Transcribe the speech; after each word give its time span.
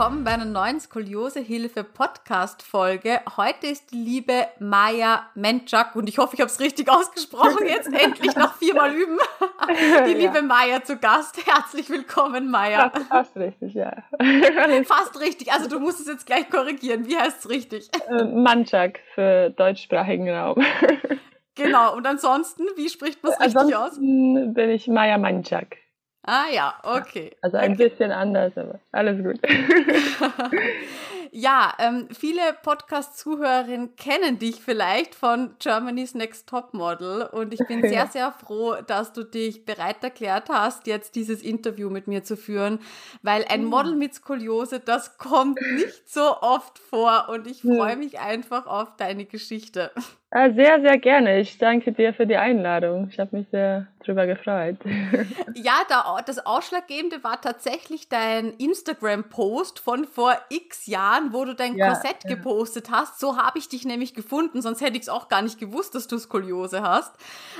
Willkommen 0.00 0.24
bei 0.24 0.30
einer 0.30 0.46
neuen 0.46 0.80
Skoliosehilfe-Podcast-Folge. 0.80 3.20
Heute 3.36 3.66
ist 3.66 3.92
die 3.92 3.98
liebe 3.98 4.46
Maja 4.58 5.28
Menczak 5.34 5.94
und 5.94 6.08
ich 6.08 6.16
hoffe, 6.16 6.36
ich 6.36 6.40
habe 6.40 6.50
es 6.50 6.58
richtig 6.58 6.90
ausgesprochen, 6.90 7.66
jetzt 7.66 7.92
endlich 7.92 8.34
nach 8.34 8.54
viermal 8.54 8.94
üben. 8.94 9.18
Die 10.08 10.14
liebe 10.14 10.36
ja. 10.36 10.42
Maja 10.42 10.82
zu 10.82 10.96
Gast. 10.96 11.46
Herzlich 11.46 11.90
willkommen, 11.90 12.50
Maja. 12.50 12.88
Fast, 12.88 13.08
fast 13.08 13.36
richtig, 13.36 13.74
ja. 13.74 13.94
Fast 14.84 15.20
richtig, 15.20 15.52
also 15.52 15.68
du 15.68 15.78
musst 15.78 16.00
es 16.00 16.06
jetzt 16.06 16.24
gleich 16.24 16.48
korrigieren. 16.48 17.06
Wie 17.06 17.18
heißt 17.18 17.40
es 17.40 17.50
richtig? 17.50 17.90
Äh, 18.08 18.24
Manchak 18.24 19.00
für 19.14 19.50
deutschsprachigen 19.50 20.30
Raum. 20.30 20.64
Genau, 21.56 21.94
und 21.94 22.06
ansonsten, 22.06 22.64
wie 22.74 22.88
spricht 22.88 23.22
man 23.22 23.34
es 23.34 23.38
richtig 23.38 23.76
aus? 23.76 23.98
bin 23.98 24.70
ich 24.70 24.88
Maja 24.88 25.18
Manchak. 25.18 25.76
Ah 26.26 26.46
ja, 26.52 26.74
okay. 26.82 27.30
Also 27.40 27.56
ein 27.56 27.72
okay. 27.72 27.88
bisschen 27.88 28.12
anders, 28.12 28.56
aber 28.56 28.78
alles 28.92 29.22
gut. 29.22 29.40
ja, 31.32 31.72
ähm, 31.78 32.08
viele 32.12 32.40
Podcast-Zuhörerinnen 32.62 33.96
kennen 33.96 34.38
dich 34.38 34.56
vielleicht 34.56 35.14
von 35.14 35.54
Germany's 35.58 36.14
Next 36.14 36.48
Top 36.48 36.74
Model 36.74 37.22
und 37.32 37.54
ich 37.54 37.60
bin 37.68 37.82
sehr, 37.88 38.06
sehr 38.06 38.32
froh, 38.32 38.76
dass 38.86 39.12
du 39.12 39.22
dich 39.22 39.64
bereit 39.64 40.02
erklärt 40.02 40.48
hast, 40.48 40.86
jetzt 40.86 41.14
dieses 41.14 41.42
Interview 41.42 41.90
mit 41.90 42.06
mir 42.06 42.24
zu 42.24 42.36
führen, 42.36 42.80
weil 43.22 43.44
ein 43.48 43.64
Model 43.64 43.94
mit 43.94 44.14
Skoliose, 44.14 44.80
das 44.80 45.18
kommt 45.18 45.60
nicht 45.60 46.08
so 46.08 46.36
oft 46.40 46.78
vor 46.78 47.28
und 47.28 47.46
ich 47.46 47.62
freue 47.62 47.96
mich 47.96 48.18
einfach 48.18 48.66
auf 48.66 48.96
deine 48.96 49.24
Geschichte. 49.24 49.90
Ja, 50.32 50.52
sehr, 50.52 50.80
sehr 50.80 50.96
gerne. 50.98 51.40
Ich 51.40 51.58
danke 51.58 51.90
dir 51.90 52.14
für 52.14 52.24
die 52.24 52.36
Einladung. 52.36 53.08
Ich 53.10 53.18
habe 53.18 53.36
mich 53.36 53.48
sehr 53.50 53.88
drüber 54.04 54.26
gefreut. 54.26 54.76
Ja, 55.54 55.74
da, 55.88 56.18
das 56.24 56.44
Ausschlaggebende 56.46 57.22
war 57.24 57.40
tatsächlich 57.40 58.08
dein 58.08 58.52
Instagram-Post 58.54 59.80
von 59.80 60.04
vor 60.04 60.38
x 60.48 60.86
Jahren, 60.86 61.19
wo 61.32 61.44
du 61.44 61.54
dein 61.54 61.76
ja, 61.76 61.88
Korsett 61.88 62.24
ja. 62.24 62.34
gepostet 62.34 62.90
hast. 62.90 63.20
So 63.20 63.36
habe 63.36 63.58
ich 63.58 63.68
dich 63.68 63.84
nämlich 63.84 64.14
gefunden, 64.14 64.62
sonst 64.62 64.80
hätte 64.80 64.96
ich 64.96 65.02
es 65.02 65.08
auch 65.08 65.28
gar 65.28 65.42
nicht 65.42 65.58
gewusst, 65.58 65.94
dass 65.94 66.08
du 66.08 66.18
Skoliose 66.18 66.82
hast. 66.82 67.12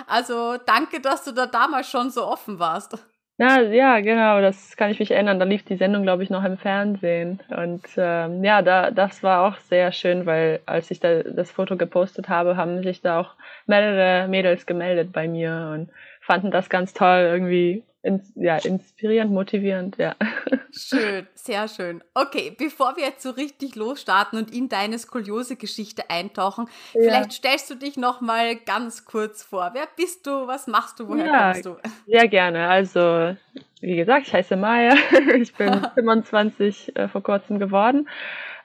Also 0.06 0.56
danke, 0.66 1.00
dass 1.00 1.24
du 1.24 1.32
da 1.32 1.46
damals 1.46 1.90
schon 1.90 2.10
so 2.10 2.26
offen 2.26 2.58
warst. 2.58 2.98
Ja, 3.40 3.58
ja, 3.62 4.00
genau, 4.00 4.42
das 4.42 4.76
kann 4.76 4.90
ich 4.90 5.00
mich 5.00 5.12
erinnern. 5.12 5.38
Da 5.38 5.46
lief 5.46 5.64
die 5.64 5.76
Sendung, 5.76 6.02
glaube 6.02 6.22
ich, 6.22 6.28
noch 6.28 6.44
im 6.44 6.58
Fernsehen. 6.58 7.40
Und 7.48 7.86
ähm, 7.96 8.44
ja, 8.44 8.60
da, 8.60 8.90
das 8.90 9.22
war 9.22 9.48
auch 9.48 9.56
sehr 9.60 9.92
schön, 9.92 10.26
weil 10.26 10.60
als 10.66 10.90
ich 10.90 11.00
da 11.00 11.22
das 11.22 11.50
Foto 11.50 11.78
gepostet 11.78 12.28
habe, 12.28 12.58
haben 12.58 12.82
sich 12.82 13.00
da 13.00 13.18
auch 13.20 13.30
mehrere 13.66 14.28
Mädels 14.28 14.66
gemeldet 14.66 15.12
bei 15.12 15.26
mir 15.26 15.70
und 15.72 15.88
fanden 16.20 16.50
das 16.50 16.68
ganz 16.68 16.92
toll, 16.92 17.30
irgendwie 17.32 17.82
ins, 18.02 18.32
ja, 18.34 18.56
inspirierend, 18.56 19.32
motivierend, 19.32 19.98
ja. 19.98 20.16
Schön, 20.72 21.26
sehr 21.34 21.68
schön. 21.68 22.02
Okay, 22.14 22.54
bevor 22.56 22.96
wir 22.96 23.04
jetzt 23.04 23.22
so 23.22 23.30
richtig 23.30 23.76
losstarten 23.76 24.38
und 24.38 24.54
in 24.54 24.68
deine 24.68 24.98
Skoliose-Geschichte 24.98 26.08
eintauchen, 26.08 26.66
ja. 26.94 27.00
vielleicht 27.02 27.32
stellst 27.32 27.68
du 27.68 27.74
dich 27.74 27.96
noch 27.96 28.20
mal 28.20 28.56
ganz 28.56 29.04
kurz 29.04 29.42
vor. 29.42 29.72
Wer 29.74 29.86
bist 29.96 30.26
du? 30.26 30.46
Was 30.46 30.66
machst 30.66 30.98
du? 30.98 31.08
Woher 31.08 31.26
ja, 31.26 31.52
kommst 31.52 31.66
du? 31.66 31.76
Sehr 32.06 32.28
gerne. 32.28 32.68
Also, 32.68 33.36
wie 33.80 33.96
gesagt, 33.96 34.28
ich 34.28 34.34
heiße 34.34 34.56
Maya. 34.56 34.94
Ich 35.34 35.54
bin 35.54 35.86
25 35.94 36.96
äh, 36.96 37.08
vor 37.08 37.22
kurzem 37.22 37.58
geworden. 37.58 38.08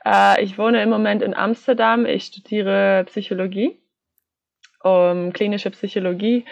Äh, 0.06 0.44
ich 0.44 0.58
wohne 0.58 0.82
im 0.82 0.90
Moment 0.90 1.22
in 1.22 1.34
Amsterdam. 1.34 2.06
Ich 2.06 2.26
studiere 2.26 3.04
Psychologie, 3.08 3.78
um, 4.82 5.34
klinische 5.34 5.72
Psychologie 5.72 6.46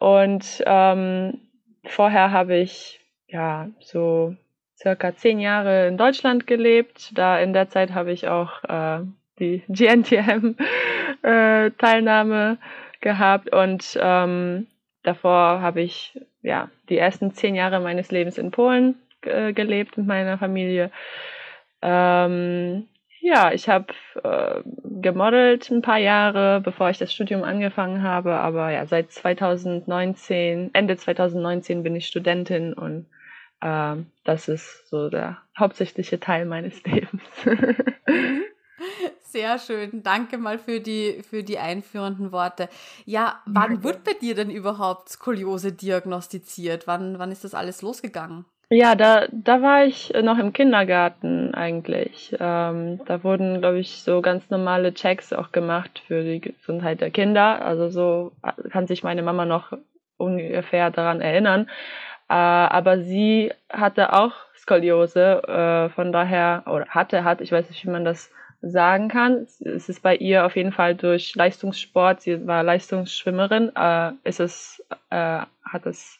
und 0.00 0.62
ähm, 0.66 1.40
vorher 1.86 2.30
habe 2.30 2.56
ich 2.56 3.00
ja 3.26 3.68
so 3.80 4.36
circa 4.76 5.16
zehn 5.16 5.40
Jahre 5.40 5.88
in 5.88 5.96
Deutschland 5.96 6.46
gelebt. 6.46 7.10
Da 7.16 7.38
in 7.38 7.52
der 7.52 7.68
Zeit 7.68 7.92
habe 7.92 8.12
ich 8.12 8.28
auch 8.28 8.62
äh, 8.64 9.00
die 9.38 9.62
GNTM-Teilnahme 9.68 12.52
äh, 12.52 12.56
gehabt 13.00 13.52
und 13.52 13.98
ähm, 14.00 14.66
davor 15.02 15.60
habe 15.60 15.82
ich 15.82 16.18
ja 16.42 16.70
die 16.88 16.98
ersten 16.98 17.32
zehn 17.32 17.54
Jahre 17.54 17.78
meines 17.80 18.10
Lebens 18.10 18.38
in 18.38 18.50
Polen 18.50 18.96
äh, 19.22 19.52
gelebt 19.52 19.96
mit 19.96 20.06
meiner 20.06 20.38
Familie. 20.38 20.90
Ähm, 21.82 22.88
ja, 23.24 23.52
ich 23.52 23.70
habe 23.70 23.86
äh, 24.22 24.60
gemodelt 25.00 25.70
ein 25.70 25.80
paar 25.80 25.96
Jahre, 25.96 26.60
bevor 26.60 26.90
ich 26.90 26.98
das 26.98 27.10
Studium 27.10 27.42
angefangen 27.42 28.02
habe, 28.02 28.34
aber 28.34 28.70
ja, 28.70 28.84
seit 28.84 29.12
2019, 29.12 30.70
Ende 30.74 30.98
2019 30.98 31.82
bin 31.82 31.96
ich 31.96 32.06
Studentin 32.06 32.74
und 32.74 33.06
äh, 33.62 33.96
das 34.24 34.48
ist 34.48 34.90
so 34.90 35.08
der 35.08 35.38
hauptsächliche 35.58 36.20
Teil 36.20 36.44
meines 36.44 36.82
Lebens. 36.84 37.22
Sehr 39.22 39.58
schön. 39.58 40.02
Danke 40.02 40.36
mal 40.36 40.58
für 40.58 40.80
die, 40.80 41.22
für 41.28 41.42
die 41.42 41.58
einführenden 41.58 42.30
Worte. 42.30 42.68
Ja, 43.06 43.42
wann 43.46 43.82
wird 43.82 44.04
bei 44.04 44.12
dir 44.12 44.34
denn 44.34 44.50
überhaupt 44.50 45.08
Skoliose 45.08 45.72
diagnostiziert? 45.72 46.86
Wann, 46.86 47.18
wann 47.18 47.32
ist 47.32 47.42
das 47.42 47.54
alles 47.54 47.80
losgegangen? 47.80 48.44
Ja, 48.76 48.96
da, 48.96 49.28
da 49.30 49.62
war 49.62 49.84
ich 49.84 50.12
noch 50.22 50.36
im 50.38 50.52
Kindergarten 50.52 51.54
eigentlich. 51.54 52.34
Ähm, 52.40 53.00
da 53.06 53.22
wurden, 53.22 53.60
glaube 53.60 53.78
ich, 53.78 54.02
so 54.02 54.20
ganz 54.20 54.50
normale 54.50 54.92
Checks 54.92 55.32
auch 55.32 55.52
gemacht 55.52 56.02
für 56.08 56.24
die 56.24 56.40
Gesundheit 56.40 57.00
der 57.00 57.12
Kinder. 57.12 57.64
Also 57.64 57.88
so 57.88 58.32
kann 58.70 58.88
sich 58.88 59.04
meine 59.04 59.22
Mama 59.22 59.44
noch 59.44 59.72
ungefähr 60.16 60.90
daran 60.90 61.20
erinnern. 61.20 61.68
Äh, 62.28 62.34
aber 62.34 62.98
sie 63.00 63.52
hatte 63.70 64.12
auch 64.12 64.32
Skoliose, 64.56 65.42
äh, 65.46 65.88
von 65.90 66.10
daher, 66.10 66.64
oder 66.66 66.86
hatte, 66.88 67.22
hat, 67.22 67.40
ich 67.40 67.52
weiß 67.52 67.70
nicht, 67.70 67.84
wie 67.86 67.90
man 67.90 68.04
das 68.04 68.32
sagen 68.60 69.08
kann. 69.08 69.46
Es 69.60 69.88
ist 69.88 70.02
bei 70.02 70.16
ihr 70.16 70.46
auf 70.46 70.56
jeden 70.56 70.72
Fall 70.72 70.96
durch 70.96 71.36
Leistungssport, 71.36 72.22
sie 72.22 72.44
war 72.46 72.64
Leistungsschwimmerin, 72.64 73.70
äh, 73.76 74.12
ist 74.24 74.40
es, 74.40 74.84
äh, 75.10 75.42
hat 75.64 75.86
es 75.86 76.18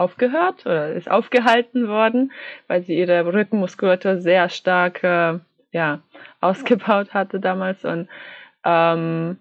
aufgehört 0.00 0.64
oder 0.66 0.92
ist 0.92 1.10
aufgehalten 1.10 1.86
worden, 1.88 2.32
weil 2.68 2.82
sie 2.82 2.98
ihre 2.98 3.24
Rückenmuskulatur 3.32 4.16
sehr 4.18 4.48
stark 4.48 5.04
äh, 5.04 5.38
ja, 5.72 6.00
ausgebaut 6.40 7.12
hatte 7.14 7.38
damals. 7.38 7.84
Und 7.84 8.08
ähm, 8.64 9.38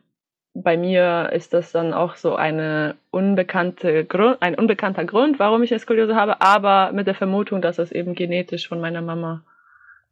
bei 0.54 0.78
mir 0.78 1.30
ist 1.32 1.54
das 1.54 1.72
dann 1.72 1.94
auch 1.94 2.16
so 2.16 2.36
eine 2.36 2.96
unbekannte 3.12 4.04
Grund, 4.06 4.42
ein 4.42 4.56
unbekannter 4.56 5.06
Grund, 5.06 5.40
warum 5.40 5.64
ich 5.64 5.78
Skoliose 5.80 6.16
habe, 6.16 6.42
aber 6.42 6.92
mit 6.92 7.08
der 7.08 7.16
Vermutung, 7.16 7.62
dass 7.62 7.78
das 7.78 7.92
eben 7.92 8.14
genetisch 8.14 8.68
von 8.68 8.82
meiner 8.82 9.02
Mama 9.02 9.44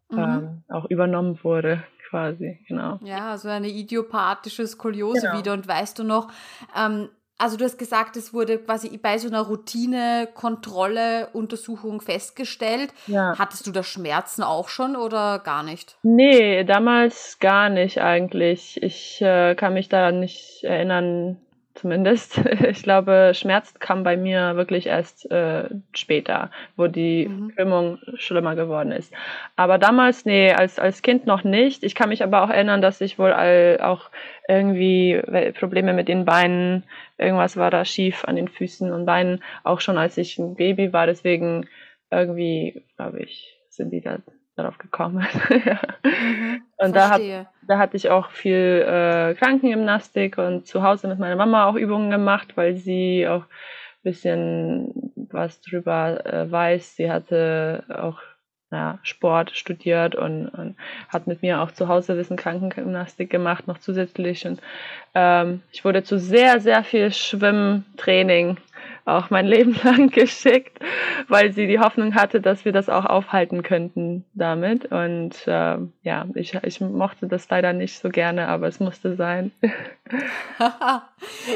mhm. 0.10 0.18
ähm, 0.18 0.64
auch 0.70 0.86
übernommen 0.86 1.40
wurde, 1.44 1.84
quasi, 2.10 2.60
genau. 2.68 3.00
Ja, 3.04 3.38
so 3.38 3.50
eine 3.50 3.68
idiopathische 3.68 4.66
Skoliose 4.66 5.28
genau. 5.28 5.38
wieder. 5.38 5.54
Und 5.54 5.68
weißt 5.68 6.00
du 6.00 6.04
noch, 6.04 6.32
ähm, 6.76 7.10
also 7.38 7.58
du 7.58 7.66
hast 7.66 7.78
gesagt, 7.78 8.18
es 8.18 8.34
wurde 8.34 8.58
quasi 8.58 8.98
bei 8.98 9.18
so 9.18 9.28
einer 9.28 9.42
Routine-Kontrolle, 9.42 11.30
Untersuchung 11.34 12.02
festgestellt. 12.02 12.92
Ja. 13.06 13.38
Hattest 13.38 13.68
du 13.68 13.72
da 13.72 13.84
Schmerzen 13.84 14.44
auch 14.44 14.70
schon 14.70 14.96
oder 14.96 15.40
gar 15.40 15.64
nicht? 15.64 15.98
Nee, 16.02 16.64
damals 16.64 17.38
gar 17.40 17.70
nicht 17.70 18.00
eigentlich. 18.00 18.82
Ich 18.82 19.22
äh, 19.22 19.56
kann 19.56 19.74
mich 19.74 19.90
da 19.90 20.12
nicht 20.12 20.64
erinnern, 20.64 21.38
zumindest. 21.78 22.42
Ich 22.68 22.84
glaube, 22.84 23.32
Schmerz 23.34 23.74
kam 23.80 24.04
bei 24.04 24.18
mir 24.18 24.56
wirklich 24.56 24.88
erst 24.88 25.30
äh, 25.32 25.70
später, 25.94 26.52
wo 26.76 26.88
die 26.88 27.28
mhm. 27.28 27.56
Krümmung 27.56 28.00
schlimmer 28.16 28.56
geworden 28.56 28.92
ist. 28.92 29.14
Aber 29.56 29.78
damals, 29.78 30.26
nee, 30.26 30.52
als, 30.52 30.80
als 30.80 31.02
Kind 31.02 31.26
noch 31.26 31.44
nicht. 31.44 31.84
Ich 31.84 31.96
kann 31.96 32.10
mich 32.10 32.24
aber 32.24 32.44
auch 32.44 32.50
erinnern, 32.50 32.82
dass 32.82 33.02
ich 33.02 33.20
wohl 33.20 33.32
all, 33.32 33.80
auch 33.82 34.10
irgendwie 34.48 35.22
Probleme 35.60 35.94
mit 35.94 36.08
den 36.08 36.26
Beinen, 36.26 36.84
irgendwas 37.18 37.58
war 37.58 37.72
da 37.72 37.86
schief 37.86 38.26
an 38.26 38.36
den 38.36 38.48
Füßen 38.48 38.92
und 38.92 39.06
Beinen, 39.06 39.44
auch 39.64 39.82
schon 39.82 39.98
als 39.98 40.18
ich 40.18 40.38
ein 40.38 40.56
Baby 40.56 40.94
war. 40.94 41.06
Deswegen 41.06 41.68
irgendwie, 42.12 42.84
glaube 42.96 43.22
ich, 43.22 43.58
sind 43.70 43.92
die 43.92 44.02
da 44.02 44.20
darauf 44.58 44.78
gekommen. 44.78 45.26
mhm, 46.04 46.64
und 46.78 46.96
da, 46.96 47.12
hat, 47.12 47.22
da 47.68 47.78
hatte 47.78 47.96
ich 47.96 48.10
auch 48.10 48.32
viel 48.32 48.86
äh, 48.86 49.36
Krankengymnastik 49.36 50.38
und 50.38 50.68
zu 50.68 50.84
Hause 50.84 51.08
mit 51.08 51.20
meiner 51.20 51.36
Mama 51.36 51.68
auch 51.68 51.76
Übungen 51.76 52.10
gemacht, 52.10 52.58
weil 52.58 52.76
sie 52.76 53.28
auch 53.28 53.44
ein 53.44 54.04
bisschen 54.04 55.12
was 55.16 55.62
drüber 55.62 56.26
äh, 56.26 56.52
weiß. 56.52 56.96
Sie 56.96 57.12
hatte 57.12 57.84
auch 57.90 58.20
ja, 58.72 59.00
Sport 59.04 59.52
studiert 59.52 60.16
und, 60.16 60.50
und, 60.50 60.76
hat 61.08 61.28
mit 61.28 61.42
mir 61.42 61.62
auch 61.62 61.72
zu 61.72 61.88
Hause 61.88 62.18
Wissen 62.18 62.36
Krankengymnastik 62.36 63.30
gemacht, 63.30 63.68
noch 63.68 63.78
zusätzlich. 63.78 64.46
Und 64.46 64.60
ähm, 65.14 65.62
ich 65.72 65.86
wurde 65.86 66.04
zu 66.04 66.20
sehr, 66.20 66.60
sehr 66.60 66.84
viel 66.84 67.14
Schwimmtraining 67.14 68.58
auch 69.08 69.30
mein 69.30 69.48
Leben 69.48 69.76
lang 69.84 70.10
geschickt. 70.10 70.80
weil 71.28 71.52
sie 71.52 71.68
die 71.68 71.80
Hoffnung 71.80 72.16
hatte, 72.16 72.42
dass 72.42 72.66
wir 72.66 72.72
das 72.72 72.90
auch 72.90 73.06
aufhalten 73.06 73.64
könnten 73.64 74.26
damit. 74.34 74.92
Und 74.92 75.48
äh, 75.48 75.78
ja, 76.04 76.26
ich, 76.36 76.54
ich 76.56 76.82
mochte 76.82 77.28
das 77.28 77.50
leider 77.50 77.74
nicht 77.74 78.00
so 78.00 78.10
gerne, 78.10 78.48
aber 78.48 78.68
es 78.68 78.80
musste 78.80 79.16
sein. 79.16 79.52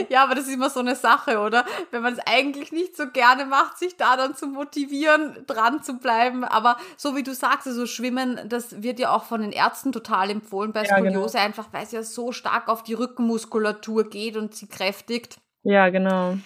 ja, 0.10 0.24
aber 0.24 0.36
das 0.36 0.48
ist 0.48 0.54
immer 0.54 0.70
so 0.70 0.80
eine 0.80 0.96
Sache, 0.96 1.40
oder? 1.40 1.66
Wenn 1.92 2.02
man 2.02 2.14
es 2.14 2.20
eigentlich 2.26 2.72
nicht 2.72 2.96
so 2.96 3.10
gerne 3.12 3.46
macht, 3.46 3.78
sich 3.78 3.98
da 3.98 4.18
dann 4.18 4.36
zu 4.36 4.48
motivieren, 4.48 5.46
dran 5.48 5.84
zu 5.84 6.00
bleiben. 6.00 6.44
Aber 6.44 6.78
so 6.98 7.16
wie 7.16 7.24
du 7.24 7.34
sagst, 7.34 7.68
also 7.68 7.86
Schwimmen, 7.86 8.40
das 8.48 8.82
wird 8.82 9.00
ja 9.00 9.12
auch 9.12 9.24
von 9.24 9.42
den 9.42 9.52
Ärzten 9.52 9.92
total 9.92 10.30
empfohlen 10.30 10.74
bei 10.74 10.86
Skoliose, 10.86 11.38
ja, 11.38 11.44
genau. 11.44 11.46
einfach 11.46 11.68
weil 11.72 11.84
es 11.84 11.92
ja 11.92 12.04
so 12.04 12.32
stark 12.32 12.68
auf 12.68 12.84
die 12.84 12.94
Rückenmuskulatur 12.94 14.10
geht 14.10 14.38
und 14.38 14.56
sie 14.56 14.68
kräftigt. 14.68 15.38
Ja, 15.64 15.90
genau. 15.90 16.38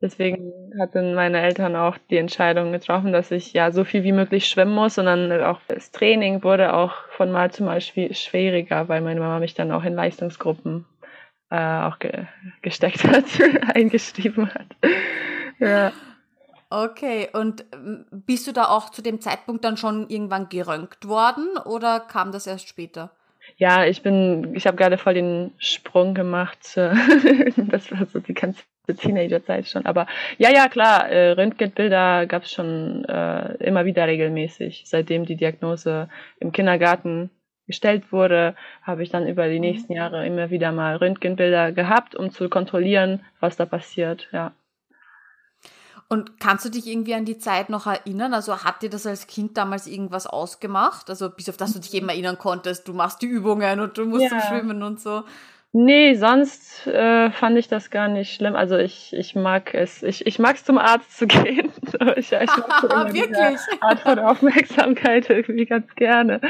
Deswegen 0.00 0.52
hatten 0.78 1.14
meine 1.14 1.40
Eltern 1.40 1.74
auch 1.74 1.98
die 2.10 2.18
Entscheidung 2.18 2.70
getroffen, 2.70 3.12
dass 3.12 3.32
ich 3.32 3.52
ja 3.52 3.72
so 3.72 3.82
viel 3.82 4.04
wie 4.04 4.12
möglich 4.12 4.46
schwimmen 4.46 4.72
muss 4.72 4.96
und 4.96 5.06
dann 5.06 5.32
auch 5.42 5.60
das 5.66 5.90
Training 5.90 6.44
wurde 6.44 6.72
auch 6.72 6.92
von 7.10 7.32
Mal 7.32 7.50
zu 7.50 7.64
Mal 7.64 7.80
schwieriger, 7.80 8.88
weil 8.88 9.00
meine 9.00 9.18
Mama 9.18 9.40
mich 9.40 9.54
dann 9.54 9.72
auch 9.72 9.82
in 9.82 9.94
Leistungsgruppen 9.94 10.86
äh, 11.50 11.80
auch 11.82 11.98
ge 11.98 12.26
gesteckt 12.62 13.04
hat, 13.08 13.24
eingeschrieben 13.74 14.54
hat. 14.54 14.66
ja. 15.58 15.92
Okay, 16.70 17.30
und 17.32 17.64
ähm, 17.72 18.04
bist 18.10 18.46
du 18.46 18.52
da 18.52 18.68
auch 18.68 18.90
zu 18.90 19.00
dem 19.00 19.22
Zeitpunkt 19.22 19.64
dann 19.64 19.78
schon 19.78 20.10
irgendwann 20.10 20.50
geröntgt 20.50 21.08
worden 21.08 21.56
oder 21.64 21.98
kam 21.98 22.30
das 22.30 22.46
erst 22.46 22.68
später? 22.68 23.10
Ja, 23.56 23.86
ich 23.86 24.02
bin, 24.02 24.54
ich 24.54 24.66
habe 24.66 24.76
gerade 24.76 24.98
voll 24.98 25.14
den 25.14 25.54
Sprung 25.58 26.12
gemacht. 26.12 26.58
das 26.76 27.90
war 27.90 28.06
so 28.12 28.20
die 28.20 28.34
ganze 28.34 28.62
Teenagerzeit 28.96 29.66
schon. 29.68 29.86
Aber 29.86 30.06
ja, 30.38 30.50
ja, 30.50 30.68
klar, 30.68 31.08
äh, 31.08 31.32
Röntgenbilder 31.32 32.26
gab 32.26 32.44
es 32.44 32.52
schon 32.52 33.04
äh, 33.04 33.54
immer 33.64 33.84
wieder 33.84 34.06
regelmäßig. 34.06 34.84
Seitdem 34.86 35.24
die 35.24 35.36
Diagnose 35.36 36.08
im 36.40 36.52
Kindergarten 36.52 37.30
gestellt 37.66 38.12
wurde, 38.12 38.56
habe 38.82 39.02
ich 39.02 39.10
dann 39.10 39.28
über 39.28 39.48
die 39.48 39.56
mhm. 39.56 39.60
nächsten 39.60 39.92
Jahre 39.92 40.26
immer 40.26 40.50
wieder 40.50 40.72
mal 40.72 40.96
Röntgenbilder 40.96 41.72
gehabt, 41.72 42.16
um 42.16 42.30
zu 42.30 42.48
kontrollieren, 42.48 43.20
was 43.40 43.56
da 43.56 43.66
passiert, 43.66 44.28
ja. 44.32 44.52
Und 46.10 46.40
kannst 46.40 46.64
du 46.64 46.70
dich 46.70 46.86
irgendwie 46.86 47.14
an 47.14 47.26
die 47.26 47.36
Zeit 47.36 47.68
noch 47.68 47.86
erinnern? 47.86 48.32
Also 48.32 48.64
hat 48.64 48.80
dir 48.80 48.88
das 48.88 49.06
als 49.06 49.26
Kind 49.26 49.58
damals 49.58 49.86
irgendwas 49.86 50.26
ausgemacht? 50.26 51.10
Also 51.10 51.28
bis 51.28 51.50
auf 51.50 51.58
das 51.58 51.74
du 51.74 51.80
dich 51.80 51.92
eben 51.92 52.08
erinnern 52.08 52.38
konntest, 52.38 52.88
du 52.88 52.94
machst 52.94 53.20
die 53.20 53.26
Übungen 53.26 53.78
und 53.78 53.98
du 53.98 54.06
musst 54.06 54.30
ja. 54.30 54.40
schwimmen 54.40 54.82
und 54.82 55.00
so. 55.00 55.24
Nee, 55.72 56.14
sonst 56.14 56.86
äh, 56.86 57.30
fand 57.30 57.58
ich 57.58 57.68
das 57.68 57.90
gar 57.90 58.08
nicht 58.08 58.34
schlimm. 58.34 58.56
Also 58.56 58.78
ich, 58.78 59.12
ich 59.12 59.34
mag 59.34 59.74
es, 59.74 60.02
ich, 60.02 60.26
ich 60.26 60.38
mag 60.38 60.56
es 60.56 60.64
zum 60.64 60.78
Arzt 60.78 61.18
zu 61.18 61.26
gehen. 61.26 61.70
ich, 62.16 62.32
ich 62.32 62.56
mag 62.56 62.80
so 62.80 62.88
Wirklich? 63.12 63.60
Art 63.80 64.00
von 64.00 64.18
Aufmerksamkeit 64.18 65.28
irgendwie 65.28 65.66
ganz 65.66 65.94
gerne. 65.94 66.40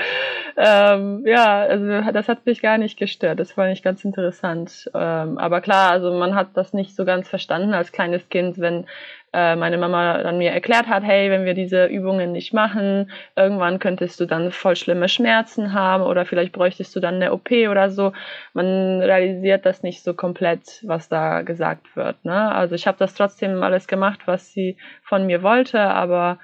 Ähm, 0.56 1.24
ja, 1.26 1.62
also 1.62 2.12
das 2.12 2.28
hat 2.28 2.46
mich 2.46 2.62
gar 2.62 2.78
nicht 2.78 2.96
gestört. 2.96 3.40
Das 3.40 3.52
fand 3.52 3.72
ich 3.72 3.82
ganz 3.82 4.04
interessant. 4.04 4.88
Ähm, 4.94 5.36
aber 5.38 5.62
klar, 5.62 5.90
also 5.90 6.12
man 6.12 6.36
hat 6.36 6.56
das 6.56 6.72
nicht 6.72 6.94
so 6.94 7.04
ganz 7.04 7.28
verstanden 7.28 7.74
als 7.74 7.90
kleines 7.90 8.28
Kind, 8.28 8.58
wenn 8.58 8.86
äh, 9.32 9.56
meine 9.56 9.78
Mama 9.78 10.22
dann 10.22 10.38
mir 10.38 10.50
erklärt 10.50 10.86
hat, 10.86 11.02
hey, 11.02 11.30
wenn 11.30 11.44
wir 11.44 11.54
diese 11.54 11.86
Übungen 11.86 12.32
nicht 12.32 12.54
machen, 12.54 13.10
irgendwann 13.36 13.78
könntest 13.78 14.19
du 14.20 14.26
dann 14.26 14.52
voll 14.52 14.76
schlimme 14.76 15.08
Schmerzen 15.08 15.75
haben 15.75 16.02
oder 16.02 16.25
vielleicht 16.25 16.52
bräuchtest 16.52 16.94
du 16.96 17.00
dann 17.00 17.16
eine 17.16 17.32
OP 17.32 17.50
oder 17.50 17.90
so. 17.90 18.12
Man 18.54 19.00
realisiert 19.00 19.66
das 19.66 19.82
nicht 19.82 20.02
so 20.02 20.14
komplett, 20.14 20.82
was 20.84 21.08
da 21.08 21.42
gesagt 21.42 21.94
wird. 21.96 22.25
Ne? 22.25 22.52
Also 22.52 22.75
ich 22.75 22.86
habe 22.86 22.98
das 22.98 23.14
trotzdem 23.14 23.62
alles 23.62 23.86
gemacht, 23.86 24.20
was 24.26 24.52
sie 24.52 24.78
von 25.02 25.26
mir 25.26 25.42
wollte, 25.42 25.80
aber 25.80 26.38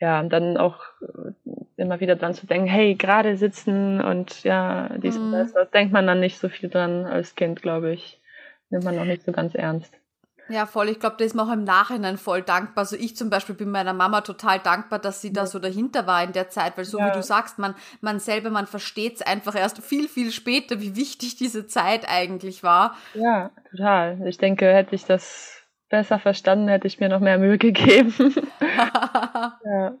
ja, 0.00 0.22
dann 0.24 0.56
auch 0.56 0.80
immer 1.76 2.00
wieder 2.00 2.16
dran 2.16 2.34
zu 2.34 2.46
denken, 2.46 2.66
hey, 2.66 2.94
gerade 2.94 3.36
sitzen 3.36 4.00
und 4.00 4.42
ja, 4.42 4.90
dies 4.98 5.16
mhm. 5.18 5.26
und 5.26 5.32
das, 5.32 5.52
das 5.52 5.70
denkt 5.70 5.92
man 5.92 6.06
dann 6.06 6.20
nicht 6.20 6.38
so 6.38 6.48
viel 6.48 6.68
dran 6.68 7.06
als 7.06 7.36
Kind, 7.36 7.62
glaube 7.62 7.92
ich. 7.92 8.20
Nimmt 8.70 8.84
man 8.84 8.96
noch 8.96 9.04
nicht 9.04 9.22
so 9.22 9.32
ganz 9.32 9.54
ernst. 9.54 9.94
Ja, 10.48 10.66
voll. 10.66 10.90
Ich 10.90 11.00
glaube, 11.00 11.16
da 11.18 11.24
ist 11.24 11.34
man 11.34 11.48
auch 11.48 11.52
im 11.52 11.64
Nachhinein 11.64 12.18
voll 12.18 12.42
dankbar. 12.42 12.82
Also 12.82 12.96
ich 12.96 13.16
zum 13.16 13.30
Beispiel 13.30 13.54
bin 13.54 13.70
meiner 13.70 13.92
Mama 13.92 14.20
total 14.20 14.58
dankbar, 14.58 14.98
dass 14.98 15.20
sie 15.20 15.28
ja. 15.28 15.34
da 15.34 15.46
so 15.46 15.58
dahinter 15.58 16.06
war 16.06 16.22
in 16.22 16.32
der 16.32 16.50
Zeit, 16.50 16.76
weil 16.76 16.84
so 16.84 16.98
ja. 16.98 17.08
wie 17.08 17.12
du 17.12 17.22
sagst, 17.22 17.58
man, 17.58 17.74
man 18.00 18.18
selber, 18.18 18.50
man 18.50 18.66
versteht 18.66 19.16
es 19.16 19.22
einfach 19.22 19.54
erst 19.54 19.82
viel, 19.82 20.08
viel 20.08 20.30
später, 20.32 20.80
wie 20.80 20.96
wichtig 20.96 21.36
diese 21.36 21.66
Zeit 21.66 22.08
eigentlich 22.08 22.62
war. 22.62 22.96
Ja, 23.14 23.50
total. 23.70 24.26
Ich 24.26 24.38
denke, 24.38 24.72
hätte 24.72 24.94
ich 24.94 25.06
das 25.06 25.62
besser 25.88 26.18
verstanden, 26.18 26.68
hätte 26.68 26.86
ich 26.86 27.00
mir 27.00 27.08
noch 27.08 27.20
mehr 27.20 27.38
Mühe 27.38 27.58
gegeben. 27.58 28.12
ja. 29.64 29.94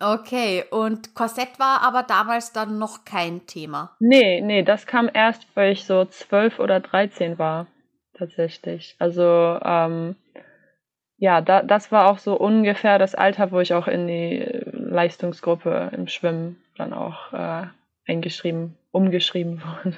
Okay, 0.00 0.64
und 0.70 1.14
Korsett 1.14 1.58
war 1.58 1.80
aber 1.82 2.02
damals 2.02 2.52
dann 2.52 2.76
noch 2.78 3.04
kein 3.04 3.46
Thema. 3.46 3.96
Nee, 4.00 4.40
nee, 4.40 4.62
das 4.62 4.86
kam 4.86 5.08
erst, 5.12 5.46
weil 5.54 5.72
ich 5.72 5.84
so 5.84 6.04
zwölf 6.06 6.58
oder 6.58 6.80
dreizehn 6.80 7.38
war 7.38 7.68
tatsächlich. 8.16 8.96
Also 8.98 9.58
ähm, 9.64 10.16
ja, 11.18 11.40
da, 11.40 11.62
das 11.62 11.90
war 11.92 12.10
auch 12.10 12.18
so 12.18 12.34
ungefähr 12.38 12.98
das 12.98 13.14
Alter, 13.14 13.50
wo 13.50 13.60
ich 13.60 13.72
auch 13.72 13.88
in 13.88 14.06
die 14.06 14.46
Leistungsgruppe 14.72 15.90
im 15.94 16.08
Schwimmen 16.08 16.56
dann 16.76 16.92
auch 16.92 17.32
äh, 17.32 17.66
eingeschrieben, 18.06 18.76
umgeschrieben 18.92 19.62
wurde. 19.84 19.96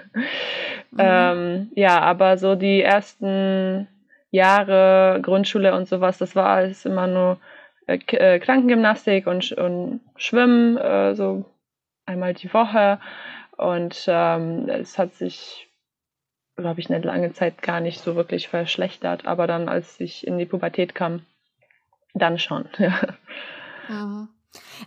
Mhm. 0.93 0.99
ähm, 0.99 1.70
ja, 1.75 2.00
aber 2.00 2.38
so 2.38 2.55
die 2.55 2.82
ersten 2.82 3.88
Jahre 4.31 5.20
Grundschule 5.23 5.75
und 5.75 5.88
sowas, 5.88 6.19
das 6.19 6.37
war 6.37 6.49
alles 6.49 6.85
immer 6.85 7.06
nur 7.06 7.38
äh, 7.87 7.99
äh 8.12 8.38
Krankengymnastik 8.38 9.26
und, 9.26 9.53
und 9.53 10.00
Schwimmen, 10.17 10.76
äh, 10.76 11.15
so 11.15 11.44
einmal 12.06 12.35
die 12.35 12.53
Woche. 12.53 13.00
Und 13.56 14.05
ähm, 14.06 14.69
es 14.69 14.99
hat 14.99 15.15
sich 15.15 15.68
glaube 16.62 16.81
ich, 16.81 16.90
eine 16.90 17.05
lange 17.05 17.32
Zeit 17.32 17.62
gar 17.62 17.81
nicht 17.81 18.00
so 18.00 18.16
wirklich 18.16 18.49
verschlechtert. 18.49 19.26
Aber 19.26 19.46
dann, 19.46 19.69
als 19.69 19.99
ich 20.00 20.26
in 20.26 20.38
die 20.38 20.46
Pubertät 20.46 20.94
kam, 20.94 21.25
dann 22.14 22.38
schon. 22.38 22.69
Ja. 22.78 22.93
Mhm. 23.88 24.28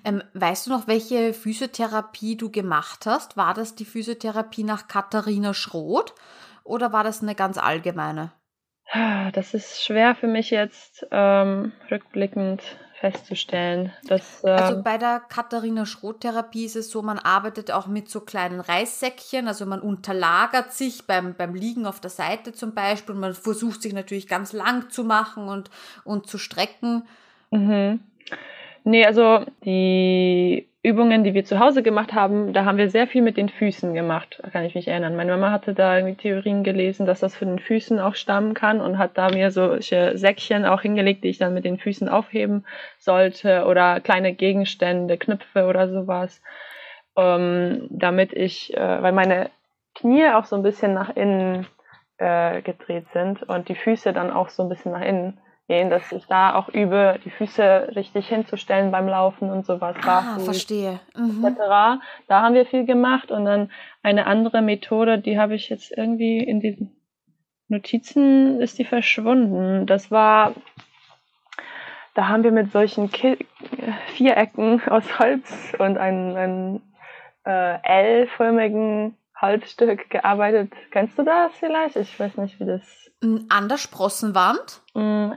Ähm, 0.04 0.24
weißt 0.34 0.68
du 0.68 0.72
noch, 0.72 0.88
welche 0.88 1.34
Physiotherapie 1.34 2.36
du 2.36 2.52
gemacht 2.52 3.06
hast? 3.06 3.38
War 3.38 3.54
das 3.54 3.76
die 3.76 3.86
Physiotherapie 3.86 4.64
nach 4.64 4.88
Katharina 4.88 5.54
Schroth 5.54 6.14
oder 6.64 6.94
war 6.94 7.04
das 7.04 7.22
eine 7.22 7.36
ganz 7.36 7.58
allgemeine? 7.58 8.32
Das 9.34 9.54
ist 9.54 9.84
schwer 9.84 10.16
für 10.16 10.28
mich 10.28 10.50
jetzt 10.50 11.08
ähm, 11.12 11.72
rückblickend 11.90 12.62
festzustellen. 13.02 13.92
Dass, 14.08 14.44
äh 14.44 14.50
also 14.50 14.82
bei 14.82 14.98
der 14.98 15.20
Katharina 15.28 15.86
Schroth-Therapie 15.86 16.66
ist 16.66 16.76
es 16.76 16.92
so, 16.92 17.02
man 17.02 17.18
arbeitet 17.18 17.72
auch 17.72 17.88
mit 17.88 18.10
so 18.10 18.22
kleinen 18.22 18.62
Reissäckchen, 18.62 19.48
also 19.48 19.66
man 19.66 19.82
unterlagert 19.82 20.72
sich 20.72 21.08
beim, 21.08 21.34
beim 21.34 21.56
Liegen 21.56 21.86
auf 21.88 22.00
der 22.00 22.12
Seite 22.12 22.54
zum 22.54 22.74
Beispiel. 22.74 23.16
Man 23.16 23.34
versucht 23.34 23.82
sich 23.82 23.94
natürlich 23.94 24.28
ganz 24.28 24.54
lang 24.54 24.90
zu 24.92 25.04
machen 25.04 25.48
und, 25.48 25.72
und 26.04 26.28
zu 26.28 26.38
strecken. 26.38 27.04
Mhm. 27.50 28.00
Nee, 28.84 29.06
also 29.06 29.46
die 29.66 30.71
Übungen, 30.84 31.24
die 31.24 31.36
wir 31.36 31.46
zu 31.46 31.60
Hause 31.60 31.84
gemacht 31.84 32.14
haben, 32.14 32.54
da 32.54 32.66
haben 32.66 32.80
wir 32.80 32.90
sehr 32.90 33.06
viel 33.06 33.22
mit 33.22 33.38
den 33.38 33.50
Füßen 33.50 33.94
gemacht, 33.94 34.42
kann 34.52 34.66
ich 34.66 34.74
mich 34.74 34.88
erinnern. 34.88 35.16
Meine 35.16 35.32
Mama 35.32 35.52
hatte 35.52 35.76
da 35.76 35.96
irgendwie 35.96 36.16
Theorien 36.16 36.64
gelesen, 36.64 37.06
dass 37.06 37.20
das 37.20 37.36
von 37.36 37.50
den 37.50 37.60
Füßen 37.60 38.00
auch 38.00 38.16
stammen 38.16 38.56
kann 38.56 38.82
und 38.82 38.98
hat 38.98 39.16
da 39.16 39.30
mir 39.30 39.52
solche 39.52 40.18
Säckchen 40.18 40.66
auch 40.66 40.82
hingelegt, 40.82 41.24
die 41.24 41.30
ich 41.30 41.38
dann 41.38 41.54
mit 41.54 41.66
den 41.66 41.78
Füßen 41.78 42.10
aufheben 42.10 42.66
sollte 42.98 43.66
oder 43.66 44.00
kleine 44.00 44.34
Gegenstände, 44.34 45.20
Knöpfe 45.20 45.68
oder 45.68 45.88
sowas, 45.88 46.42
ähm, 47.16 47.86
damit 47.92 48.34
ich, 48.34 48.76
äh, 48.76 49.02
weil 49.04 49.12
meine 49.12 49.52
Knie 49.94 50.30
auch 50.30 50.46
so 50.46 50.56
ein 50.56 50.64
bisschen 50.64 50.96
nach 50.96 51.16
innen 51.16 51.68
äh, 52.18 52.64
gedreht 52.64 53.06
sind 53.14 53.44
und 53.44 53.70
die 53.70 53.76
Füße 53.76 54.14
dann 54.14 54.32
auch 54.32 54.50
so 54.50 54.64
ein 54.64 54.70
bisschen 54.70 54.94
nach 54.94 55.02
innen 55.02 55.40
gehen, 55.72 55.90
dass 55.90 56.12
ich 56.12 56.26
da 56.26 56.56
auch 56.56 56.68
übe, 56.68 57.18
die 57.24 57.30
Füße 57.30 57.94
richtig 57.96 58.28
hinzustellen 58.28 58.92
beim 58.92 59.08
Laufen 59.08 59.50
und 59.50 59.66
sowas. 59.66 59.96
Ah, 60.06 60.38
verstehe. 60.38 61.00
Mhm. 61.16 61.46
Etc. 61.46 61.60
Da 62.28 62.42
haben 62.42 62.56
wir 62.56 62.66
viel 62.66 62.86
gemacht 62.86 63.32
und 63.32 63.46
dann 63.46 63.72
eine 64.04 64.28
andere 64.28 64.62
Methode, 64.62 65.18
die 65.18 65.40
habe 65.40 65.56
ich 65.56 65.70
jetzt 65.70 65.94
irgendwie 65.96 66.40
in 66.40 66.60
den 66.60 66.92
Notizen 67.70 68.60
ist 68.60 68.80
die 68.80 68.84
verschwunden. 68.84 69.86
Das 69.86 70.12
war, 70.12 70.54
da 72.16 72.28
haben 72.28 72.44
wir 72.44 72.52
mit 72.52 72.74
solchen 72.74 73.10
Ki 73.10 73.38
Vierecken 74.16 74.86
aus 74.90 75.20
Holz 75.20 75.74
und 75.80 75.98
einem, 75.98 76.36
einem 76.36 76.82
äh, 77.46 77.78
L-förmigen 77.82 79.16
Holzstück 79.42 80.10
gearbeitet. 80.10 80.72
Kennst 80.92 81.18
du 81.18 81.24
das 81.24 81.52
vielleicht? 81.60 81.96
Ich 81.96 82.20
weiß 82.20 82.38
nicht, 82.38 82.60
wie 82.60 82.66
das. 82.66 82.82
An 83.50 83.70
der 83.70 83.78
Sprossenwand? 83.78 84.82
Mm, 84.94 85.32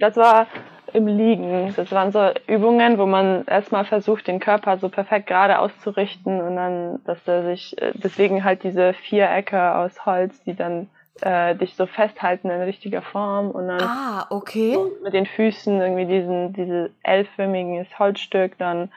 das 0.00 0.16
war 0.16 0.46
im 0.92 1.06
Liegen. 1.06 1.74
Das 1.76 1.92
waren 1.92 2.12
so 2.12 2.30
Übungen, 2.46 2.98
wo 2.98 3.06
man 3.06 3.44
erstmal 3.46 3.84
versucht, 3.84 4.26
den 4.26 4.40
Körper 4.40 4.78
so 4.78 4.88
perfekt 4.88 5.26
gerade 5.26 5.58
auszurichten 5.58 6.40
und 6.40 6.56
dann, 6.56 7.04
dass 7.04 7.18
er 7.26 7.44
sich, 7.44 7.80
äh, 7.80 7.92
deswegen 7.94 8.44
halt 8.44 8.62
diese 8.62 8.94
Vierecke 8.94 9.74
aus 9.74 10.06
Holz, 10.06 10.42
die 10.44 10.54
dann 10.54 10.88
äh, 11.20 11.54
dich 11.56 11.74
so 11.74 11.86
festhalten 11.86 12.48
in 12.50 12.60
richtiger 12.62 13.02
Form 13.02 13.50
und 13.50 13.68
dann 13.68 13.82
ah, 13.82 14.26
okay. 14.30 14.72
so 14.74 14.92
mit 15.02 15.12
den 15.14 15.26
Füßen 15.26 15.80
irgendwie 15.80 16.06
diesen, 16.06 16.52
dieses 16.52 16.90
L-förmiges 17.02 17.98
Holzstück 17.98 18.56
dann 18.58 18.90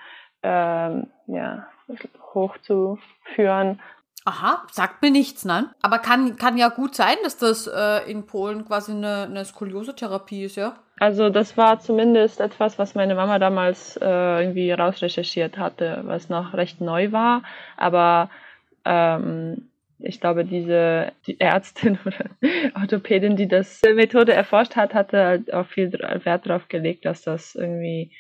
ähm, 0.44 1.08
ja, 1.28 1.68
hochzuführen. 2.34 3.80
Aha, 4.24 4.64
sagt 4.72 5.02
mir 5.02 5.10
nichts, 5.10 5.46
nein. 5.46 5.70
Aber 5.82 5.98
kann, 5.98 6.38
kann 6.38 6.58
ja 6.58 6.70
gut 6.70 6.96
sein, 6.96 7.16
dass 7.24 7.38
das 7.38 7.68
äh, 7.68 8.10
in 8.10 8.26
Polen 8.28 8.66
quasi 8.66 8.92
eine, 8.92 9.24
eine 9.24 9.46
Skoliose-Therapie 9.46 10.44
ist, 10.44 10.58
ja? 10.58 10.76
Also 11.00 11.30
das 11.30 11.58
war 11.58 11.80
zumindest 11.80 12.40
etwas, 12.40 12.78
was 12.78 12.94
meine 12.94 13.16
Mama 13.16 13.40
damals 13.40 13.98
äh, 13.98 14.06
irgendwie 14.06 14.72
rausrecherchiert 14.72 15.58
hatte, 15.58 16.02
was 16.06 16.30
noch 16.30 16.54
recht 16.54 16.80
neu 16.80 17.12
war. 17.12 17.42
Aber 17.78 18.30
ähm, 18.86 19.70
ich 19.98 20.20
glaube, 20.22 20.46
diese 20.46 21.12
die 21.26 21.40
Ärztin 21.40 21.98
oder 22.06 22.26
Orthopädin, 22.80 23.36
die 23.36 23.48
das 23.48 23.82
Methode 23.82 24.34
erforscht 24.34 24.76
hat, 24.76 24.94
hatte 24.94 25.26
halt 25.26 25.54
auch 25.54 25.66
viel 25.66 25.92
Wert 25.92 26.46
darauf 26.46 26.68
gelegt, 26.68 27.06
dass 27.06 27.24
das 27.24 27.56
irgendwie 27.56 28.12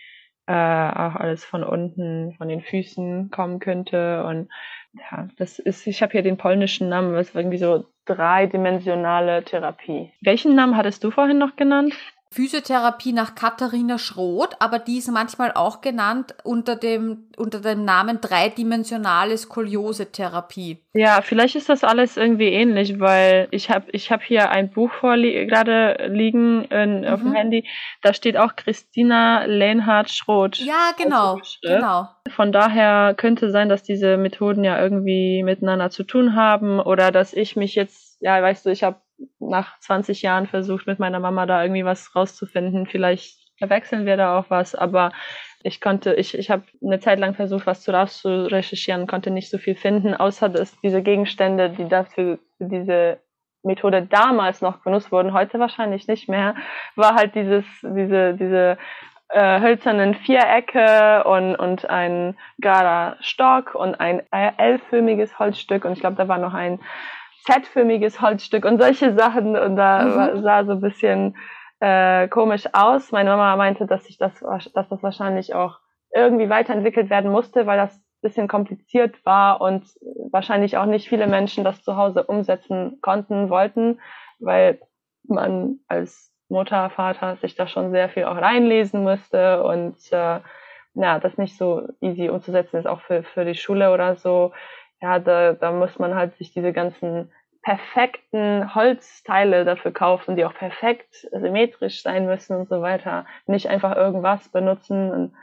äh, 0.47 0.53
auch 0.53 1.15
alles 1.15 1.45
von 1.45 1.63
unten, 1.63 2.33
von 2.33 2.47
den 2.47 2.61
Füßen 2.61 3.29
kommen 3.29 3.59
könnte. 3.59 4.23
Und 4.23 4.49
ja, 4.93 5.27
das 5.37 5.59
ist, 5.59 5.87
ich 5.87 6.01
habe 6.01 6.11
hier 6.11 6.23
den 6.23 6.37
polnischen 6.37 6.89
Namen, 6.89 7.13
was 7.13 7.33
irgendwie 7.33 7.57
so 7.57 7.85
dreidimensionale 8.05 9.43
Therapie. 9.43 10.11
Welchen 10.21 10.55
Namen 10.55 10.75
hattest 10.75 11.03
du 11.03 11.11
vorhin 11.11 11.37
noch 11.37 11.55
genannt? 11.55 11.93
Physiotherapie 12.33 13.11
nach 13.11 13.35
Katharina 13.35 13.97
Schroth, 13.97 14.55
aber 14.59 14.79
die 14.79 14.99
ist 14.99 15.11
manchmal 15.11 15.51
auch 15.51 15.81
genannt 15.81 16.33
unter 16.45 16.77
dem, 16.77 17.25
unter 17.35 17.59
dem 17.59 17.83
Namen 17.83 18.21
dreidimensionale 18.21 19.37
Skoliose-Therapie. 19.37 20.77
Ja, 20.93 21.21
vielleicht 21.21 21.57
ist 21.57 21.67
das 21.67 21.83
alles 21.83 22.15
irgendwie 22.15 22.47
ähnlich, 22.47 23.01
weil 23.01 23.49
ich 23.51 23.69
habe 23.69 23.91
ich 23.91 24.13
hab 24.13 24.23
hier 24.23 24.49
ein 24.49 24.71
Buch 24.71 24.91
vorli 24.91 25.45
gerade 25.45 26.07
liegen 26.07 26.63
in, 26.65 27.01
mhm. 27.01 27.07
auf 27.07 27.19
dem 27.19 27.31
mhm. 27.31 27.35
Handy, 27.35 27.67
da 28.01 28.13
steht 28.13 28.37
auch 28.37 28.55
Christina 28.55 29.43
Lehnhardt 29.43 30.09
Schroth. 30.09 30.57
Ja, 30.59 30.91
genau, 30.97 31.37
genau. 31.61 32.07
Von 32.33 32.53
daher 32.53 33.13
könnte 33.13 33.51
sein, 33.51 33.67
dass 33.67 33.83
diese 33.83 34.15
Methoden 34.15 34.63
ja 34.63 34.81
irgendwie 34.81 35.43
miteinander 35.43 35.89
zu 35.89 36.03
tun 36.03 36.33
haben 36.33 36.79
oder 36.79 37.11
dass 37.11 37.33
ich 37.33 37.57
mich 37.57 37.75
jetzt, 37.75 38.21
ja, 38.21 38.41
weißt 38.41 38.65
du, 38.65 38.69
ich 38.69 38.83
habe 38.83 39.01
nach 39.39 39.79
20 39.79 40.21
Jahren 40.21 40.47
versucht, 40.47 40.87
mit 40.87 40.99
meiner 40.99 41.19
Mama 41.19 41.45
da 41.45 41.63
irgendwie 41.63 41.85
was 41.85 42.15
rauszufinden. 42.15 42.87
Vielleicht 42.87 43.37
verwechseln 43.57 44.05
wir 44.05 44.17
da 44.17 44.39
auch 44.39 44.49
was, 44.49 44.75
aber 44.75 45.11
ich 45.63 45.81
konnte, 45.81 46.13
ich, 46.15 46.37
ich 46.37 46.49
habe 46.49 46.63
eine 46.83 46.99
Zeit 46.99 47.19
lang 47.19 47.35
versucht, 47.35 47.67
was 47.67 47.81
zu 47.81 47.91
rauszurecherchieren, 47.91 49.07
konnte 49.07 49.29
nicht 49.29 49.49
so 49.49 49.57
viel 49.57 49.75
finden, 49.75 50.15
außer 50.15 50.49
dass 50.49 50.79
diese 50.81 51.03
Gegenstände, 51.03 51.69
die 51.69 51.87
dafür 51.87 52.39
für 52.57 52.65
diese 52.65 53.19
Methode 53.63 54.01
damals 54.01 54.61
noch 54.61 54.77
benutzt 54.77 55.11
wurden, 55.11 55.33
heute 55.33 55.59
wahrscheinlich 55.59 56.07
nicht 56.07 56.27
mehr, 56.27 56.55
war 56.95 57.15
halt 57.15 57.35
dieses, 57.35 57.65
diese, 57.83 58.33
diese 58.33 58.77
äh, 59.29 59.61
hölzernen 59.61 60.15
Vierecke 60.15 61.23
und, 61.25 61.55
und 61.55 61.89
ein 61.89 62.35
gerader 62.57 63.17
Stock 63.21 63.75
und 63.75 63.99
ein 63.99 64.23
L-förmiges 64.31 65.37
Holzstück 65.37 65.85
und 65.85 65.93
ich 65.93 65.99
glaube, 65.99 66.15
da 66.15 66.27
war 66.27 66.39
noch 66.39 66.53
ein 66.53 66.79
Z-förmiges 67.43 68.21
Holzstück 68.21 68.65
und 68.65 68.79
solche 68.79 69.13
Sachen. 69.13 69.57
Und 69.57 69.75
da 69.75 70.33
mhm. 70.33 70.41
sah 70.41 70.65
so 70.65 70.73
ein 70.73 70.81
bisschen 70.81 71.35
äh, 71.79 72.27
komisch 72.27 72.65
aus. 72.73 73.11
Meine 73.11 73.31
Mama 73.31 73.55
meinte, 73.55 73.87
dass 73.87 74.05
sich 74.05 74.17
das, 74.17 74.39
dass 74.73 74.89
das 74.89 75.03
wahrscheinlich 75.03 75.53
auch 75.53 75.79
irgendwie 76.13 76.49
weiterentwickelt 76.49 77.09
werden 77.09 77.31
musste, 77.31 77.65
weil 77.65 77.77
das 77.77 77.95
ein 77.95 78.03
bisschen 78.21 78.47
kompliziert 78.47 79.25
war 79.25 79.61
und 79.61 79.85
wahrscheinlich 80.31 80.77
auch 80.77 80.85
nicht 80.85 81.09
viele 81.09 81.27
Menschen 81.27 81.63
das 81.63 81.83
zu 81.83 81.95
Hause 81.95 82.23
umsetzen 82.23 82.99
konnten, 83.01 83.49
wollten, 83.49 83.99
weil 84.39 84.79
man 85.23 85.79
als 85.87 86.31
Mutter, 86.49 86.89
Vater 86.89 87.37
sich 87.37 87.55
da 87.55 87.67
schon 87.67 87.91
sehr 87.91 88.09
viel 88.09 88.25
auch 88.25 88.35
reinlesen 88.35 89.03
musste 89.03 89.63
und 89.63 89.95
äh, 90.11 90.39
ja, 90.93 91.19
das 91.19 91.37
nicht 91.37 91.57
so 91.57 91.87
easy 92.01 92.29
umzusetzen 92.29 92.77
ist, 92.77 92.85
auch 92.85 93.01
für, 93.01 93.23
für 93.23 93.45
die 93.45 93.55
Schule 93.55 93.93
oder 93.93 94.17
so 94.17 94.51
ja, 95.01 95.19
da, 95.19 95.53
da 95.53 95.71
muss 95.71 95.97
man 95.99 96.15
halt 96.15 96.35
sich 96.35 96.53
diese 96.53 96.73
ganzen 96.73 97.31
perfekten 97.63 98.73
Holzteile 98.73 99.65
dafür 99.65 99.91
kaufen, 99.91 100.35
die 100.35 100.45
auch 100.45 100.53
perfekt 100.53 101.27
symmetrisch 101.31 102.01
sein 102.01 102.25
müssen 102.25 102.55
und 102.55 102.69
so 102.69 102.81
weiter. 102.81 103.25
Nicht 103.45 103.67
einfach 103.67 103.95
irgendwas 103.95 104.49
benutzen. 104.49 105.11
Und 105.11 105.33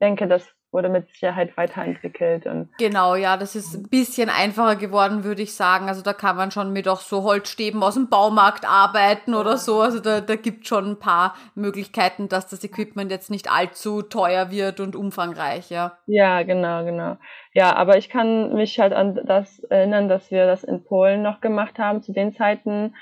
denke, 0.00 0.26
das 0.26 0.52
wurde 0.72 0.88
mit 0.88 1.08
Sicherheit 1.08 1.56
weiterentwickelt. 1.56 2.46
Und 2.46 2.68
genau, 2.78 3.14
ja, 3.14 3.36
das 3.36 3.56
ist 3.56 3.74
ein 3.74 3.88
bisschen 3.88 4.28
einfacher 4.28 4.76
geworden, 4.76 5.24
würde 5.24 5.42
ich 5.42 5.54
sagen. 5.54 5.88
Also 5.88 6.02
da 6.02 6.12
kann 6.12 6.36
man 6.36 6.50
schon 6.50 6.72
mit 6.72 6.88
auch 6.88 7.00
so 7.00 7.24
Holzstäben 7.24 7.82
aus 7.82 7.94
dem 7.94 8.08
Baumarkt 8.08 8.68
arbeiten 8.68 9.34
oder 9.34 9.56
so. 9.56 9.80
Also 9.80 10.00
da, 10.00 10.20
da 10.20 10.36
gibt 10.36 10.66
schon 10.66 10.92
ein 10.92 10.98
paar 10.98 11.34
Möglichkeiten, 11.54 12.28
dass 12.28 12.46
das 12.46 12.62
Equipment 12.62 13.10
jetzt 13.10 13.30
nicht 13.30 13.50
allzu 13.50 14.02
teuer 14.02 14.50
wird 14.50 14.80
und 14.80 14.94
umfangreich, 14.94 15.70
ja. 15.70 15.98
Ja, 16.06 16.42
genau, 16.42 16.84
genau. 16.84 17.16
Ja, 17.52 17.74
aber 17.74 17.96
ich 17.96 18.08
kann 18.08 18.54
mich 18.54 18.78
halt 18.78 18.92
an 18.92 19.20
das 19.26 19.58
erinnern, 19.64 20.08
dass 20.08 20.30
wir 20.30 20.46
das 20.46 20.62
in 20.62 20.84
Polen 20.84 21.22
noch 21.22 21.40
gemacht 21.40 21.78
haben 21.78 22.02
zu 22.02 22.12
den 22.12 22.32
Zeiten. 22.32 22.94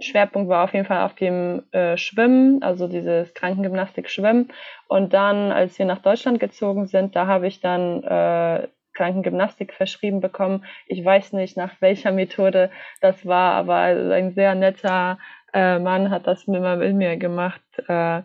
Schwerpunkt 0.00 0.48
war 0.48 0.64
auf 0.64 0.74
jeden 0.74 0.86
Fall 0.86 1.02
auf 1.04 1.14
dem 1.14 1.62
äh, 1.72 1.96
Schwimmen, 1.96 2.62
also 2.62 2.88
dieses 2.88 3.34
Krankengymnastik-Schwimmen. 3.34 4.48
Und 4.88 5.12
dann, 5.14 5.52
als 5.52 5.78
wir 5.78 5.86
nach 5.86 6.00
Deutschland 6.00 6.40
gezogen 6.40 6.86
sind, 6.86 7.14
da 7.14 7.26
habe 7.26 7.46
ich 7.46 7.60
dann 7.60 8.02
äh, 8.02 8.68
Krankengymnastik 8.94 9.72
verschrieben 9.72 10.20
bekommen. 10.20 10.64
Ich 10.86 11.04
weiß 11.04 11.32
nicht, 11.32 11.56
nach 11.56 11.80
welcher 11.80 12.12
Methode 12.12 12.70
das 13.00 13.24
war, 13.24 13.54
aber 13.54 13.76
ein 13.76 14.32
sehr 14.32 14.54
netter 14.54 15.18
äh, 15.54 15.78
Mann 15.78 16.10
hat 16.10 16.26
das 16.26 16.46
mit, 16.46 16.62
mit 16.62 16.94
mir 16.94 17.16
gemacht. 17.16 17.62
Äh, 17.88 18.22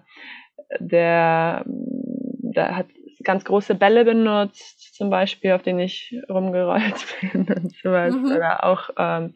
der, 0.80 1.64
der 1.66 2.76
hat 2.76 2.88
ganz 3.24 3.46
große 3.46 3.76
Bälle 3.76 4.06
benutzt, 4.06 4.96
zum 4.96 5.10
Beispiel, 5.10 5.52
auf 5.52 5.62
denen 5.62 5.80
ich 5.80 6.16
rumgerollt 6.30 7.06
bin 7.34 7.48
und 7.48 7.76
sowas. 7.76 8.16
Mhm. 8.16 8.32
Oder 8.32 8.64
auch 8.64 8.90
ähm, 8.98 9.36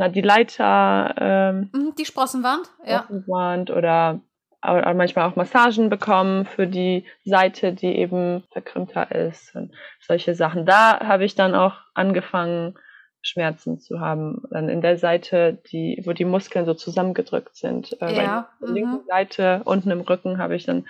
na, 0.00 0.08
die 0.08 0.22
Leiter. 0.22 1.14
Ähm, 1.18 1.70
mhm, 1.74 1.94
die 1.98 2.06
Sprossenwand, 2.06 2.70
ja. 2.86 3.02
Sprossenwand 3.02 3.70
oder 3.70 4.20
aber 4.62 4.92
manchmal 4.94 5.28
auch 5.28 5.36
Massagen 5.36 5.90
bekommen 5.90 6.46
für 6.46 6.66
die 6.66 7.04
Seite, 7.24 7.72
die 7.72 7.96
eben 7.96 8.44
verkrümmter 8.50 9.10
ist 9.10 9.54
und 9.54 9.72
solche 10.00 10.34
Sachen. 10.34 10.66
Da 10.66 11.00
habe 11.00 11.24
ich 11.24 11.34
dann 11.34 11.54
auch 11.54 11.74
angefangen, 11.94 12.78
Schmerzen 13.22 13.78
zu 13.78 14.00
haben. 14.00 14.42
Dann 14.50 14.70
in 14.70 14.80
der 14.80 14.96
Seite, 14.96 15.58
die, 15.70 16.02
wo 16.06 16.12
die 16.12 16.24
Muskeln 16.24 16.64
so 16.64 16.72
zusammengedrückt 16.72 17.56
sind. 17.56 17.92
Äh, 18.00 18.14
ja. 18.16 18.48
Bei 18.60 18.66
der 18.66 18.74
linken 18.74 19.02
mhm. 19.02 19.06
Seite, 19.06 19.62
unten 19.64 19.90
im 19.90 20.00
Rücken, 20.00 20.38
habe 20.38 20.56
ich 20.56 20.64
dann 20.64 20.86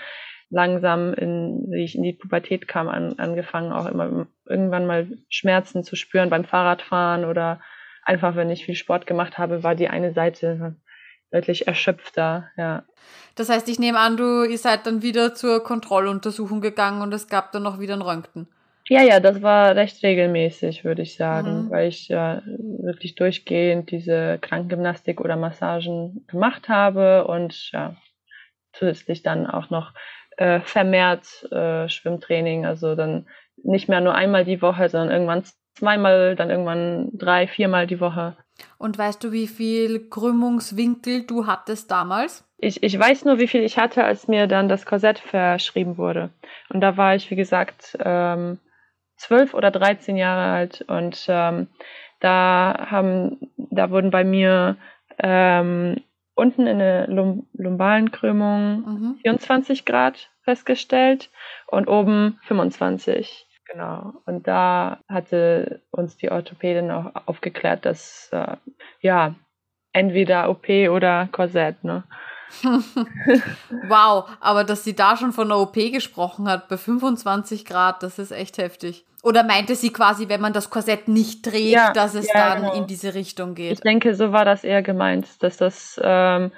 langsam, 0.50 1.14
in, 1.14 1.66
wie 1.70 1.84
ich 1.84 1.96
in 1.96 2.04
die 2.04 2.12
Pubertät 2.12 2.68
kam, 2.68 2.88
an, 2.88 3.18
angefangen, 3.18 3.72
auch 3.72 3.86
immer 3.86 4.26
irgendwann 4.46 4.86
mal 4.86 5.08
Schmerzen 5.28 5.82
zu 5.82 5.96
spüren 5.96 6.30
beim 6.30 6.44
Fahrradfahren 6.44 7.24
oder 7.24 7.60
einfach, 8.10 8.34
wenn 8.34 8.50
ich 8.50 8.64
viel 8.64 8.74
Sport 8.74 9.06
gemacht 9.06 9.38
habe, 9.38 9.62
war 9.62 9.76
die 9.76 9.88
eine 9.88 10.12
Seite 10.12 10.74
deutlich 11.30 11.68
erschöpfter, 11.68 12.48
ja. 12.56 12.82
Das 13.36 13.48
heißt, 13.48 13.68
ich 13.68 13.78
nehme 13.78 13.98
an, 13.98 14.16
du 14.16 14.44
ihr 14.44 14.58
seid 14.58 14.84
dann 14.86 15.02
wieder 15.02 15.32
zur 15.34 15.62
Kontrolluntersuchung 15.62 16.60
gegangen 16.60 17.02
und 17.02 17.14
es 17.14 17.28
gab 17.28 17.52
dann 17.52 17.62
noch 17.62 17.78
wieder 17.78 17.94
ein 17.94 18.02
Röntgen. 18.02 18.48
Ja, 18.88 19.02
ja, 19.02 19.20
das 19.20 19.40
war 19.40 19.76
recht 19.76 20.02
regelmäßig, 20.02 20.84
würde 20.84 21.02
ich 21.02 21.14
sagen, 21.14 21.66
mhm. 21.66 21.70
weil 21.70 21.88
ich 21.88 22.08
ja 22.08 22.42
wirklich 22.82 23.14
durchgehend 23.14 23.92
diese 23.92 24.38
Krankengymnastik 24.40 25.20
oder 25.20 25.36
Massagen 25.36 26.26
gemacht 26.26 26.68
habe 26.68 27.28
und 27.28 27.70
ja, 27.70 27.94
zusätzlich 28.72 29.22
dann 29.22 29.46
auch 29.46 29.70
noch 29.70 29.94
äh, 30.36 30.60
vermehrt 30.60 31.44
äh, 31.52 31.88
Schwimmtraining, 31.88 32.66
also 32.66 32.96
dann 32.96 33.28
nicht 33.62 33.88
mehr 33.88 34.00
nur 34.00 34.14
einmal 34.14 34.44
die 34.44 34.60
Woche, 34.60 34.88
sondern 34.88 35.12
irgendwann 35.12 35.44
zweimal, 35.74 36.36
dann 36.36 36.50
irgendwann 36.50 37.10
drei, 37.12 37.46
viermal 37.46 37.86
die 37.86 38.00
Woche. 38.00 38.36
Und 38.78 38.98
weißt 38.98 39.22
du, 39.24 39.32
wie 39.32 39.46
viel 39.46 40.08
Krümmungswinkel 40.08 41.26
du 41.26 41.46
hattest 41.46 41.90
damals? 41.90 42.44
Ich, 42.58 42.82
ich 42.82 42.98
weiß 42.98 43.24
nur, 43.24 43.38
wie 43.38 43.48
viel 43.48 43.62
ich 43.62 43.78
hatte, 43.78 44.04
als 44.04 44.28
mir 44.28 44.46
dann 44.46 44.68
das 44.68 44.84
Korsett 44.84 45.18
verschrieben 45.18 45.96
wurde. 45.96 46.30
Und 46.68 46.80
da 46.80 46.96
war 46.96 47.14
ich, 47.14 47.30
wie 47.30 47.36
gesagt, 47.36 47.96
ähm, 48.00 48.58
zwölf 49.16 49.54
oder 49.54 49.70
dreizehn 49.70 50.16
Jahre 50.16 50.52
alt. 50.52 50.84
Und 50.86 51.24
ähm, 51.28 51.68
da 52.20 52.88
haben, 52.90 53.50
da 53.56 53.90
wurden 53.90 54.10
bei 54.10 54.24
mir 54.24 54.76
ähm, 55.18 55.96
unten 56.34 56.66
in 56.66 56.78
der 56.78 57.06
Lum 57.08 57.46
lumbalen 57.52 58.10
Krümmung 58.10 58.80
mhm. 58.80 59.18
24 59.22 59.84
Grad 59.84 60.30
festgestellt 60.42 61.30
und 61.66 61.88
oben 61.88 62.38
25. 62.44 63.46
Genau. 63.70 64.14
Und 64.26 64.48
da 64.48 64.98
hatte 65.08 65.82
uns 65.90 66.16
die 66.16 66.30
Orthopädin 66.30 66.90
auch 66.90 67.12
aufgeklärt, 67.26 67.84
dass 67.86 68.28
äh, 68.32 68.56
ja 69.00 69.34
entweder 69.92 70.50
OP 70.50 70.68
oder 70.68 71.28
Korsett, 71.30 71.84
ne? 71.84 72.04
wow, 73.86 74.28
aber 74.40 74.64
dass 74.64 74.82
sie 74.82 74.96
da 74.96 75.16
schon 75.16 75.32
von 75.32 75.48
der 75.48 75.58
OP 75.58 75.74
gesprochen 75.74 76.48
hat 76.48 76.68
bei 76.68 76.76
25 76.76 77.64
Grad, 77.64 78.02
das 78.02 78.18
ist 78.18 78.32
echt 78.32 78.58
heftig. 78.58 79.04
Oder 79.22 79.44
meinte 79.44 79.76
sie 79.76 79.92
quasi, 79.92 80.28
wenn 80.28 80.40
man 80.40 80.52
das 80.52 80.70
Korsett 80.70 81.06
nicht 81.06 81.44
trägt, 81.44 81.70
ja, 81.70 81.92
dass 81.92 82.14
es 82.14 82.26
ja, 82.26 82.34
dann 82.34 82.62
genau. 82.62 82.74
in 82.74 82.86
diese 82.88 83.14
Richtung 83.14 83.54
geht? 83.54 83.72
Ich 83.72 83.80
denke, 83.80 84.14
so 84.14 84.32
war 84.32 84.44
das 84.44 84.64
eher 84.64 84.82
gemeint, 84.82 85.42
dass 85.44 85.58
das 85.58 86.00
ähm, 86.02 86.50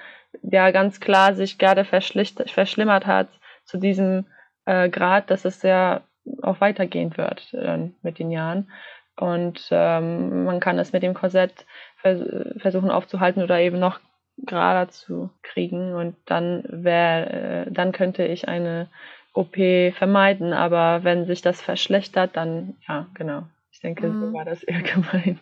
ja 0.43 0.71
ganz 0.71 1.01
klar 1.01 1.35
sich 1.35 1.59
gerade 1.59 1.85
verschlimmert 1.85 3.07
hat 3.07 3.29
zu 3.65 3.77
diesem 3.77 4.27
äh, 4.65 4.89
Grad, 4.89 5.31
dass 5.31 5.45
es 5.45 5.63
ja 5.63 6.03
auch 6.43 6.61
weitergehen 6.61 7.17
wird 7.17 7.53
äh, 7.55 7.91
mit 8.03 8.19
den 8.19 8.31
Jahren. 8.31 8.71
Und 9.17 9.69
ähm, 9.71 10.45
man 10.45 10.61
kann 10.61 10.79
es 10.79 10.93
mit 10.93 11.03
dem 11.03 11.15
Korsett 11.15 11.67
vers 12.01 12.21
versuchen 12.59 12.91
aufzuhalten 12.91 13.43
oder 13.43 13.61
eben 13.61 13.79
noch 13.79 14.01
gerader 14.39 14.91
zu 14.91 15.31
kriegen. 15.43 15.95
Und 15.95 16.17
dann 16.27 16.65
wäre, 16.69 17.67
äh, 17.67 17.71
dann 17.71 17.93
könnte 17.93 18.25
ich 18.25 18.49
eine 18.49 18.89
OP 19.35 19.57
vermeiden. 19.95 20.53
Aber 20.53 21.05
wenn 21.05 21.27
sich 21.27 21.43
das 21.43 21.61
verschlechtert, 21.61 22.37
dann 22.37 22.77
ja, 22.89 23.07
genau. 23.15 23.45
Ich 23.71 23.81
denke, 23.81 24.09
mhm. 24.09 24.21
so 24.21 24.33
war 24.33 24.45
das 24.45 24.63
eher 24.63 24.83
gemeint. 24.83 25.41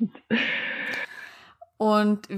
Und 1.77 2.29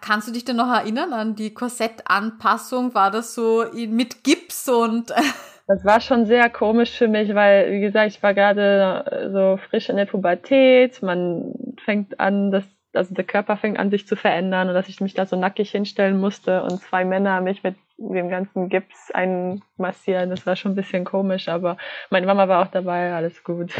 kannst 0.00 0.26
du 0.26 0.32
dich 0.32 0.44
denn 0.44 0.56
noch 0.56 0.72
erinnern 0.72 1.12
an 1.12 1.36
die 1.36 1.54
Korsettanpassung? 1.54 2.94
War 2.94 3.12
das 3.12 3.34
so 3.34 3.64
mit 3.72 4.24
Gips 4.24 4.68
und 4.68 5.12
Das 5.68 5.84
war 5.84 6.00
schon 6.00 6.24
sehr 6.24 6.48
komisch 6.48 6.92
für 6.96 7.08
mich, 7.08 7.34
weil, 7.34 7.70
wie 7.70 7.80
gesagt, 7.80 8.08
ich 8.08 8.22
war 8.22 8.32
gerade 8.32 9.04
äh, 9.04 9.30
so 9.30 9.58
frisch 9.68 9.90
in 9.90 9.96
der 9.96 10.06
Pubertät. 10.06 11.02
Man 11.02 11.52
fängt 11.84 12.18
an, 12.18 12.50
das, 12.50 12.64
also 12.94 13.14
der 13.14 13.24
Körper 13.24 13.58
fängt 13.58 13.78
an, 13.78 13.90
sich 13.90 14.06
zu 14.06 14.16
verändern 14.16 14.68
und 14.68 14.74
dass 14.74 14.88
ich 14.88 15.02
mich 15.02 15.12
da 15.12 15.26
so 15.26 15.36
nackig 15.36 15.70
hinstellen 15.70 16.18
musste 16.18 16.62
und 16.62 16.80
zwei 16.80 17.04
Männer 17.04 17.42
mich 17.42 17.62
mit 17.62 17.76
dem 17.98 18.30
ganzen 18.30 18.70
Gips 18.70 19.10
einmassieren. 19.10 20.30
Das 20.30 20.46
war 20.46 20.56
schon 20.56 20.72
ein 20.72 20.76
bisschen 20.76 21.04
komisch, 21.04 21.48
aber 21.48 21.76
meine 22.08 22.24
Mama 22.24 22.48
war 22.48 22.62
auch 22.62 22.70
dabei, 22.70 23.12
alles 23.12 23.44
gut. 23.44 23.70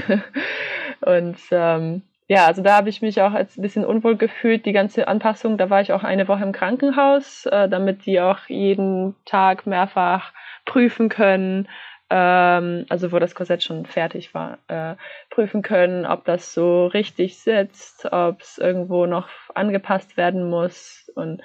und 1.01 1.39
ähm, 1.53 2.03
ja, 2.29 2.47
also 2.47 2.63
da 2.63 2.77
habe 2.77 2.91
ich 2.91 3.01
mich 3.03 3.21
auch 3.23 3.33
als 3.33 3.57
ein 3.57 3.63
bisschen 3.63 3.87
unwohl 3.87 4.17
gefühlt, 4.17 4.67
die 4.67 4.73
ganze 4.73 5.09
Anpassung. 5.09 5.57
Da 5.57 5.71
war 5.71 5.81
ich 5.81 5.93
auch 5.93 6.05
eine 6.05 6.29
Woche 6.29 6.43
im 6.45 6.53
Krankenhaus, 6.53 7.47
äh, 7.47 7.69
damit 7.69 8.05
die 8.05 8.21
auch 8.21 8.41
jeden 8.49 9.17
Tag 9.25 9.67
mehrfach 9.67 10.33
prüfen 10.67 11.09
können, 11.09 11.69
ähm, 12.11 12.85
also 12.91 13.13
wo 13.13 13.19
das 13.19 13.35
Korsett 13.35 13.63
schon 13.63 13.87
fertig 13.87 14.35
war, 14.35 14.59
äh, 14.69 14.97
prüfen 15.31 15.63
können, 15.63 16.05
ob 16.05 16.27
das 16.27 16.53
so 16.53 16.87
richtig 16.87 17.39
sitzt, 17.39 18.07
ob 18.13 18.43
es 18.43 18.59
irgendwo 18.59 19.07
noch 19.07 19.29
angepasst 19.55 20.19
werden 20.19 20.51
muss. 20.51 21.11
Und 21.15 21.41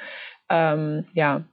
ähm, 0.49 1.07
ja, 1.13 1.43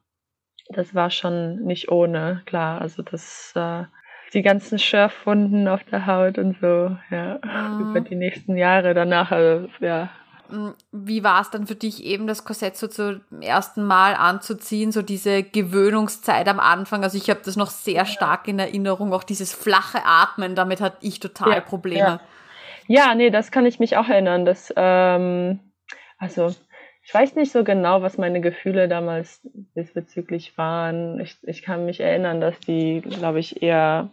das 0.70 0.94
war 0.94 1.10
schon 1.10 1.64
nicht 1.64 1.90
ohne, 1.90 2.42
klar. 2.46 2.80
Also 2.80 3.02
das 3.02 3.52
äh, 3.56 3.84
die 4.32 4.42
ganzen 4.42 4.78
Schürfwunden 4.78 5.68
auf 5.68 5.82
der 5.84 6.06
Haut 6.06 6.38
und 6.38 6.56
so, 6.60 6.96
ja, 7.10 7.38
mhm. 7.44 7.90
über 7.90 8.00
die 8.00 8.16
nächsten 8.16 8.56
Jahre 8.56 8.94
danach, 8.94 9.30
also, 9.30 9.68
ja, 9.80 10.10
hm, 10.50 10.74
wie 10.90 11.22
war 11.22 11.40
es 11.40 11.50
dann 11.50 11.66
für 11.66 11.74
dich 11.74 12.04
eben, 12.04 12.26
das 12.26 12.44
Korsett 12.44 12.76
so 12.76 12.88
zum 12.88 13.22
ersten 13.40 13.84
Mal 13.84 14.14
anzuziehen, 14.14 14.90
so 14.92 15.02
diese 15.02 15.42
Gewöhnungszeit 15.42 16.48
am 16.48 16.58
Anfang? 16.60 17.04
Also 17.04 17.16
ich 17.16 17.30
habe 17.30 17.40
das 17.44 17.56
noch 17.56 17.70
sehr 17.70 18.04
stark 18.04 18.48
in 18.48 18.58
Erinnerung, 18.58 19.12
auch 19.12 19.22
dieses 19.22 19.52
flache 19.52 20.00
Atmen, 20.04 20.54
damit 20.54 20.80
hatte 20.80 20.98
ich 21.02 21.20
total 21.20 21.54
ja, 21.54 21.60
Probleme. 21.60 22.20
Ja. 22.88 23.06
ja. 23.06 23.14
nee, 23.14 23.30
das 23.30 23.52
kann 23.52 23.66
ich 23.66 23.78
mich 23.78 23.96
auch 23.96 24.08
erinnern. 24.08 24.44
Dass, 24.44 24.72
ähm, 24.76 25.60
also 26.18 26.52
ich 27.02 27.14
weiß 27.14 27.36
nicht 27.36 27.52
so 27.52 27.62
genau, 27.62 28.02
was 28.02 28.18
meine 28.18 28.40
Gefühle 28.40 28.88
damals 28.88 29.40
diesbezüglich 29.76 30.58
waren. 30.58 31.20
Ich, 31.20 31.36
ich 31.42 31.62
kann 31.62 31.84
mich 31.86 32.00
erinnern, 32.00 32.40
dass 32.40 32.58
die, 32.60 33.02
glaube 33.02 33.38
ich, 33.38 33.62
eher 33.62 34.10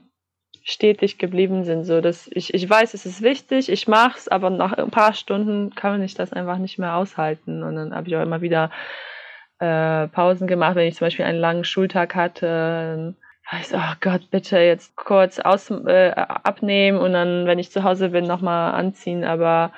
stetig 0.69 1.17
geblieben 1.17 1.63
sind. 1.63 1.85
So, 1.85 2.01
dass 2.01 2.29
ich, 2.33 2.53
ich 2.53 2.69
weiß, 2.69 2.93
es 2.93 3.05
ist 3.05 3.21
wichtig, 3.21 3.71
ich 3.71 3.87
mach's, 3.87 4.27
aber 4.27 4.49
nach 4.49 4.73
ein 4.73 4.91
paar 4.91 5.13
Stunden 5.13 5.73
kann 5.73 6.03
ich 6.03 6.13
das 6.13 6.33
einfach 6.33 6.57
nicht 6.57 6.77
mehr 6.77 6.95
aushalten. 6.95 7.63
Und 7.63 7.75
dann 7.75 7.95
habe 7.95 8.09
ich 8.09 8.15
auch 8.17 8.21
immer 8.21 8.41
wieder 8.41 8.69
äh, 9.59 10.07
Pausen 10.09 10.45
gemacht, 10.45 10.75
wenn 10.75 10.87
ich 10.87 10.95
zum 10.95 11.05
Beispiel 11.05 11.23
einen 11.23 11.39
langen 11.39 11.63
Schultag 11.63 12.15
hatte. 12.15 13.15
Ich 13.61 13.69
so, 13.69 13.77
oh 13.77 13.93
Gott, 14.01 14.29
bitte 14.29 14.59
jetzt 14.59 14.97
kurz 14.97 15.39
aus, 15.39 15.71
äh, 15.71 16.11
abnehmen 16.11 16.97
und 16.97 17.13
dann, 17.13 17.47
wenn 17.47 17.59
ich 17.59 17.71
zu 17.71 17.83
Hause 17.83 18.09
bin, 18.09 18.25
nochmal 18.25 18.73
anziehen. 18.73 19.23
Aber 19.23 19.71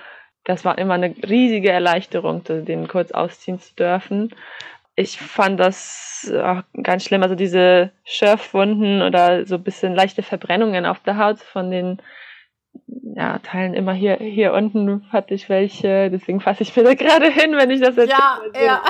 das 0.44 0.66
war 0.66 0.80
immer 0.80 0.96
eine 0.96 1.14
riesige 1.18 1.70
Erleichterung, 1.70 2.44
den 2.44 2.88
kurz 2.88 3.12
ausziehen 3.12 3.60
zu 3.60 3.76
dürfen 3.76 4.34
ich 5.00 5.18
fand 5.18 5.60
das 5.60 6.32
auch 6.44 6.62
ganz 6.84 7.06
schlimm. 7.06 7.24
Also 7.24 7.36
diese 7.36 7.92
Schürfwunden 8.04 9.02
oder 9.02 9.46
so 9.46 9.56
ein 9.56 9.64
bisschen 9.64 9.96
leichte 9.96 10.24
Verbrennungen 10.24 10.86
auf 10.86 11.00
der 11.00 11.18
Haut 11.18 11.40
von 11.40 11.72
den 11.72 12.02
ja, 13.16 13.40
Teilen 13.40 13.74
immer 13.74 13.94
hier, 13.94 14.18
hier 14.18 14.54
unten 14.54 15.10
hatte 15.12 15.34
ich 15.34 15.50
welche, 15.50 16.10
deswegen 16.12 16.42
fasse 16.42 16.64
ich 16.64 16.76
mir 16.76 16.84
da 16.84 16.94
gerade 16.94 17.32
hin, 17.32 17.56
wenn 17.56 17.72
ich 17.72 17.80
das 17.80 17.98
erzähle. 17.98 18.52
Ja, 18.54 18.62
ja. 18.64 18.84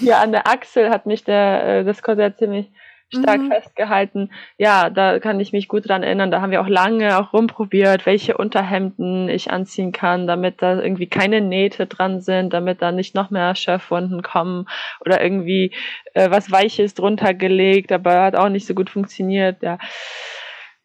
Hier 0.00 0.18
an 0.18 0.32
der 0.32 0.46
Achsel 0.48 0.90
hat 0.90 1.06
mich 1.06 1.24
der, 1.24 1.64
äh, 1.64 1.84
das 1.84 2.02
Korsett 2.02 2.38
ziemlich 2.38 2.70
stark 3.12 3.40
mhm. 3.40 3.48
festgehalten. 3.48 4.30
Ja, 4.58 4.90
da 4.90 5.18
kann 5.18 5.40
ich 5.40 5.52
mich 5.52 5.68
gut 5.68 5.88
dran 5.88 6.02
erinnern. 6.02 6.30
Da 6.30 6.40
haben 6.40 6.50
wir 6.50 6.60
auch 6.60 6.68
lange 6.68 7.18
auch 7.18 7.32
rumprobiert, 7.32 8.06
welche 8.06 8.36
Unterhemden 8.36 9.28
ich 9.28 9.50
anziehen 9.50 9.92
kann, 9.92 10.26
damit 10.26 10.62
da 10.62 10.80
irgendwie 10.80 11.06
keine 11.06 11.40
Nähte 11.40 11.86
dran 11.86 12.20
sind, 12.20 12.52
damit 12.52 12.82
da 12.82 12.92
nicht 12.92 13.14
noch 13.14 13.30
mehr 13.30 13.54
Schürfwunden 13.54 14.22
kommen 14.22 14.66
oder 15.00 15.22
irgendwie 15.22 15.72
äh, 16.14 16.30
was 16.30 16.50
Weiches 16.50 16.94
drunter 16.94 17.34
gelegt, 17.34 17.92
aber 17.92 18.22
hat 18.22 18.36
auch 18.36 18.48
nicht 18.48 18.66
so 18.66 18.74
gut 18.74 18.90
funktioniert. 18.90 19.62
Ja, 19.62 19.78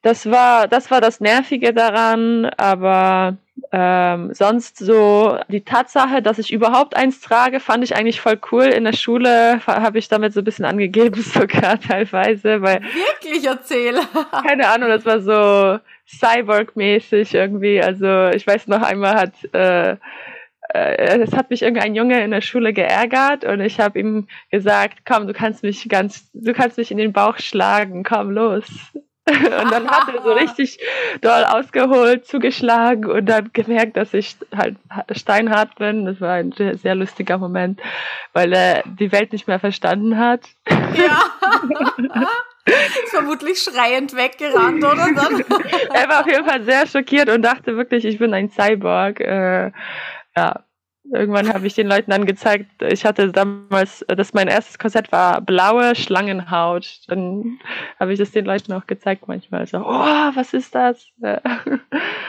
das 0.01 0.29
war 0.29 0.67
das 0.67 0.91
war 0.91 1.01
das 1.01 1.19
Nervige 1.19 1.73
daran, 1.73 2.45
aber 2.57 3.37
ähm, 3.71 4.33
sonst 4.33 4.77
so 4.77 5.37
die 5.49 5.63
Tatsache, 5.63 6.21
dass 6.21 6.39
ich 6.39 6.51
überhaupt 6.51 6.95
eins 6.95 7.21
trage, 7.21 7.59
fand 7.59 7.83
ich 7.83 7.95
eigentlich 7.95 8.21
voll 8.21 8.39
cool. 8.51 8.65
In 8.65 8.83
der 8.83 8.93
Schule 8.93 9.65
habe 9.65 9.99
ich 9.99 10.07
damit 10.07 10.33
so 10.33 10.41
ein 10.41 10.43
bisschen 10.43 10.65
angegeben, 10.65 11.21
sogar 11.21 11.79
teilweise, 11.79 12.61
weil. 12.61 12.81
Wirklich 12.81 13.45
erzähle. 13.45 14.01
keine 14.47 14.67
Ahnung, 14.67 14.89
das 14.89 15.05
war 15.05 15.19
so 15.21 15.79
Cyborg-mäßig 16.07 17.33
irgendwie. 17.33 17.81
Also 17.81 18.29
ich 18.29 18.45
weiß 18.45 18.67
noch 18.67 18.81
einmal 18.81 19.15
hat 19.15 19.33
äh, 19.53 19.97
äh, 20.73 21.19
es 21.19 21.33
hat 21.33 21.49
mich 21.49 21.61
irgendein 21.61 21.95
Junge 21.95 22.23
in 22.23 22.31
der 22.31 22.41
Schule 22.41 22.73
geärgert 22.73 23.43
und 23.43 23.59
ich 23.61 23.79
habe 23.79 23.99
ihm 23.99 24.27
gesagt, 24.51 24.99
komm, 25.05 25.27
du 25.27 25.33
kannst 25.33 25.63
mich 25.63 25.89
ganz, 25.89 26.29
du 26.33 26.53
kannst 26.53 26.77
mich 26.77 26.91
in 26.91 26.97
den 26.97 27.13
Bauch 27.13 27.39
schlagen, 27.39 28.03
komm 28.03 28.31
los. 28.31 28.65
Und 29.63 29.71
dann 29.71 29.89
hat 29.89 30.13
er 30.13 30.21
so 30.21 30.33
richtig 30.33 30.79
doll 31.21 31.43
ausgeholt, 31.43 32.25
zugeschlagen 32.25 33.05
und 33.05 33.25
dann 33.25 33.51
gemerkt, 33.53 33.97
dass 33.97 34.13
ich 34.13 34.37
halt 34.55 34.77
steinhart 35.11 35.75
bin. 35.75 36.05
Das 36.05 36.19
war 36.21 36.33
ein 36.33 36.51
sehr 36.51 36.95
lustiger 36.95 37.37
Moment, 37.37 37.79
weil 38.33 38.53
er 38.53 38.83
die 38.85 39.11
Welt 39.11 39.31
nicht 39.31 39.47
mehr 39.47 39.59
verstanden 39.59 40.17
hat. 40.17 40.41
Ja. 40.67 41.23
Vermutlich 43.07 43.61
schreiend 43.61 44.15
weggerannt, 44.15 44.83
oder? 44.83 44.95
Dann? 45.15 45.43
er 45.93 46.09
war 46.09 46.21
auf 46.21 46.27
jeden 46.27 46.45
Fall 46.45 46.63
sehr 46.63 46.87
schockiert 46.87 47.29
und 47.29 47.41
dachte 47.41 47.77
wirklich, 47.77 48.05
ich 48.05 48.19
bin 48.19 48.33
ein 48.33 48.49
Cyborg. 48.49 49.19
Äh, 49.19 49.71
ja, 50.35 50.63
Irgendwann 51.11 51.53
habe 51.53 51.65
ich 51.65 51.73
den 51.73 51.87
Leuten 51.87 52.11
dann 52.11 52.25
gezeigt, 52.25 52.81
ich 52.81 53.05
hatte 53.05 53.31
damals, 53.31 54.05
das 54.07 54.33
mein 54.33 54.47
erstes 54.47 54.77
Korsett 54.77 55.11
war 55.11 55.41
blaue 55.41 55.95
Schlangenhaut. 55.95 57.01
Dann 57.07 57.59
habe 57.99 58.13
ich 58.13 58.19
das 58.19 58.31
den 58.31 58.45
Leuten 58.45 58.73
auch 58.73 58.85
gezeigt 58.85 59.27
manchmal. 59.27 59.65
So, 59.65 59.79
oh, 59.79 59.83
was 60.35 60.53
ist 60.53 60.75
das? 60.75 61.07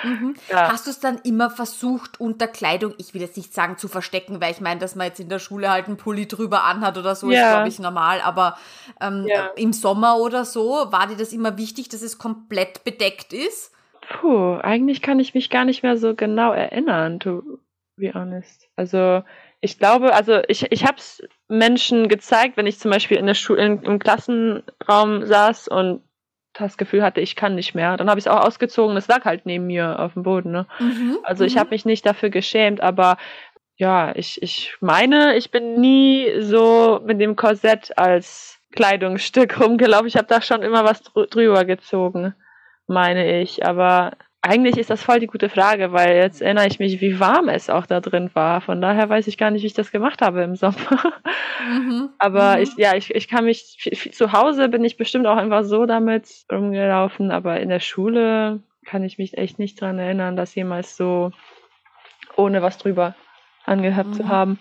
Mhm. 0.03 0.35
Ja. 0.49 0.73
Hast 0.73 0.87
du 0.87 0.91
es 0.91 1.01
dann 1.01 1.19
immer 1.25 1.51
versucht, 1.51 2.21
unter 2.21 2.49
Kleidung, 2.49 2.95
ich 2.97 3.13
will 3.13 3.21
jetzt 3.21 3.37
nicht 3.37 3.53
sagen 3.53 3.77
zu 3.77 3.87
verstecken, 3.87 4.41
weil 4.41 4.53
ich 4.53 4.61
meine, 4.61 4.81
dass 4.81 4.97
man 4.97 5.09
jetzt 5.09 5.21
in 5.21 5.29
der 5.29 5.39
Schule 5.39 5.71
halt 5.71 5.89
einen 5.89 5.99
Pulli 5.99 6.27
drüber 6.27 6.65
anhat 6.65 6.97
oder 6.97 7.15
so, 7.15 7.31
ja. 7.31 7.43
ist 7.43 7.53
glaube 7.53 7.69
ich 7.69 7.79
normal, 7.79 8.21
aber 8.23 8.57
ähm, 9.01 9.27
ja. 9.29 9.51
im 9.57 9.75
Sommer 9.75 10.17
oder 10.17 10.47
so, 10.47 10.87
war 10.91 11.07
dir 11.07 11.19
das 11.19 11.35
immer 11.35 11.59
wichtig, 11.59 11.91
dass 11.91 12.01
es 12.01 12.17
komplett 12.17 12.83
bedeckt 12.85 13.35
ist? 13.35 13.73
Puh, 14.09 14.57
eigentlich 14.57 15.03
kann 15.03 15.21
ich 15.21 15.35
mich 15.35 15.51
gar 15.51 15.65
nicht 15.65 15.83
mehr 15.83 15.97
so 15.97 16.15
genau 16.15 16.53
erinnern. 16.53 17.19
Du, 17.19 17.59
be 18.01 18.13
honest. 18.15 18.69
Also 18.77 19.23
ich 19.61 19.79
glaube, 19.79 20.15
also 20.15 20.41
ich, 20.49 20.71
ich 20.73 20.85
habe 20.85 20.97
es 20.99 21.23
Menschen 21.49 22.09
gezeigt, 22.09 22.57
wenn 22.57 22.67
ich 22.67 22.79
zum 22.79 22.91
Beispiel 22.91 23.19
in 23.19 23.27
der 23.27 23.35
Schule 23.35 23.63
im 23.63 23.99
Klassenraum 23.99 25.27
saß 25.27 25.69
und 25.69 26.03
das 26.55 26.77
Gefühl 26.77 27.03
hatte, 27.03 27.21
ich 27.21 27.37
kann 27.37 27.55
nicht 27.55 27.75
mehr. 27.75 27.97
Dann 27.97 28.11
habe 28.11 28.19
ich 28.19 28.27
es 28.27 28.33
auch 28.33 28.45
ausgezogen. 28.45 28.97
Es 28.97 29.09
lag 29.09 29.25
halt 29.25 29.47
neben 29.47 29.67
mir 29.67 30.01
auf 30.01 30.15
dem 30.15 30.23
Boden. 30.23 30.51
Ne? 30.51 30.67
Mhm, 30.79 31.19
also 31.23 31.45
ich 31.45 31.55
mhm. 31.55 31.61
habe 31.61 31.71
mich 31.71 31.85
nicht 31.85 32.05
dafür 32.07 32.31
geschämt, 32.31 32.81
aber 32.81 33.19
ja, 33.77 34.15
ich, 34.15 34.43
ich 34.43 34.77
meine, 34.81 35.37
ich 35.37 35.51
bin 35.51 35.81
nie 35.81 36.41
so 36.41 37.01
mit 37.05 37.21
dem 37.21 37.37
Korsett 37.37 37.97
als 37.97 38.59
Kleidungsstück 38.73 39.61
rumgelaufen. 39.65 40.07
Ich 40.07 40.17
habe 40.17 40.27
da 40.27 40.43
schon 40.43 40.63
immer 40.63 40.85
was 40.85 41.03
drüber 41.03 41.65
gezogen, 41.65 42.35
meine 42.87 43.41
ich. 43.41 43.65
Aber 43.65 44.13
eigentlich 44.43 44.79
ist 44.79 44.91
das 44.91 45.03
voll 45.03 45.21
die 45.21 45.27
gute 45.27 45.51
Frage, 45.51 45.93
weil 45.93 46.17
jetzt 46.17 46.41
erinnere 46.41 46.67
ich 46.67 46.79
mich, 46.79 47.01
wie 47.01 47.21
warm 47.21 47.49
es 47.49 47.69
auch 47.69 47.85
da 47.85 48.01
drin 48.01 48.31
war. 48.33 48.61
Von 48.63 48.81
daher 48.81 49.09
weiß 49.09 49.27
ich 49.27 49.37
gar 49.37 49.51
nicht, 49.51 49.63
wie 49.63 49.67
ich 49.67 49.75
das 49.75 49.93
gemacht 49.93 50.23
habe 50.23 50.43
im 50.43 50.57
Sommer. 50.57 51.13
Mhm. 51.69 52.09
Aber 52.19 52.57
mhm. 52.57 52.63
ich, 52.63 52.77
ja, 52.77 52.95
ich, 52.95 53.15
ich 53.15 53.29
kann 53.29 53.45
mich, 53.45 53.79
zu 54.13 54.33
Hause 54.33 54.69
bin 54.69 54.85
ich 54.85 54.97
bestimmt 54.97 55.27
auch 55.27 55.37
einfach 55.37 55.65
so 55.65 55.85
damit 55.85 56.27
rumgelaufen, 56.51 57.31
aber 57.31 57.61
in 57.61 57.69
der 57.69 57.81
Schule, 57.81 58.63
kann 58.87 59.05
ich 59.05 59.19
mich 59.19 59.37
echt 59.37 59.59
nicht 59.59 59.81
dran 59.81 59.99
erinnern, 59.99 60.37
das 60.37 60.55
jemals 60.55 60.97
so 60.97 61.33
ohne 62.37 62.63
was 62.63 62.79
drüber 62.79 63.15
angehabt 63.65 64.09
mhm. 64.09 64.15
zu 64.15 64.29
haben. 64.29 64.59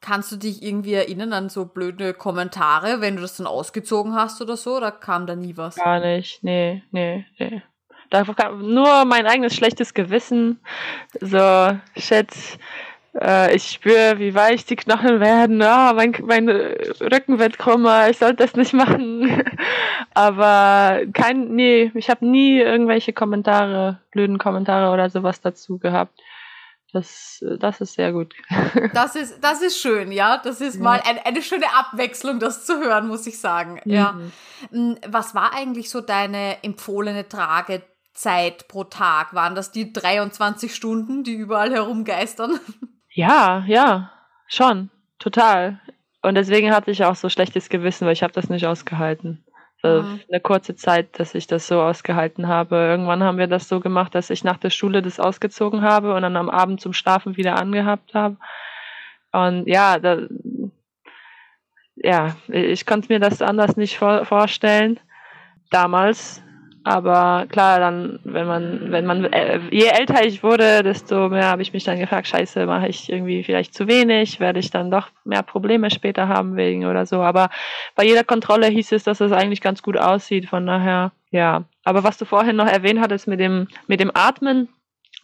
Kannst 0.00 0.30
du 0.30 0.36
dich 0.36 0.62
irgendwie 0.62 0.94
erinnern 0.94 1.32
an 1.32 1.48
so 1.48 1.64
blöde 1.64 2.14
Kommentare, 2.14 3.00
wenn 3.00 3.16
du 3.16 3.22
das 3.22 3.36
dann 3.36 3.46
ausgezogen 3.46 4.14
hast 4.14 4.40
oder 4.40 4.56
so? 4.56 4.76
Oder 4.76 4.92
kam 4.92 5.26
da 5.26 5.34
nie 5.34 5.56
was? 5.56 5.76
Gar 5.76 6.00
nicht, 6.00 6.44
nee, 6.44 6.82
nee, 6.92 7.26
nee. 7.38 7.62
Da 8.10 8.24
nur 8.52 9.04
mein 9.04 9.26
eigenes 9.26 9.54
schlechtes 9.54 9.94
Gewissen. 9.94 10.60
So, 11.20 11.78
Schätz, 11.96 12.58
äh, 13.20 13.54
ich 13.54 13.70
spüre, 13.70 14.18
wie 14.18 14.34
weich 14.34 14.64
die 14.64 14.76
Knochen 14.76 15.20
werden. 15.20 15.60
Oh, 15.62 15.92
mein, 15.94 16.14
mein 16.22 16.48
Rücken 16.48 17.38
wird 17.38 17.58
krummer, 17.58 18.08
ich 18.08 18.18
sollte 18.18 18.44
das 18.44 18.54
nicht 18.54 18.72
machen. 18.72 19.44
Aber 20.14 21.00
kein, 21.12 21.54
nee, 21.54 21.90
ich 21.94 22.10
habe 22.10 22.26
nie 22.26 22.60
irgendwelche 22.60 23.12
Kommentare, 23.12 24.00
blöden 24.12 24.38
Kommentare 24.38 24.92
oder 24.92 25.10
sowas 25.10 25.40
dazu 25.40 25.78
gehabt. 25.78 26.18
Das, 26.92 27.44
das 27.58 27.82
ist 27.82 27.94
sehr 27.94 28.12
gut. 28.12 28.34
Das 28.94 29.14
ist, 29.14 29.40
das 29.42 29.60
ist 29.60 29.78
schön, 29.78 30.10
ja. 30.10 30.38
Das 30.38 30.60
ist 30.60 30.76
ja. 30.76 30.82
mal 30.82 31.02
ein, 31.04 31.18
eine 31.18 31.42
schöne 31.42 31.66
Abwechslung, 31.74 32.40
das 32.40 32.64
zu 32.64 32.80
hören, 32.80 33.08
muss 33.08 33.26
ich 33.26 33.38
sagen. 33.38 33.80
Mhm. 33.84 33.92
Ja. 33.92 34.18
Mm, 34.70 34.94
was 35.06 35.34
war 35.34 35.54
eigentlich 35.54 35.90
so 35.90 36.00
deine 36.00 36.62
empfohlene 36.62 37.28
Tragezeit 38.18 38.68
pro 38.68 38.84
Tag? 38.84 39.34
Waren 39.34 39.54
das 39.54 39.70
die 39.70 39.92
23 39.92 40.74
Stunden, 40.74 41.24
die 41.24 41.34
überall 41.34 41.72
herumgeistern? 41.72 42.58
Ja, 43.10 43.64
ja, 43.66 44.12
schon, 44.46 44.90
total. 45.18 45.80
Und 46.22 46.34
deswegen 46.36 46.72
hatte 46.72 46.90
ich 46.90 47.04
auch 47.04 47.16
so 47.16 47.28
schlechtes 47.28 47.68
Gewissen, 47.68 48.06
weil 48.06 48.12
ich 48.12 48.22
habe 48.22 48.32
das 48.32 48.48
nicht 48.48 48.66
ausgehalten. 48.66 49.44
Also 49.82 50.02
mhm. 50.02 50.20
eine 50.30 50.40
kurze 50.40 50.76
Zeit, 50.76 51.18
dass 51.18 51.34
ich 51.34 51.46
das 51.46 51.66
so 51.66 51.80
ausgehalten 51.80 52.48
habe. 52.48 52.76
Irgendwann 52.76 53.22
haben 53.22 53.38
wir 53.38 53.46
das 53.46 53.68
so 53.68 53.80
gemacht, 53.80 54.14
dass 54.14 54.30
ich 54.30 54.44
nach 54.44 54.58
der 54.58 54.70
Schule 54.70 55.02
das 55.02 55.18
ausgezogen 55.18 55.82
habe 55.82 56.14
und 56.14 56.22
dann 56.22 56.36
am 56.36 56.50
Abend 56.50 56.80
zum 56.80 56.92
Schlafen 56.92 57.36
wieder 57.36 57.56
angehabt 57.56 58.14
habe. 58.14 58.36
Und 59.32 59.66
ja, 59.66 59.98
da, 59.98 60.18
ja, 61.96 62.36
ich 62.48 62.86
konnte 62.86 63.12
mir 63.12 63.20
das 63.20 63.42
anders 63.42 63.76
nicht 63.76 63.98
vor, 63.98 64.24
vorstellen 64.24 65.00
damals. 65.70 66.42
Aber 66.88 67.44
klar, 67.50 67.80
dann, 67.80 68.18
wenn 68.24 68.46
man, 68.46 68.90
wenn 68.90 69.04
man, 69.04 69.26
äh, 69.26 69.60
je 69.70 69.88
älter 69.88 70.24
ich 70.24 70.42
wurde, 70.42 70.82
desto 70.82 71.28
mehr 71.28 71.44
habe 71.44 71.60
ich 71.60 71.74
mich 71.74 71.84
dann 71.84 71.98
gefragt, 71.98 72.28
scheiße, 72.28 72.64
mache 72.64 72.88
ich 72.88 73.12
irgendwie 73.12 73.44
vielleicht 73.44 73.74
zu 73.74 73.88
wenig, 73.88 74.40
werde 74.40 74.58
ich 74.58 74.70
dann 74.70 74.90
doch 74.90 75.08
mehr 75.22 75.42
Probleme 75.42 75.90
später 75.90 76.28
haben 76.28 76.56
wegen 76.56 76.86
oder 76.86 77.04
so. 77.04 77.20
Aber 77.20 77.50
bei 77.94 78.06
jeder 78.06 78.24
Kontrolle 78.24 78.68
hieß 78.68 78.92
es, 78.92 79.04
dass 79.04 79.20
es 79.20 79.32
eigentlich 79.32 79.60
ganz 79.60 79.82
gut 79.82 79.98
aussieht, 79.98 80.48
von 80.48 80.66
daher, 80.66 81.12
ja. 81.30 81.64
Aber 81.84 82.04
was 82.04 82.16
du 82.16 82.24
vorhin 82.24 82.56
noch 82.56 82.66
erwähnt 82.66 83.00
hattest 83.00 83.28
mit 83.28 83.38
dem, 83.38 83.68
mit 83.86 84.00
dem 84.00 84.10
Atmen, 84.14 84.68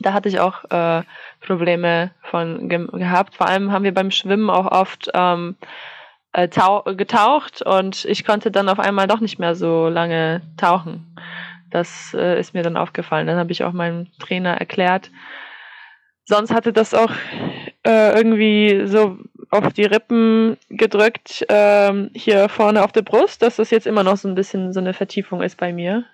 da 0.00 0.12
hatte 0.12 0.28
ich 0.28 0.40
auch 0.40 0.64
äh, 0.70 1.02
Probleme 1.40 2.10
von 2.24 2.68
ge 2.68 2.86
gehabt. 2.92 3.36
Vor 3.36 3.48
allem 3.48 3.72
haben 3.72 3.84
wir 3.84 3.94
beim 3.94 4.10
Schwimmen 4.10 4.50
auch 4.50 4.70
oft 4.70 5.08
ähm, 5.14 5.56
äh, 6.34 6.48
getaucht 6.94 7.62
und 7.62 8.04
ich 8.04 8.24
konnte 8.24 8.50
dann 8.50 8.68
auf 8.68 8.80
einmal 8.80 9.06
doch 9.06 9.20
nicht 9.20 9.38
mehr 9.38 9.54
so 9.54 9.88
lange 9.88 10.42
tauchen. 10.58 11.16
Das 11.74 12.14
äh, 12.14 12.38
ist 12.38 12.54
mir 12.54 12.62
dann 12.62 12.76
aufgefallen. 12.76 13.26
Dann 13.26 13.36
habe 13.36 13.50
ich 13.50 13.64
auch 13.64 13.72
meinem 13.72 14.06
Trainer 14.20 14.52
erklärt. 14.56 15.10
Sonst 16.24 16.54
hatte 16.54 16.72
das 16.72 16.94
auch 16.94 17.10
äh, 17.84 18.16
irgendwie 18.16 18.86
so 18.86 19.18
auf 19.50 19.72
die 19.72 19.82
Rippen 19.82 20.56
gedrückt, 20.68 21.44
ähm, 21.48 22.12
hier 22.14 22.48
vorne 22.48 22.84
auf 22.84 22.92
der 22.92 23.02
Brust, 23.02 23.42
dass 23.42 23.56
das 23.56 23.70
jetzt 23.70 23.88
immer 23.88 24.04
noch 24.04 24.16
so 24.16 24.28
ein 24.28 24.36
bisschen 24.36 24.72
so 24.72 24.78
eine 24.78 24.94
Vertiefung 24.94 25.42
ist 25.42 25.56
bei 25.56 25.72
mir. 25.72 26.04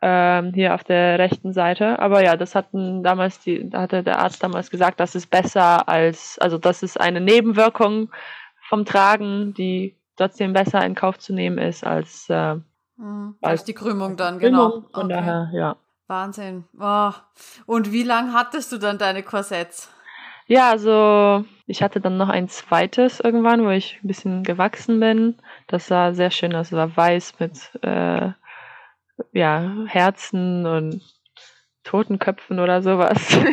Ähm, 0.00 0.54
hier 0.54 0.74
auf 0.74 0.84
der 0.84 1.18
rechten 1.18 1.52
Seite. 1.52 1.98
Aber 1.98 2.24
ja, 2.24 2.38
das 2.38 2.54
hatten 2.54 3.02
damals 3.02 3.40
die, 3.40 3.68
hatte 3.74 4.02
der 4.02 4.20
Arzt 4.20 4.42
damals 4.42 4.70
gesagt, 4.70 5.00
das 5.00 5.14
ist 5.14 5.26
besser 5.26 5.86
als, 5.86 6.38
also 6.38 6.56
das 6.56 6.82
ist 6.82 6.98
eine 6.98 7.20
Nebenwirkung 7.20 8.10
vom 8.70 8.86
Tragen, 8.86 9.52
die 9.52 9.98
trotzdem 10.16 10.54
besser 10.54 10.82
in 10.82 10.94
Kauf 10.94 11.18
zu 11.18 11.34
nehmen 11.34 11.58
ist 11.58 11.84
als 11.84 12.30
äh, 12.30 12.56
Mhm, 13.02 13.34
als 13.40 13.64
die 13.64 13.74
Krümmung 13.74 14.16
dann, 14.16 14.38
genau. 14.38 14.70
Krümmung. 14.70 14.90
Von 14.92 15.04
okay. 15.06 15.14
daher, 15.14 15.50
ja. 15.52 15.76
Wahnsinn. 16.06 16.64
Oh. 16.78 17.10
Und 17.66 17.90
wie 17.90 18.04
lange 18.04 18.32
hattest 18.32 18.70
du 18.70 18.78
dann 18.78 18.98
deine 18.98 19.24
Korsetts? 19.24 19.90
Ja, 20.46 20.70
also 20.70 21.44
ich 21.66 21.82
hatte 21.82 22.00
dann 22.00 22.16
noch 22.16 22.28
ein 22.28 22.48
zweites 22.48 23.18
irgendwann, 23.18 23.64
wo 23.64 23.70
ich 23.70 23.98
ein 24.02 24.06
bisschen 24.06 24.42
gewachsen 24.44 25.00
bin. 25.00 25.36
Das 25.66 25.88
sah 25.88 26.12
sehr 26.12 26.30
schön 26.30 26.54
aus. 26.54 26.66
Es 26.66 26.72
war 26.72 26.96
weiß 26.96 27.40
mit 27.40 27.58
äh, 27.82 28.30
ja, 29.32 29.72
Herzen 29.86 30.66
und 30.66 31.02
Totenköpfen 31.82 32.60
oder 32.60 32.82
sowas. 32.82 33.36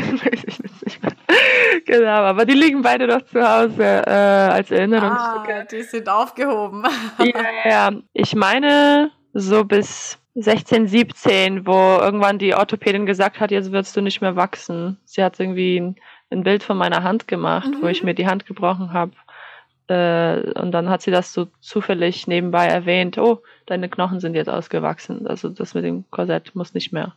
Genau, 1.86 2.22
aber 2.22 2.46
die 2.46 2.54
liegen 2.54 2.84
beide 2.84 3.08
noch 3.08 3.24
zu 3.24 3.42
Hause 3.42 4.04
äh, 4.06 4.12
als 4.12 4.70
Erinnerungsstücke. 4.70 5.56
Ah, 5.56 5.64
die 5.64 5.82
sind 5.82 6.08
aufgehoben. 6.08 6.84
ja, 7.18 7.70
ja. 7.70 7.92
Ich 8.14 8.36
meine, 8.36 9.12
so 9.40 9.64
bis 9.64 10.18
16, 10.36 10.88
17, 10.88 11.66
wo 11.66 11.98
irgendwann 12.00 12.40
die 12.40 12.56
Orthopädin 12.56 13.06
gesagt 13.06 13.40
hat, 13.40 13.52
jetzt 13.52 13.72
wirst 13.72 13.96
du 13.96 14.02
nicht 14.02 14.22
mehr 14.22 14.36
wachsen. 14.36 14.98
Sie 15.06 15.24
hat 15.24 15.40
irgendwie 15.40 15.80
ein, 15.80 15.96
ein 16.30 16.44
Bild 16.44 16.64
von 16.64 16.78
meiner 16.78 17.04
Hand 17.04 17.28
gemacht, 17.28 17.70
mhm. 17.70 17.82
wo 17.82 17.88
ich 17.88 18.04
mir 18.04 18.14
die 18.14 18.28
Hand 18.28 18.46
gebrochen 18.46 18.94
habe. 18.94 19.12
Äh, 19.88 20.52
und 20.60 20.72
dann 20.72 20.90
hat 20.90 21.02
sie 21.02 21.12
das 21.12 21.34
so 21.34 21.48
zufällig 21.60 22.28
nebenbei 22.28 22.68
erwähnt, 22.68 23.18
oh, 23.18 23.42
deine 23.66 23.90
Knochen 23.90 24.20
sind 24.20 24.36
jetzt 24.36 24.50
ausgewachsen. 24.50 25.28
Also 25.28 25.50
das 25.50 25.74
mit 25.74 25.84
dem 25.84 26.10
Korsett 26.12 26.56
muss 26.56 26.74
nicht 26.74 26.94
mehr. 26.94 27.16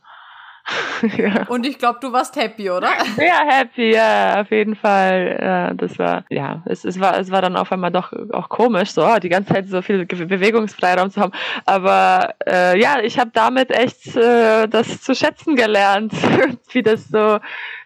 ja. 1.16 1.46
Und 1.48 1.66
ich 1.66 1.78
glaube, 1.78 1.98
du 2.00 2.12
warst 2.12 2.36
happy, 2.36 2.70
oder? 2.70 2.90
Ja, 3.16 3.44
happy, 3.46 3.92
ja, 3.92 4.40
auf 4.40 4.50
jeden 4.50 4.76
Fall. 4.76 5.38
Ja, 5.40 5.74
das 5.74 5.98
war, 5.98 6.24
ja, 6.30 6.62
es, 6.66 6.84
es, 6.84 7.00
war, 7.00 7.18
es 7.18 7.30
war 7.30 7.42
dann 7.42 7.56
auf 7.56 7.72
einmal 7.72 7.90
doch 7.90 8.12
auch 8.32 8.48
komisch, 8.48 8.92
so 8.92 9.18
die 9.18 9.28
ganze 9.28 9.52
Zeit 9.52 9.68
so 9.68 9.82
viel 9.82 10.06
Bewegungsfreiraum 10.06 11.10
zu 11.10 11.20
haben. 11.20 11.32
Aber 11.66 12.34
äh, 12.46 12.78
ja, 12.80 13.00
ich 13.00 13.18
habe 13.18 13.30
damit 13.32 13.70
echt 13.70 14.16
äh, 14.16 14.68
das 14.68 15.02
zu 15.02 15.14
schätzen 15.14 15.56
gelernt, 15.56 16.12
wie 16.72 16.82
das 16.82 17.08
so 17.08 17.38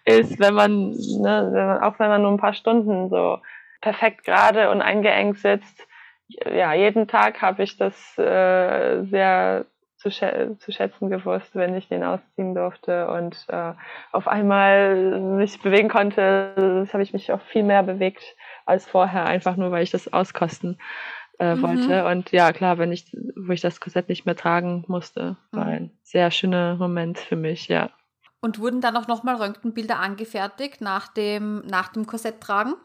ist, 0.05 0.39
wenn 0.39 0.53
man, 0.53 0.91
ne, 0.91 1.79
auch 1.81 1.99
wenn 1.99 2.09
man 2.09 2.21
nur 2.21 2.31
ein 2.31 2.39
paar 2.39 2.53
Stunden 2.53 3.09
so 3.09 3.39
perfekt 3.81 4.23
gerade 4.23 4.69
und 4.69 4.81
eingeengt 4.81 5.39
sitzt. 5.39 5.87
Ja, 6.45 6.73
jeden 6.73 7.07
Tag 7.07 7.41
habe 7.41 7.63
ich 7.63 7.77
das 7.77 8.17
äh, 8.17 9.03
sehr 9.05 9.65
zu, 9.97 10.11
schä 10.11 10.55
zu 10.59 10.71
schätzen 10.71 11.09
gewusst, 11.09 11.55
wenn 11.55 11.75
ich 11.75 11.87
den 11.87 12.03
ausziehen 12.03 12.55
durfte 12.55 13.09
und 13.09 13.45
äh, 13.49 13.73
auf 14.11 14.27
einmal 14.27 15.19
mich 15.19 15.61
bewegen 15.61 15.89
konnte. 15.89 16.53
Das 16.55 16.93
habe 16.93 17.03
ich 17.03 17.13
mich 17.13 17.31
auch 17.31 17.41
viel 17.41 17.63
mehr 17.63 17.83
bewegt 17.83 18.23
als 18.65 18.87
vorher, 18.87 19.25
einfach 19.25 19.55
nur 19.55 19.71
weil 19.71 19.83
ich 19.83 19.91
das 19.91 20.11
auskosten 20.13 20.79
äh, 21.39 21.55
mhm. 21.55 21.61
wollte. 21.61 22.05
Und 22.05 22.31
ja, 22.31 22.51
klar, 22.53 22.77
wenn 22.77 22.91
ich, 22.91 23.11
wo 23.35 23.51
ich 23.51 23.61
das 23.61 23.79
Korsett 23.79 24.09
nicht 24.09 24.25
mehr 24.25 24.35
tragen 24.35 24.85
musste, 24.87 25.37
war 25.51 25.65
mhm. 25.65 25.71
ein 25.71 25.91
sehr 26.03 26.31
schöner 26.31 26.75
Moment 26.75 27.17
für 27.17 27.35
mich, 27.35 27.67
ja. 27.67 27.89
Und 28.39 28.59
wurden 28.59 28.81
dann 28.81 28.95
auch 28.95 29.07
nochmal 29.07 29.35
Röntgenbilder 29.35 29.99
angefertigt 29.99 30.79
nach 30.79 31.07
dem, 31.07 31.63
nach 31.65 31.89
dem 31.89 32.05
Korsett 32.05 32.39
tragen? 32.39 32.75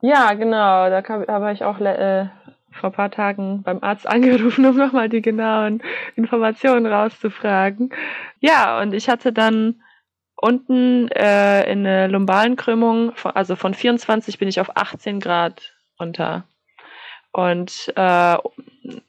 Ja, 0.00 0.32
genau. 0.32 0.88
Da 0.88 1.02
habe 1.06 1.52
ich 1.52 1.64
auch 1.64 1.78
äh, 1.80 2.28
vor 2.78 2.90
ein 2.90 2.94
paar 2.96 3.10
Tagen 3.10 3.62
beim 3.62 3.78
Arzt 3.82 4.06
angerufen, 4.08 4.66
um 4.66 4.76
nochmal 4.76 5.08
die 5.08 5.22
genauen 5.22 5.82
Informationen 6.16 6.86
rauszufragen. 6.86 7.90
Ja, 8.40 8.80
und 8.80 8.94
ich 8.94 9.08
hatte 9.08 9.32
dann 9.32 9.82
unten 10.36 11.08
äh, 11.08 11.70
in 11.70 11.84
der 11.84 12.08
lumbalen 12.08 12.56
Krümmung, 12.56 13.12
also 13.24 13.56
von 13.56 13.74
24 13.74 14.38
bin 14.38 14.48
ich 14.48 14.60
auf 14.60 14.76
18 14.76 15.20
Grad 15.20 15.74
runter. 15.98 16.44
Und 17.32 17.92
äh, 17.96 18.36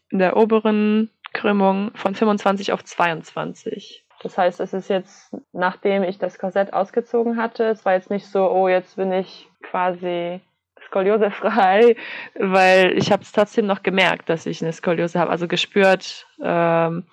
in 0.09 0.19
der 0.19 0.35
oberen 0.35 1.09
Krümmung 1.33 1.91
von 1.95 2.15
25 2.15 2.73
auf 2.73 2.83
22. 2.83 4.05
Das 4.21 4.37
heißt, 4.37 4.59
es 4.59 4.73
ist 4.73 4.89
jetzt, 4.89 5.33
nachdem 5.53 6.03
ich 6.03 6.17
das 6.17 6.39
Korsett 6.39 6.73
ausgezogen 6.73 7.37
hatte, 7.37 7.65
es 7.65 7.85
war 7.85 7.93
jetzt 7.93 8.09
nicht 8.09 8.27
so, 8.27 8.49
oh, 8.51 8.67
jetzt 8.67 8.97
bin 8.97 9.13
ich 9.13 9.47
quasi 9.61 10.41
skoliosefrei, 10.89 11.95
weil 12.35 12.97
ich 12.97 13.11
habe 13.11 13.23
es 13.23 13.31
trotzdem 13.31 13.65
noch 13.67 13.83
gemerkt, 13.83 14.29
dass 14.29 14.45
ich 14.45 14.61
eine 14.61 14.73
Skoliose 14.73 15.19
habe, 15.19 15.31
also 15.31 15.47
gespürt, 15.47 16.27
ähm, 16.41 17.05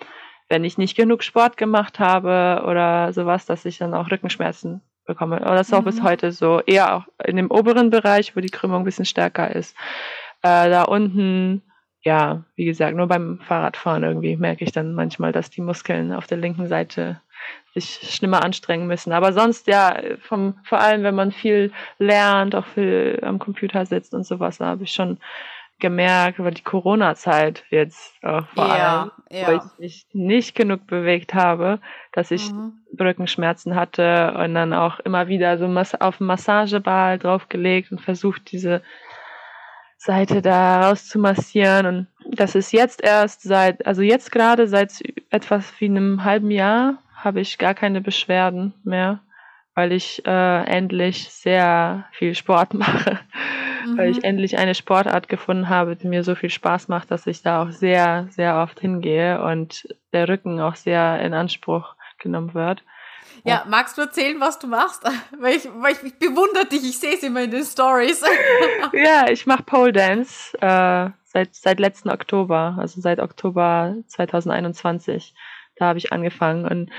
wenn 0.49 0.65
ich 0.65 0.79
nicht 0.79 0.97
genug 0.97 1.23
Sport 1.23 1.57
gemacht 1.57 1.99
habe 1.99 2.65
oder 2.67 3.13
sowas, 3.13 3.47
dass 3.47 3.65
ich 3.65 3.79
dann 3.79 3.95
auch 3.95 4.11
Rückenschmerzen 4.11 4.81
bekomme. 5.05 5.45
Aber 5.45 5.57
das 5.57 5.69
ist 5.69 5.75
auch 5.75 5.85
bis 5.85 6.01
mhm. 6.01 6.05
heute 6.05 6.33
so, 6.33 6.61
eher 6.61 6.97
auch 6.97 7.05
in 7.25 7.37
dem 7.37 7.51
oberen 7.51 7.91
Bereich, 7.91 8.37
wo 8.37 8.41
die 8.41 8.51
Krümmung 8.51 8.83
ein 8.83 8.85
bisschen 8.85 9.05
stärker 9.05 9.55
ist. 9.55 9.77
Äh, 10.43 10.71
da 10.71 10.83
unten, 10.83 11.63
ja, 12.07 12.45
wie 12.55 12.67
gesagt, 12.67 12.97
nur 12.97 13.09
beim 13.09 13.41
Fahrradfahren 13.41 14.05
irgendwie 14.05 14.37
merke 14.37 14.63
ich 14.63 14.71
dann 14.71 14.95
manchmal, 14.95 15.33
dass 15.33 15.51
die 15.51 15.61
Muskeln 15.61 16.13
auf 16.13 16.29
der 16.29 16.39
linken 16.39 16.69
Seite 16.69 17.21
sich 17.75 17.99
schlimmer 18.15 18.45
anstrengen 18.45 18.87
müssen. 18.87 19.13
Aber 19.13 19.33
sonst 19.33 19.67
ja, 19.67 20.01
vom, 20.21 20.55
vor 20.63 20.79
allem 20.79 21.03
wenn 21.03 21.17
man 21.17 21.33
viel 21.33 21.73
lernt, 21.99 22.55
auch 22.55 22.65
viel 22.65 23.19
am 23.23 23.41
Computer 23.41 23.87
sitzt 23.87 24.15
und 24.15 24.25
sowas, 24.25 24.59
da 24.59 24.67
habe 24.67 24.85
ich 24.85 24.93
schon 24.93 25.19
gemerkt, 25.81 26.39
über 26.39 26.53
die 26.53 26.63
Corona-Zeit 26.63 27.65
jetzt 27.71 28.15
auch 28.23 28.47
vor 28.55 28.69
ja, 28.69 29.01
allem, 29.01 29.11
ja. 29.29 29.47
weil 29.49 29.57
ich 29.57 29.79
mich 29.81 30.07
nicht 30.13 30.55
genug 30.55 30.87
bewegt 30.87 31.35
habe, 31.35 31.81
dass 32.13 32.31
ich 32.31 32.53
mhm. 32.53 32.75
Rückenschmerzen 33.01 33.75
hatte 33.75 34.33
und 34.39 34.55
dann 34.55 34.73
auch 34.73 35.01
immer 35.01 35.27
wieder 35.27 35.59
so 35.59 35.67
auf 35.99 36.21
Massageball 36.21 37.19
draufgelegt 37.19 37.91
und 37.91 38.01
versucht, 38.01 38.53
diese 38.53 38.83
Seite 40.07 40.41
da 40.41 40.89
raus 40.89 41.07
zu 41.07 41.19
massieren. 41.19 41.87
Und 41.87 42.07
das 42.39 42.55
ist 42.55 42.73
jetzt 42.73 43.03
erst 43.03 43.43
seit, 43.43 43.87
also 43.87 44.03
jetzt 44.03 44.33
gerade 44.33 44.67
seit 44.69 45.03
etwas 45.31 45.73
wie 45.79 45.87
einem 45.87 46.25
halben 46.25 46.51
Jahr 46.51 46.99
habe 47.15 47.41
ich 47.41 47.59
gar 47.59 47.75
keine 47.75 48.01
Beschwerden 48.01 48.73
mehr, 48.85 49.21
weil 49.75 49.93
ich 49.93 50.25
äh, 50.27 50.65
endlich 50.65 51.29
sehr 51.31 52.07
viel 52.13 52.35
Sport 52.35 52.73
mache 52.75 53.21
mhm. 53.87 53.99
weil 53.99 54.11
ich 54.11 54.19
mhm. 54.19 54.25
endlich 54.25 54.59
eine 54.59 54.75
Sportart 54.75 55.29
gefunden 55.29 55.69
habe, 55.69 55.97
die 55.97 56.09
mir 56.09 56.25
so 56.25 56.35
viel 56.35 56.51
Spaß 56.51 56.89
macht, 56.89 57.11
dass 57.11 57.27
ich 57.27 57.43
da 57.43 57.63
auch 57.63 57.71
sehr, 57.71 58.27
sehr 58.31 58.57
oft 58.59 58.81
hingehe 58.81 59.43
und 59.43 59.89
der 60.13 60.29
Rücken 60.29 60.61
auch 60.61 60.77
sehr 60.77 61.21
in 61.21 61.35
Anspruch 61.35 61.95
genommen 62.19 62.55
wird. 62.55 62.83
Ja, 63.47 63.65
magst 63.69 63.97
du 63.97 64.03
erzählen, 64.03 64.41
was 64.41 64.59
du 64.59 64.67
machst? 64.67 65.05
Weil 65.39 65.57
ich, 65.57 65.69
weil 65.73 65.93
ich, 65.93 66.03
ich 66.03 66.19
bewundere 66.19 66.67
dich, 66.67 66.83
ich 66.83 66.99
sehe 66.99 67.15
es 67.15 67.23
immer 67.23 67.43
in 67.43 67.51
den 67.51 67.65
Stories. 67.65 68.23
ja, 68.93 69.29
ich 69.29 69.47
mache 69.47 69.63
Pole 69.63 69.93
Dance 69.93 70.57
äh, 70.61 71.11
seit, 71.25 71.55
seit 71.55 71.79
letzten 71.79 72.11
Oktober, 72.11 72.77
also 72.79 73.01
seit 73.01 73.21
Oktober 73.21 73.95
2021. 74.09 75.35
Da 75.77 75.87
habe 75.87 75.99
ich 75.99 76.13
angefangen 76.13 76.67
und 76.67 76.91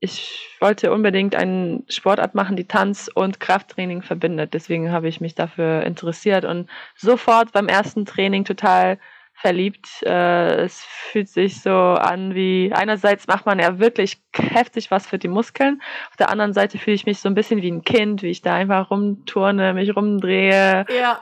ich 0.00 0.56
wollte 0.58 0.92
unbedingt 0.92 1.36
eine 1.36 1.84
Sportart 1.88 2.34
machen, 2.34 2.56
die 2.56 2.66
Tanz 2.66 3.08
und 3.14 3.38
Krafttraining 3.38 4.02
verbindet. 4.02 4.52
Deswegen 4.52 4.90
habe 4.90 5.06
ich 5.06 5.20
mich 5.20 5.36
dafür 5.36 5.84
interessiert 5.84 6.44
und 6.44 6.68
sofort 6.96 7.52
beim 7.52 7.68
ersten 7.68 8.04
Training 8.04 8.44
total 8.44 8.98
verliebt. 9.34 9.88
Äh, 10.04 10.62
es 10.62 10.84
fühlt 10.84 11.28
sich 11.28 11.60
so 11.60 11.70
an 11.70 12.34
wie, 12.34 12.72
einerseits 12.72 13.26
macht 13.26 13.46
man 13.46 13.58
ja 13.58 13.78
wirklich 13.78 14.22
heftig 14.36 14.90
was 14.90 15.06
für 15.06 15.18
die 15.18 15.28
Muskeln, 15.28 15.80
auf 16.10 16.16
der 16.16 16.30
anderen 16.30 16.52
Seite 16.52 16.78
fühle 16.78 16.94
ich 16.94 17.06
mich 17.06 17.18
so 17.18 17.28
ein 17.28 17.34
bisschen 17.34 17.62
wie 17.62 17.70
ein 17.70 17.82
Kind, 17.82 18.22
wie 18.22 18.30
ich 18.30 18.42
da 18.42 18.54
einfach 18.54 18.90
rumturne, 18.90 19.74
mich 19.74 19.94
rumdrehe. 19.96 20.86
Ja. 20.88 21.20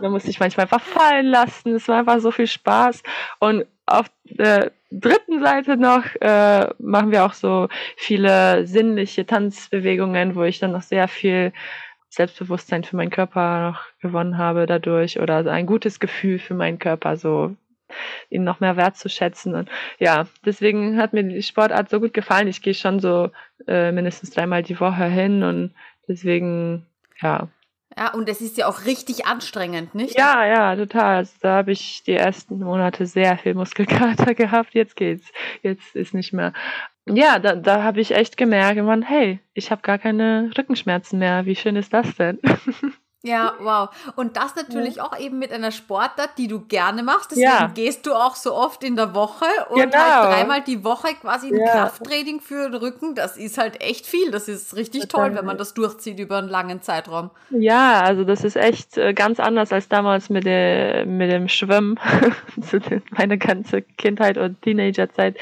Man 0.00 0.12
muss 0.12 0.24
sich 0.24 0.40
manchmal 0.40 0.64
einfach 0.64 0.80
fallen 0.80 1.26
lassen. 1.26 1.74
Es 1.74 1.88
war 1.88 1.98
einfach 1.98 2.20
so 2.20 2.30
viel 2.30 2.46
Spaß. 2.46 3.02
Und 3.40 3.66
auf 3.86 4.06
der 4.24 4.72
dritten 4.90 5.42
Seite 5.42 5.76
noch 5.76 6.04
äh, 6.20 6.68
machen 6.78 7.10
wir 7.10 7.24
auch 7.24 7.34
so 7.34 7.68
viele 7.96 8.66
sinnliche 8.66 9.26
Tanzbewegungen, 9.26 10.34
wo 10.34 10.42
ich 10.44 10.58
dann 10.58 10.72
noch 10.72 10.82
sehr 10.82 11.08
viel 11.08 11.52
Selbstbewusstsein 12.14 12.84
für 12.84 12.96
meinen 12.96 13.10
Körper 13.10 13.70
noch 13.70 13.80
gewonnen 14.00 14.38
habe 14.38 14.66
dadurch 14.66 15.20
oder 15.20 15.46
ein 15.50 15.66
gutes 15.66 16.00
Gefühl 16.00 16.38
für 16.38 16.54
meinen 16.54 16.78
Körper, 16.78 17.16
so 17.16 17.56
ihn 18.30 18.44
noch 18.44 18.60
mehr 18.60 18.76
wertzuschätzen. 18.76 19.54
Und 19.54 19.68
ja, 19.98 20.26
deswegen 20.44 20.98
hat 20.98 21.12
mir 21.12 21.22
die 21.22 21.42
Sportart 21.42 21.90
so 21.90 22.00
gut 22.00 22.14
gefallen. 22.14 22.48
Ich 22.48 22.62
gehe 22.62 22.74
schon 22.74 23.00
so 23.00 23.30
äh, 23.66 23.92
mindestens 23.92 24.30
dreimal 24.30 24.62
die 24.62 24.78
Woche 24.80 25.04
hin 25.04 25.42
und 25.42 25.74
deswegen, 26.08 26.86
ja, 27.20 27.48
ja, 27.96 28.12
und 28.12 28.28
es 28.28 28.40
ist 28.40 28.56
ja 28.56 28.66
auch 28.66 28.86
richtig 28.86 29.26
anstrengend, 29.26 29.94
nicht? 29.94 30.18
Ja, 30.18 30.44
ja, 30.44 30.74
total. 30.74 31.18
Also 31.18 31.34
da 31.40 31.58
habe 31.58 31.70
ich 31.70 32.02
die 32.02 32.14
ersten 32.14 32.58
Monate 32.58 33.06
sehr 33.06 33.38
viel 33.38 33.54
Muskelkater 33.54 34.34
gehabt. 34.34 34.74
Jetzt 34.74 34.96
geht's. 34.96 35.30
Jetzt 35.62 35.94
ist 35.94 36.12
nicht 36.12 36.32
mehr. 36.32 36.52
Ja, 37.06 37.38
da, 37.38 37.54
da 37.54 37.82
habe 37.82 38.00
ich 38.00 38.12
echt 38.12 38.36
gemerkt, 38.36 38.80
man, 38.82 39.02
hey, 39.02 39.40
ich 39.54 39.70
habe 39.70 39.82
gar 39.82 39.98
keine 39.98 40.50
Rückenschmerzen 40.56 41.18
mehr. 41.18 41.44
Wie 41.46 41.56
schön 41.56 41.76
ist 41.76 41.92
das 41.92 42.14
denn? 42.16 42.38
Ja, 43.24 43.54
wow. 43.58 43.88
Und 44.16 44.36
das 44.36 44.54
natürlich 44.54 45.00
auch 45.00 45.18
eben 45.18 45.38
mit 45.38 45.50
einer 45.50 45.70
Sportart, 45.70 46.36
die 46.36 46.46
du 46.46 46.60
gerne 46.60 47.02
machst. 47.02 47.30
Deswegen 47.30 47.46
ja. 47.46 47.70
gehst 47.74 48.04
du 48.04 48.12
auch 48.12 48.36
so 48.36 48.54
oft 48.54 48.84
in 48.84 48.96
der 48.96 49.14
Woche 49.14 49.46
und 49.70 49.80
genau. 49.80 49.96
halt 49.96 50.34
dreimal 50.34 50.62
die 50.62 50.84
Woche 50.84 51.08
quasi 51.18 51.48
ein 51.48 51.58
ja. 51.58 51.72
Krafttraining 51.72 52.40
für 52.40 52.68
den 52.68 52.74
Rücken. 52.74 53.14
Das 53.14 53.38
ist 53.38 53.56
halt 53.56 53.80
echt 53.80 54.06
viel. 54.06 54.30
Das 54.30 54.46
ist 54.46 54.76
richtig 54.76 55.08
Total. 55.08 55.30
toll, 55.30 55.38
wenn 55.38 55.46
man 55.46 55.56
das 55.56 55.72
durchzieht 55.72 56.18
über 56.18 56.36
einen 56.36 56.50
langen 56.50 56.82
Zeitraum. 56.82 57.30
Ja, 57.48 58.02
also 58.02 58.24
das 58.24 58.44
ist 58.44 58.56
echt 58.56 58.98
äh, 58.98 59.14
ganz 59.14 59.40
anders 59.40 59.72
als 59.72 59.88
damals 59.88 60.28
mit, 60.28 60.44
der, 60.44 61.06
mit 61.06 61.32
dem 61.32 61.48
Schwimmen. 61.48 61.98
Meine 63.16 63.38
ganze 63.38 63.80
Kindheit 63.80 64.36
und 64.36 64.60
Teenagerzeit. 64.60 65.38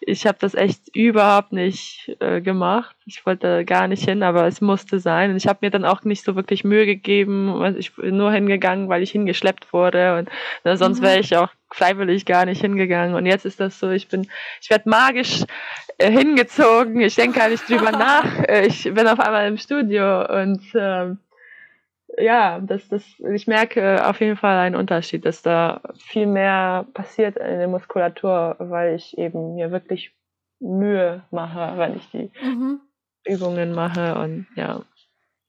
Ich 0.00 0.26
habe 0.26 0.38
das 0.40 0.54
echt 0.54 0.96
überhaupt 0.96 1.52
nicht 1.52 2.16
äh, 2.20 2.40
gemacht. 2.40 2.96
Ich 3.04 3.24
wollte 3.26 3.64
gar 3.64 3.88
nicht 3.88 4.04
hin, 4.04 4.22
aber 4.22 4.46
es 4.46 4.60
musste 4.60 4.98
sein. 4.98 5.30
Und 5.30 5.36
ich 5.36 5.46
habe 5.46 5.60
mir 5.62 5.70
dann 5.70 5.84
auch 5.84 6.04
nicht 6.04 6.24
so 6.24 6.36
wirklich 6.36 6.64
Mühe 6.64 6.86
gegeben. 6.86 7.17
Ich 7.22 7.94
bin 7.94 8.16
nur 8.16 8.32
hingegangen, 8.32 8.88
weil 8.88 9.02
ich 9.02 9.10
hingeschleppt 9.10 9.72
wurde. 9.72 10.18
Und 10.18 10.28
na, 10.64 10.76
sonst 10.76 11.00
mhm. 11.00 11.04
wäre 11.04 11.20
ich 11.20 11.36
auch 11.36 11.50
freiwillig 11.70 12.26
gar 12.26 12.44
nicht 12.44 12.60
hingegangen. 12.60 13.14
Und 13.14 13.26
jetzt 13.26 13.44
ist 13.44 13.60
das 13.60 13.78
so, 13.78 13.90
ich 13.90 14.08
bin, 14.08 14.26
ich 14.60 14.70
werde 14.70 14.88
magisch 14.88 15.44
äh, 15.98 16.10
hingezogen. 16.10 17.00
Ich 17.00 17.14
denke 17.14 17.38
gar 17.38 17.48
nicht 17.48 17.68
drüber 17.68 17.92
nach. 17.92 18.42
Äh, 18.44 18.66
ich 18.66 18.84
bin 18.84 19.06
auf 19.06 19.20
einmal 19.20 19.48
im 19.48 19.58
Studio 19.58 20.24
und 20.40 20.62
ähm, 20.74 21.18
ja, 22.16 22.58
das, 22.60 22.88
das, 22.88 23.04
ich 23.32 23.46
merke 23.46 24.06
auf 24.06 24.20
jeden 24.20 24.36
Fall 24.36 24.56
einen 24.58 24.76
Unterschied, 24.76 25.24
dass 25.24 25.42
da 25.42 25.80
viel 25.98 26.26
mehr 26.26 26.86
passiert 26.94 27.36
in 27.36 27.58
der 27.58 27.68
Muskulatur, 27.68 28.56
weil 28.58 28.96
ich 28.96 29.16
eben 29.18 29.54
mir 29.54 29.70
wirklich 29.70 30.12
Mühe 30.60 31.22
mache, 31.30 31.78
wenn 31.78 31.96
ich 31.96 32.10
die 32.10 32.30
mhm. 32.42 32.80
Übungen 33.24 33.72
mache 33.72 34.18
und 34.18 34.46
ja. 34.56 34.82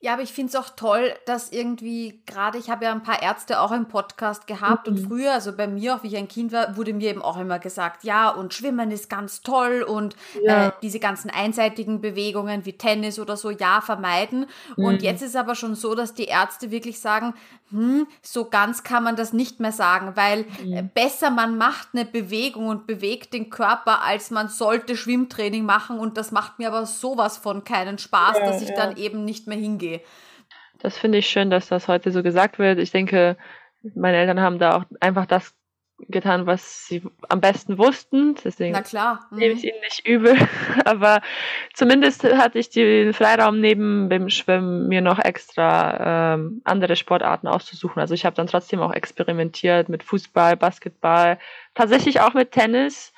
Ja, 0.01 0.13
aber 0.13 0.21
ich 0.21 0.31
finde 0.31 0.49
es 0.49 0.55
auch 0.55 0.69
toll, 0.77 1.13
dass 1.25 1.51
irgendwie 1.51 2.21
gerade, 2.25 2.57
ich 2.57 2.69
habe 2.69 2.85
ja 2.85 2.93
ein 2.93 3.03
paar 3.03 3.21
Ärzte 3.21 3.59
auch 3.59 3.73
im 3.73 3.89
Podcast 3.89 4.47
gehabt 4.47 4.87
mhm. 4.87 4.95
und 4.95 5.05
früher, 5.05 5.33
also 5.33 5.51
bei 5.51 5.67
mir, 5.67 5.95
auch 5.95 6.03
wie 6.03 6.07
ich 6.07 6.15
ein 6.15 6.29
Kind 6.29 6.53
war, 6.53 6.77
wurde 6.77 6.93
mir 6.93 7.09
eben 7.09 7.21
auch 7.21 7.37
immer 7.37 7.59
gesagt, 7.59 8.05
ja, 8.05 8.29
und 8.29 8.53
Schwimmen 8.53 8.91
ist 8.91 9.09
ganz 9.09 9.41
toll 9.41 9.83
und 9.85 10.15
ja. 10.41 10.67
äh, 10.67 10.71
diese 10.81 10.99
ganzen 10.99 11.29
einseitigen 11.29 11.99
Bewegungen 11.99 12.65
wie 12.65 12.77
Tennis 12.77 13.19
oder 13.19 13.35
so, 13.35 13.49
ja, 13.49 13.81
vermeiden. 13.81 14.45
Mhm. 14.77 14.85
Und 14.85 15.01
jetzt 15.01 15.21
ist 15.21 15.35
aber 15.35 15.55
schon 15.55 15.75
so, 15.75 15.95
dass 15.95 16.13
die 16.13 16.25
Ärzte 16.25 16.71
wirklich 16.71 17.01
sagen, 17.01 17.33
hm, 17.71 18.07
so 18.23 18.45
ganz 18.45 18.83
kann 18.83 19.03
man 19.03 19.15
das 19.15 19.31
nicht 19.31 19.59
mehr 19.59 19.71
sagen, 19.71 20.13
weil 20.15 20.45
äh, 20.63 20.81
mhm. 20.81 20.89
besser 20.93 21.29
man 21.29 21.57
macht 21.57 21.89
eine 21.93 22.05
Bewegung 22.05 22.67
und 22.67 22.87
bewegt 22.87 23.33
den 23.33 23.49
Körper, 23.49 24.01
als 24.03 24.31
man 24.31 24.47
sollte 24.47 24.97
Schwimmtraining 24.97 25.65
machen 25.65 25.99
und 25.99 26.17
das 26.17 26.31
macht 26.31 26.57
mir 26.57 26.69
aber 26.69 26.85
sowas 26.87 27.37
von 27.37 27.63
keinen 27.63 27.99
Spaß, 27.99 28.37
ja, 28.37 28.45
dass 28.45 28.61
ich 28.61 28.69
ja. 28.69 28.75
dann 28.75 28.97
eben 28.97 29.23
nicht 29.23 29.45
mehr 29.45 29.57
hingehe. 29.57 29.88
Das 30.79 30.97
finde 30.97 31.17
ich 31.17 31.29
schön, 31.29 31.49
dass 31.49 31.67
das 31.67 31.87
heute 31.87 32.11
so 32.11 32.23
gesagt 32.23 32.57
wird. 32.59 32.79
Ich 32.79 32.91
denke, 32.91 33.37
meine 33.95 34.17
Eltern 34.17 34.39
haben 34.39 34.59
da 34.59 34.77
auch 34.77 34.85
einfach 34.99 35.25
das 35.25 35.53
getan, 36.07 36.45
was 36.45 36.87
sie 36.87 37.03
am 37.27 37.41
besten 37.41 37.77
wussten. 37.77 38.35
Deswegen 38.43 38.71
Na 38.71 38.81
klar. 38.81 39.27
Mhm. 39.31 39.37
nehme 39.37 39.53
ich 39.53 39.63
ihnen 39.63 39.79
nicht 39.81 40.07
übel. 40.07 40.35
Aber 40.85 41.21
zumindest 41.73 42.23
hatte 42.23 42.59
ich 42.59 42.69
den 42.69 43.13
Freiraum 43.13 43.59
neben 43.59 44.09
dem 44.09 44.29
Schwimmen 44.29 44.87
mir 44.87 45.01
noch 45.01 45.19
extra 45.19 46.33
ähm, 46.35 46.61
andere 46.63 46.95
Sportarten 46.95 47.47
auszusuchen. 47.47 47.99
Also 47.99 48.13
ich 48.13 48.25
habe 48.25 48.35
dann 48.35 48.47
trotzdem 48.47 48.79
auch 48.79 48.93
experimentiert 48.93 49.89
mit 49.89 50.03
Fußball, 50.03 50.55
Basketball, 50.55 51.37
tatsächlich 51.75 52.21
auch 52.21 52.33
mit 52.33 52.51
Tennis. 52.51 53.13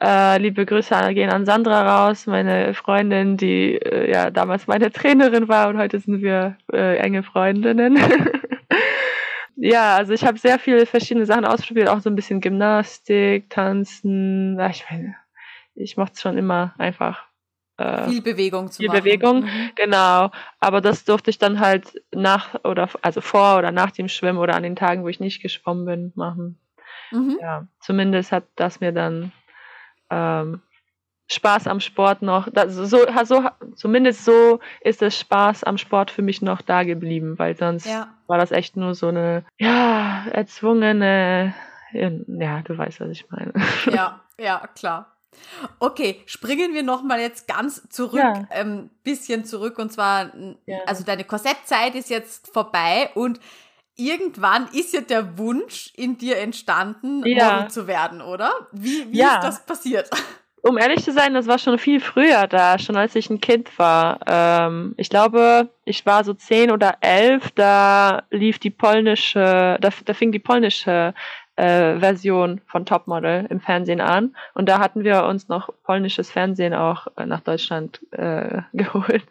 Äh, 0.00 0.38
liebe 0.38 0.66
Grüße 0.66 1.14
gehen 1.14 1.30
an 1.30 1.46
Sandra 1.46 2.06
raus, 2.06 2.26
meine 2.26 2.74
Freundin, 2.74 3.36
die 3.36 3.76
äh, 3.76 4.10
ja 4.10 4.30
damals 4.30 4.66
meine 4.66 4.90
Trainerin 4.90 5.48
war 5.48 5.68
und 5.68 5.78
heute 5.78 6.00
sind 6.00 6.20
wir 6.20 6.56
äh, 6.72 6.96
enge 6.96 7.22
Freundinnen. 7.22 7.98
ja, 9.56 9.96
also 9.96 10.12
ich 10.12 10.24
habe 10.24 10.38
sehr 10.38 10.58
viele 10.58 10.86
verschiedene 10.86 11.26
Sachen 11.26 11.44
ausprobiert, 11.44 11.88
auch 11.88 12.00
so 12.00 12.10
ein 12.10 12.16
bisschen 12.16 12.40
Gymnastik, 12.40 13.50
Tanzen. 13.50 14.58
Ja, 14.58 14.68
ich 14.68 14.84
meine, 14.90 15.14
ich 15.76 15.96
mochte 15.96 16.14
es 16.14 16.22
schon 16.22 16.38
immer 16.38 16.74
einfach. 16.76 17.26
Äh, 17.76 18.08
viel 18.08 18.22
Bewegung 18.22 18.70
zu 18.70 18.78
viel 18.78 18.88
machen. 18.88 19.00
Bewegung, 19.00 19.40
mhm. 19.42 19.70
genau. 19.76 20.30
Aber 20.58 20.80
das 20.80 21.04
durfte 21.04 21.30
ich 21.30 21.38
dann 21.38 21.60
halt 21.60 22.02
nach 22.12 22.64
oder 22.64 22.88
also 23.02 23.20
vor 23.20 23.58
oder 23.58 23.70
nach 23.70 23.92
dem 23.92 24.08
Schwimmen 24.08 24.38
oder 24.38 24.56
an 24.56 24.64
den 24.64 24.76
Tagen, 24.76 25.04
wo 25.04 25.08
ich 25.08 25.20
nicht 25.20 25.40
geschwommen 25.40 25.84
bin, 25.84 26.12
machen. 26.16 26.58
Mhm. 27.12 27.38
Ja, 27.40 27.68
zumindest 27.80 28.32
hat 28.32 28.44
das 28.56 28.80
mir 28.80 28.92
dann 28.92 29.32
ähm, 30.14 30.62
Spaß 31.30 31.66
am 31.66 31.80
Sport 31.80 32.22
noch, 32.22 32.48
das, 32.52 32.74
so, 32.74 33.06
so, 33.24 33.44
zumindest 33.74 34.24
so 34.24 34.60
ist 34.82 35.00
das 35.00 35.18
Spaß 35.18 35.64
am 35.64 35.78
Sport 35.78 36.10
für 36.10 36.22
mich 36.22 36.42
noch 36.42 36.60
da 36.60 36.82
geblieben, 36.82 37.38
weil 37.38 37.56
sonst 37.56 37.86
ja. 37.86 38.08
war 38.26 38.38
das 38.38 38.52
echt 38.52 38.76
nur 38.76 38.94
so 38.94 39.08
eine, 39.08 39.44
ja, 39.58 40.26
erzwungene, 40.30 41.54
ja, 41.92 42.62
du 42.62 42.76
weißt, 42.76 43.00
was 43.00 43.08
ich 43.08 43.30
meine. 43.30 43.52
Ja, 43.90 44.20
ja, 44.38 44.68
klar. 44.74 45.14
Okay, 45.78 46.22
springen 46.26 46.74
wir 46.74 46.82
nochmal 46.82 47.20
jetzt 47.20 47.48
ganz 47.48 47.88
zurück, 47.88 48.20
ja. 48.20 48.46
ähm, 48.50 48.90
bisschen 49.02 49.44
zurück 49.44 49.78
und 49.78 49.92
zwar, 49.92 50.30
ja. 50.66 50.78
also 50.86 51.04
deine 51.04 51.24
Korsettzeit 51.24 51.94
ist 51.94 52.10
jetzt 52.10 52.52
vorbei 52.52 53.10
und 53.14 53.40
irgendwann 53.96 54.68
ist 54.72 54.92
ja 54.92 55.00
der 55.00 55.38
Wunsch 55.38 55.92
in 55.96 56.18
dir 56.18 56.38
entstanden, 56.38 57.24
ja. 57.26 57.54
Model 57.54 57.70
zu 57.70 57.86
werden, 57.86 58.20
oder? 58.20 58.52
Wie, 58.72 59.12
wie 59.12 59.18
ja. 59.18 59.36
ist 59.36 59.44
das 59.44 59.66
passiert? 59.66 60.10
um 60.66 60.78
ehrlich 60.78 61.04
zu 61.04 61.12
sein, 61.12 61.34
das 61.34 61.46
war 61.46 61.58
schon 61.58 61.78
viel 61.78 62.00
früher 62.00 62.46
da, 62.46 62.78
schon 62.78 62.96
als 62.96 63.14
ich 63.14 63.28
ein 63.28 63.40
Kind 63.40 63.78
war. 63.78 64.18
Ähm, 64.26 64.94
ich 64.96 65.10
glaube, 65.10 65.68
ich 65.84 66.06
war 66.06 66.24
so 66.24 66.32
zehn 66.32 66.70
oder 66.70 66.96
elf, 67.02 67.50
da 67.50 68.22
lief 68.30 68.58
die 68.58 68.70
polnische, 68.70 69.76
da, 69.78 69.90
da 70.04 70.14
fing 70.14 70.32
die 70.32 70.38
polnische 70.38 71.12
äh, 71.56 71.98
Version 71.98 72.60
von 72.66 72.84
Topmodel 72.84 73.46
im 73.48 73.60
Fernsehen 73.60 74.00
an. 74.00 74.34
Und 74.54 74.68
da 74.68 74.78
hatten 74.78 75.04
wir 75.04 75.24
uns 75.24 75.48
noch 75.48 75.70
polnisches 75.84 76.30
Fernsehen 76.30 76.74
auch 76.74 77.06
nach 77.24 77.40
Deutschland 77.40 78.00
äh, 78.12 78.62
geholt. 78.72 79.24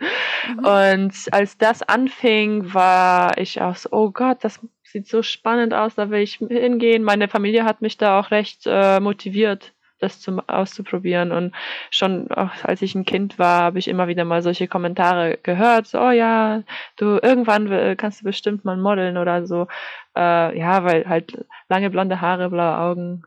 Mhm. 0.47 0.65
Und 0.65 1.13
als 1.31 1.57
das 1.57 1.83
anfing, 1.83 2.73
war 2.73 3.37
ich 3.37 3.61
auch 3.61 3.75
so, 3.75 3.89
oh 3.91 4.11
Gott, 4.11 4.37
das 4.41 4.59
sieht 4.83 5.07
so 5.07 5.23
spannend 5.23 5.73
aus, 5.73 5.95
da 5.95 6.09
will 6.09 6.21
ich 6.21 6.35
hingehen. 6.35 7.03
Meine 7.03 7.27
Familie 7.27 7.65
hat 7.65 7.81
mich 7.81 7.97
da 7.97 8.19
auch 8.19 8.31
recht 8.31 8.63
äh, 8.65 8.99
motiviert 8.99 9.73
das 10.03 10.19
zum 10.19 10.39
auszuprobieren. 10.39 11.31
Und 11.31 11.53
schon 11.89 12.31
auch 12.31 12.51
als 12.63 12.81
ich 12.81 12.95
ein 12.95 13.05
Kind 13.05 13.39
war, 13.39 13.63
habe 13.63 13.79
ich 13.79 13.87
immer 13.87 14.07
wieder 14.07 14.25
mal 14.25 14.41
solche 14.41 14.67
Kommentare 14.67 15.39
gehört. 15.41 15.87
So, 15.87 15.99
oh 15.99 16.11
ja, 16.11 16.63
du 16.97 17.19
irgendwann 17.21 17.97
kannst 17.97 18.21
du 18.21 18.25
bestimmt 18.25 18.65
mal 18.65 18.77
modeln 18.77 19.17
oder 19.17 19.45
so. 19.47 19.67
Äh, 20.15 20.57
ja, 20.57 20.83
weil 20.83 21.07
halt 21.07 21.45
lange 21.69 21.89
blonde 21.89 22.21
Haare, 22.21 22.49
blaue 22.49 22.77
Augen. 22.77 23.23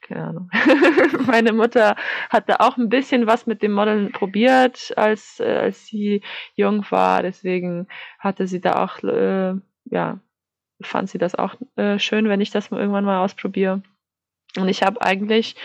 Keine 0.00 0.24
Ahnung. 0.24 0.50
Meine 1.26 1.52
Mutter 1.52 1.96
hatte 2.30 2.60
auch 2.60 2.76
ein 2.76 2.88
bisschen 2.88 3.26
was 3.26 3.46
mit 3.46 3.62
dem 3.62 3.72
Modeln 3.72 4.12
probiert, 4.12 4.92
als, 4.96 5.40
äh, 5.40 5.44
als 5.44 5.86
sie 5.86 6.22
jung 6.54 6.84
war. 6.90 7.22
Deswegen 7.22 7.88
hatte 8.18 8.46
sie 8.46 8.60
da 8.60 8.84
auch, 8.84 9.02
äh, 9.02 9.54
ja, 9.84 10.20
fand 10.82 11.10
sie 11.10 11.18
das 11.18 11.34
auch 11.34 11.54
äh, 11.76 11.98
schön, 11.98 12.28
wenn 12.28 12.40
ich 12.40 12.50
das 12.50 12.70
irgendwann 12.70 13.04
mal 13.04 13.22
ausprobiere. 13.22 13.82
Und 14.56 14.68
ich 14.68 14.82
habe 14.82 15.00
eigentlich 15.00 15.56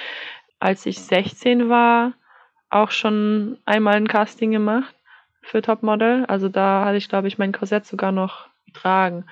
als 0.60 0.86
ich 0.86 1.00
16 1.00 1.70
war, 1.70 2.14
auch 2.70 2.92
schon 2.92 3.58
einmal 3.66 3.96
ein 3.96 4.08
Casting 4.08 4.52
gemacht 4.52 4.94
für 5.42 5.62
Topmodel. 5.62 6.26
Also 6.26 6.50
da 6.50 6.86
hatte 6.86 6.98
ich, 6.98 7.10
glaube 7.10 7.28
ich, 7.28 7.38
mein 7.38 7.54
Korsett 7.54 7.86
sogar 7.86 8.12
noch 8.12 8.48
getragen. 8.66 9.26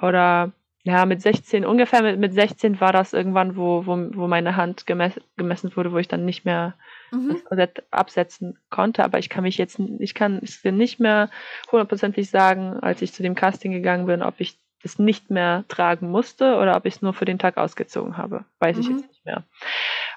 Oder 0.00 0.52
ja, 0.82 1.06
mit 1.06 1.22
16, 1.22 1.64
ungefähr 1.64 2.02
mit, 2.02 2.18
mit 2.18 2.34
16 2.34 2.80
war 2.80 2.92
das 2.92 3.14
irgendwann, 3.14 3.56
wo, 3.56 3.86
wo, 3.86 3.96
wo 4.14 4.26
meine 4.26 4.56
Hand 4.56 4.86
gemess, 4.86 5.18
gemessen 5.36 5.74
wurde, 5.76 5.92
wo 5.92 5.98
ich 5.98 6.08
dann 6.08 6.26
nicht 6.26 6.44
mehr 6.44 6.74
mhm. 7.10 7.30
das 7.30 7.44
Korsett 7.44 7.82
absetzen 7.90 8.58
konnte. 8.70 9.02
Aber 9.02 9.18
ich 9.18 9.30
kann 9.30 9.44
mich 9.44 9.56
jetzt, 9.56 9.78
ich 9.98 10.14
kann 10.14 10.40
es 10.42 10.62
nicht 10.62 11.00
mehr 11.00 11.30
hundertprozentig 11.72 12.28
sagen, 12.28 12.78
als 12.80 13.00
ich 13.02 13.12
zu 13.12 13.22
dem 13.22 13.34
Casting 13.34 13.72
gegangen 13.72 14.06
bin, 14.06 14.22
ob 14.22 14.34
ich 14.38 14.58
das 14.82 14.98
nicht 14.98 15.30
mehr 15.30 15.64
tragen 15.68 16.10
musste 16.10 16.56
oder 16.56 16.76
ob 16.76 16.84
ich 16.84 16.96
es 16.96 17.02
nur 17.02 17.14
für 17.14 17.24
den 17.24 17.38
Tag 17.38 17.56
ausgezogen 17.56 18.18
habe. 18.18 18.44
Weiß 18.58 18.76
mhm. 18.76 18.82
ich 18.82 18.88
jetzt 18.90 19.08
nicht 19.08 19.24
mehr. 19.24 19.44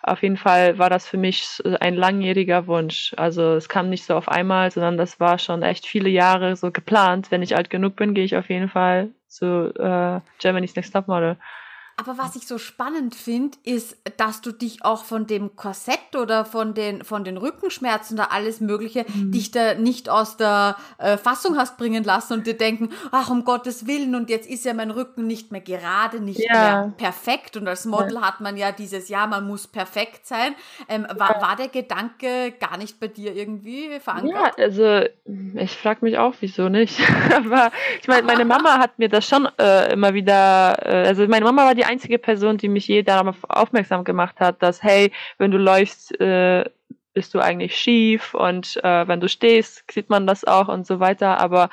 Auf 0.03 0.23
jeden 0.23 0.37
Fall 0.37 0.77
war 0.77 0.89
das 0.89 1.07
für 1.07 1.17
mich 1.17 1.61
ein 1.79 1.95
langjähriger 1.95 2.67
Wunsch. 2.67 3.13
Also 3.17 3.55
es 3.55 3.67
kam 3.69 3.89
nicht 3.89 4.05
so 4.05 4.15
auf 4.15 4.29
einmal, 4.29 4.71
sondern 4.71 4.97
das 4.97 5.19
war 5.19 5.39
schon 5.39 5.63
echt 5.63 5.85
viele 5.85 6.09
Jahre 6.09 6.55
so 6.55 6.71
geplant. 6.71 7.31
Wenn 7.31 7.41
ich 7.41 7.55
alt 7.55 7.69
genug 7.69 7.95
bin, 7.95 8.13
gehe 8.13 8.23
ich 8.23 8.35
auf 8.35 8.49
jeden 8.49 8.69
Fall 8.69 9.09
zu 9.27 9.73
äh, 9.75 10.19
Germany's 10.39 10.75
Next 10.75 10.93
Top 10.93 11.07
Model. 11.07 11.37
Aber 11.99 12.19
was 12.19 12.35
ich 12.35 12.45
so 12.45 12.59
spannend 12.59 13.15
finde, 13.15 13.57
ist, 13.63 13.97
dass 14.17 14.41
du 14.41 14.51
dich 14.51 14.85
auch 14.85 15.03
von 15.03 15.25
dem 15.25 15.55
Korsett 15.55 16.15
oder 16.15 16.45
von 16.45 16.75
den, 16.75 17.03
von 17.03 17.23
den 17.23 17.37
Rückenschmerzen 17.37 18.19
oder 18.19 18.31
alles 18.31 18.61
Mögliche, 18.61 19.03
mhm. 19.11 19.31
dich 19.31 19.49
da 19.49 19.73
nicht 19.73 20.07
aus 20.07 20.37
der 20.37 20.77
äh, 20.99 21.17
Fassung 21.17 21.57
hast 21.57 21.75
bringen 21.77 22.03
lassen 22.03 22.33
und 22.33 22.45
dir 22.45 22.55
denken, 22.55 22.89
ach, 23.11 23.31
um 23.31 23.45
Gottes 23.45 23.87
Willen, 23.87 24.13
und 24.13 24.29
jetzt 24.29 24.47
ist 24.47 24.63
ja 24.63 24.75
mein 24.75 24.91
Rücken 24.91 25.25
nicht 25.25 25.51
mehr 25.51 25.61
gerade, 25.61 26.19
nicht 26.19 26.39
ja. 26.39 26.53
mehr 26.53 26.93
perfekt. 26.97 27.57
Und 27.57 27.67
als 27.67 27.85
Model 27.85 28.13
ja. 28.13 28.21
hat 28.21 28.41
man 28.41 28.57
ja 28.57 28.71
dieses, 28.71 29.09
ja, 29.09 29.25
man 29.25 29.47
muss 29.47 29.65
perfekt 29.65 30.27
sein. 30.27 30.53
Ähm, 30.87 31.07
war, 31.15 31.37
ja. 31.37 31.41
war 31.41 31.55
der 31.55 31.69
Gedanke 31.69 32.53
gar 32.59 32.77
nicht 32.77 32.99
bei 32.99 33.07
dir 33.07 33.35
irgendwie 33.35 33.99
verankert? 33.99 34.55
Ja, 34.55 34.63
also 34.63 35.01
ich 35.55 35.75
frage 35.75 36.05
mich 36.05 36.19
auch, 36.19 36.35
wieso 36.41 36.69
nicht. 36.69 36.99
Aber 37.35 37.71
ich 37.99 38.07
meine, 38.07 38.21
meine 38.21 38.45
Mama 38.45 38.77
hat 38.77 38.99
mir 38.99 39.09
das 39.09 39.27
schon 39.27 39.47
äh, 39.57 39.93
immer 39.93 40.13
wieder, 40.13 40.77
äh, 40.85 41.07
also 41.07 41.25
meine 41.27 41.43
Mama 41.43 41.65
war 41.65 41.73
die 41.73 41.86
einzige 41.87 42.19
Person, 42.19 42.57
die 42.57 42.69
mich 42.69 42.87
je 42.87 43.03
darauf 43.03 43.37
aufmerksam 43.49 44.03
gemacht 44.03 44.39
hat, 44.39 44.61
dass, 44.61 44.83
hey, 44.83 45.11
wenn 45.37 45.51
du 45.51 45.57
läufst, 45.57 46.19
äh, 46.19 46.65
bist 47.13 47.33
du 47.33 47.39
eigentlich 47.39 47.75
schief 47.75 48.35
und 48.35 48.77
äh, 48.83 49.07
wenn 49.07 49.19
du 49.19 49.27
stehst, 49.27 49.91
sieht 49.91 50.09
man 50.09 50.27
das 50.27 50.43
auch 50.45 50.67
und 50.67 50.85
so 50.85 50.99
weiter. 50.99 51.39
Aber 51.39 51.69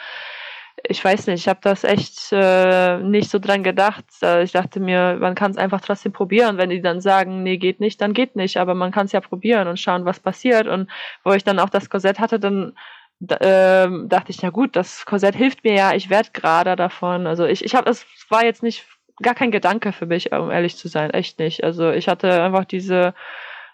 ich 0.89 1.05
weiß 1.05 1.27
nicht, 1.27 1.41
ich 1.41 1.49
habe 1.49 1.61
das 1.63 1.85
echt 1.85 2.33
äh, 2.33 2.99
nicht 2.99 3.31
so 3.31 3.39
dran 3.39 3.63
gedacht. 3.63 4.05
Äh, 4.23 4.43
ich 4.43 4.53
dachte 4.53 4.81
mir, 4.81 5.17
man 5.21 5.35
kann 5.35 5.51
es 5.51 5.57
einfach 5.57 5.81
trotzdem 5.81 6.13
probieren. 6.13 6.59
Wenn 6.59 6.71
die 6.71 6.83
dann 6.83 7.01
sagen, 7.01 7.43
nee, 7.43 7.59
geht 7.59 7.81
nicht, 7.81 8.01
dann 8.01 8.13
geht 8.13 8.37
nicht. 8.37 8.57
Aber 8.57 8.75
man 8.75 8.91
kann 8.91 9.07
es 9.07 9.13
ja 9.13 9.21
probieren 9.21 9.69
und 9.69 9.79
schauen, 9.81 10.05
was 10.05 10.21
passiert. 10.21 10.67
Und 10.67 10.91
wo 11.25 11.33
ich 11.33 11.45
dann 11.45 11.59
auch 11.59 11.71
das 11.71 11.91
Korsett 11.91 12.19
hatte, 12.19 12.39
dann 12.41 12.75
äh, 13.21 13.89
dachte 14.07 14.31
ich, 14.31 14.43
ja 14.43 14.51
gut, 14.51 14.77
das 14.77 15.07
Korsett 15.07 15.35
hilft 15.35 15.65
mir 15.65 15.75
ja, 15.75 15.95
ich 15.95 16.11
werde 16.11 16.31
gerade 16.33 16.77
davon. 16.77 17.27
Also 17.27 17.45
ich, 17.45 17.65
ich 17.65 17.75
habe, 17.75 17.91
es 17.91 18.07
war 18.29 18.45
jetzt 18.45 18.63
nicht 18.63 18.87
gar 19.23 19.35
kein 19.35 19.51
Gedanke 19.51 19.93
für 19.93 20.07
mich, 20.07 20.33
um 20.33 20.51
ehrlich 20.51 20.77
zu 20.77 20.89
sein, 20.89 21.11
echt 21.11 21.39
nicht. 21.39 21.65
Also 21.65 21.91
ich 21.91 22.09
hatte 22.09 22.43
einfach 22.43 22.65
diese 22.65 23.15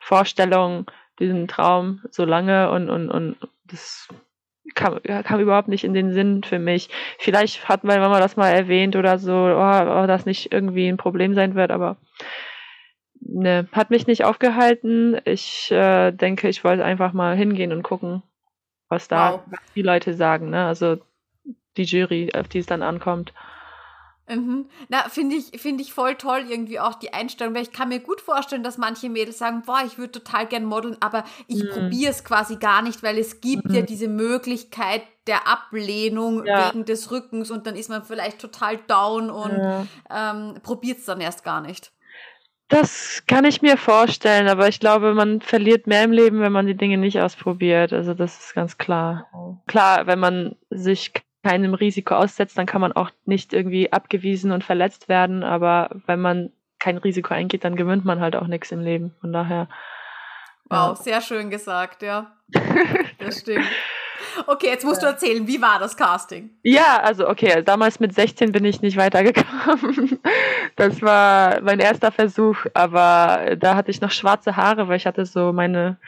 Vorstellung, 0.01 0.91
diesen 1.19 1.49
Traum 1.49 2.01
so 2.11 2.25
lange 2.25 2.71
und, 2.71 2.91
und, 2.91 3.11
und 3.11 3.37
das 3.65 4.09
kam, 4.75 5.01
kam 5.03 5.41
überhaupt 5.41 5.69
nicht 5.69 5.85
in 5.85 5.95
den 5.95 6.13
Sinn 6.13 6.43
für 6.43 6.59
mich. 6.59 6.89
Vielleicht 7.19 7.69
hat 7.69 7.85
meine 7.85 8.01
Mama 8.01 8.21
das 8.21 8.37
mal 8.37 8.51
erwähnt 8.51 8.97
oder 8.97 9.19
so, 9.19 9.33
oh, 9.33 10.03
oh, 10.03 10.07
das 10.07 10.27
nicht 10.27 10.53
irgendwie 10.53 10.89
ein 10.89 10.97
Problem 10.97 11.35
sein 11.35 11.55
wird, 11.55 11.71
aber 11.71 11.97
ne, 13.21 13.69
hat 13.73 13.91
mich 13.91 14.07
nicht 14.07 14.25
aufgehalten. 14.25 15.21
Ich 15.25 15.71
äh, 15.71 16.13
denke, 16.13 16.49
ich 16.49 16.65
wollte 16.65 16.85
einfach 16.85 17.13
mal 17.13 17.37
hingehen 17.37 17.73
und 17.73 17.83
gucken, 17.83 18.23
was 18.89 19.09
da 19.09 19.33
wow. 19.33 19.59
die 19.75 19.83
Leute 19.83 20.15
sagen, 20.15 20.51
ne? 20.51 20.67
Also 20.67 20.99
die 21.77 21.85
Jury, 21.85 22.31
auf 22.35 22.49
die 22.49 22.59
es 22.59 22.67
dann 22.67 22.83
ankommt. 22.83 23.33
Mhm. 24.31 24.67
Na, 24.89 25.09
finde 25.09 25.37
ich, 25.37 25.61
finde 25.61 25.83
ich 25.83 25.93
voll 25.93 26.15
toll 26.15 26.45
irgendwie 26.49 26.79
auch 26.79 26.95
die 26.95 27.13
Einstellung, 27.13 27.55
weil 27.55 27.63
ich 27.63 27.73
kann 27.73 27.89
mir 27.89 28.01
gut 28.01 28.21
vorstellen, 28.21 28.63
dass 28.63 28.79
manche 28.79 29.09
Mädels 29.09 29.39
sagen, 29.39 29.63
boah, 29.67 29.83
ich 29.85 29.99
würde 29.99 30.13
total 30.13 30.47
gern 30.47 30.65
modeln, 30.65 30.97
aber 31.01 31.25
ich 31.49 31.65
mhm. 31.65 31.71
probiere 31.71 32.11
es 32.11 32.25
quasi 32.25 32.57
gar 32.57 32.83
nicht, 32.83 33.03
weil 33.03 33.19
es 33.19 33.41
gibt 33.41 33.67
mhm. 33.67 33.75
ja 33.75 33.83
diese 33.83 34.09
Möglichkeit 34.09 35.03
der 35.27 35.49
Ablehnung 35.49 36.47
ja. 36.47 36.69
wegen 36.69 36.85
des 36.85 37.11
Rückens 37.11 37.51
und 37.51 37.67
dann 37.67 37.77
ist 37.77 37.91
man 37.91 38.05
vielleicht 38.05 38.41
total 38.41 38.79
down 38.87 39.31
und 39.31 39.53
ja. 39.53 39.87
ähm, 40.11 40.55
probiert 40.63 40.99
es 40.99 41.05
dann 41.05 41.21
erst 41.21 41.45
gar 41.45 41.61
nicht. 41.61 41.93
Das 42.69 43.25
kann 43.27 43.45
ich 43.45 43.63
mir 43.63 43.77
vorstellen, 43.77 44.47
aber 44.47 44.69
ich 44.69 44.79
glaube, 44.79 45.13
man 45.13 45.41
verliert 45.41 45.89
mehr 45.89 46.05
im 46.05 46.13
Leben, 46.13 46.41
wenn 46.41 46.53
man 46.53 46.69
die 46.69 46.77
Dinge 46.77 46.99
nicht 46.99 47.21
ausprobiert. 47.21 47.93
Also 47.93 48.15
das 48.15 48.39
ist 48.39 48.55
ganz 48.55 48.79
klar. 48.79 49.27
Klar, 49.67 50.07
wenn 50.07 50.21
man 50.21 50.55
sich 50.71 51.13
keinem 51.43 51.75
Risiko 51.75 52.15
aussetzt, 52.15 52.59
dann 52.59 52.67
kann 52.67 52.81
man 52.81 52.93
auch 52.93 53.11
nicht 53.25 53.53
irgendwie 53.53 53.93
abgewiesen 53.93 54.53
und 54.53 54.65
verletzt 54.65 55.09
werden. 55.09 55.43
Aber 55.43 55.91
wenn 56.07 56.21
man 56.21 56.53
kein 56.79 56.99
Risiko 56.99 57.35
eingeht, 57.35 57.65
dann 57.65 57.77
gewinnt 57.77 58.05
man 58.05 58.21
halt 58.21 58.37
auch 58.37 58.47
nichts 58.47 58.73
im 58.73 58.81
Leben. 58.81 59.15
Von 59.21 59.33
daher. 59.33 59.69
Wow, 60.65 60.91
ja. 60.91 60.95
sehr 60.97 61.21
schön 61.21 61.51
gesagt, 61.51 62.03
ja. 62.03 62.33
Das 63.19 63.41
stimmt. 63.41 63.67
Okay, 64.47 64.69
jetzt 64.69 64.85
musst 64.85 65.03
du 65.03 65.07
erzählen, 65.07 65.47
wie 65.47 65.61
war 65.61 65.79
das 65.79 65.97
Casting? 65.97 66.51
Ja, 66.63 67.01
also 67.03 67.29
okay, 67.29 67.63
damals 67.63 68.01
mit 68.01 68.15
16 68.15 68.53
bin 68.53 68.65
ich 68.65 68.81
nicht 68.81 68.97
weitergekommen. 68.97 70.19
Das 70.77 71.03
war 71.03 71.61
mein 71.63 71.81
erster 71.81 72.11
Versuch, 72.13 72.57
aber 72.73 73.57
da 73.59 73.75
hatte 73.75 73.91
ich 73.91 74.01
noch 74.01 74.13
schwarze 74.13 74.57
Haare, 74.57 74.89
weil 74.89 74.97
ich 74.97 75.07
hatte 75.07 75.27
so 75.27 75.53
meine 75.53 75.99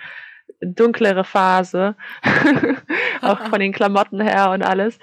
dunklere 0.61 1.25
Phase, 1.25 1.97
auch 3.21 3.41
von 3.49 3.61
den 3.61 3.73
Klamotten 3.73 4.21
her 4.21 4.51
und 4.51 4.63
alles. 4.63 4.99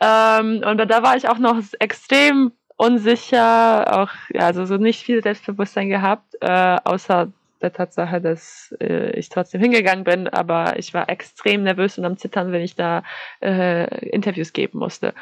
Ähm, 0.00 0.62
und 0.64 0.78
da 0.78 1.02
war 1.02 1.16
ich 1.16 1.28
auch 1.28 1.38
noch 1.38 1.56
extrem 1.78 2.52
unsicher, 2.76 4.00
auch 4.00 4.10
also 4.38 4.64
so 4.64 4.76
nicht 4.76 5.02
viel 5.02 5.22
Selbstbewusstsein 5.22 5.88
gehabt, 5.88 6.36
äh, 6.40 6.76
außer 6.84 7.32
der 7.60 7.72
Tatsache, 7.72 8.20
dass 8.20 8.74
äh, 8.80 9.10
ich 9.18 9.28
trotzdem 9.28 9.60
hingegangen 9.60 10.04
bin, 10.04 10.28
aber 10.28 10.78
ich 10.78 10.94
war 10.94 11.10
extrem 11.10 11.62
nervös 11.62 11.98
und 11.98 12.06
am 12.06 12.16
Zittern, 12.16 12.52
wenn 12.52 12.62
ich 12.62 12.74
da 12.74 13.02
äh, 13.42 14.08
Interviews 14.08 14.52
geben 14.52 14.78
musste. 14.78 15.12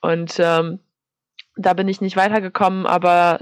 Und 0.00 0.38
ähm, 0.38 0.78
da 1.56 1.74
bin 1.74 1.88
ich 1.88 2.00
nicht 2.00 2.16
weitergekommen, 2.16 2.86
aber 2.86 3.40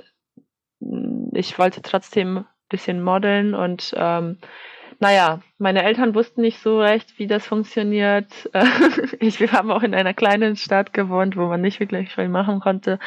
ich 1.35 1.59
wollte 1.59 1.83
trotzdem 1.83 2.39
ein 2.39 2.47
bisschen 2.71 3.03
modeln 3.03 3.55
und 3.55 3.95
ähm, 3.97 4.39
naja, 5.01 5.41
meine 5.57 5.83
Eltern 5.83 6.15
wussten 6.15 6.43
nicht 6.43 6.61
so 6.61 6.79
recht, 6.79 7.19
wie 7.19 7.27
das 7.27 7.47
funktioniert. 7.47 8.51
ich, 9.19 9.41
wir 9.41 9.51
haben 9.53 9.71
auch 9.71 9.83
in 9.83 9.95
einer 9.95 10.13
kleinen 10.13 10.57
Stadt 10.57 10.93
gewohnt, 10.93 11.39
wo 11.39 11.47
man 11.47 11.63
nicht 11.63 11.81
wirklich 11.81 12.15
viel 12.15 12.29
machen 12.29 12.61
konnte. 12.61 12.99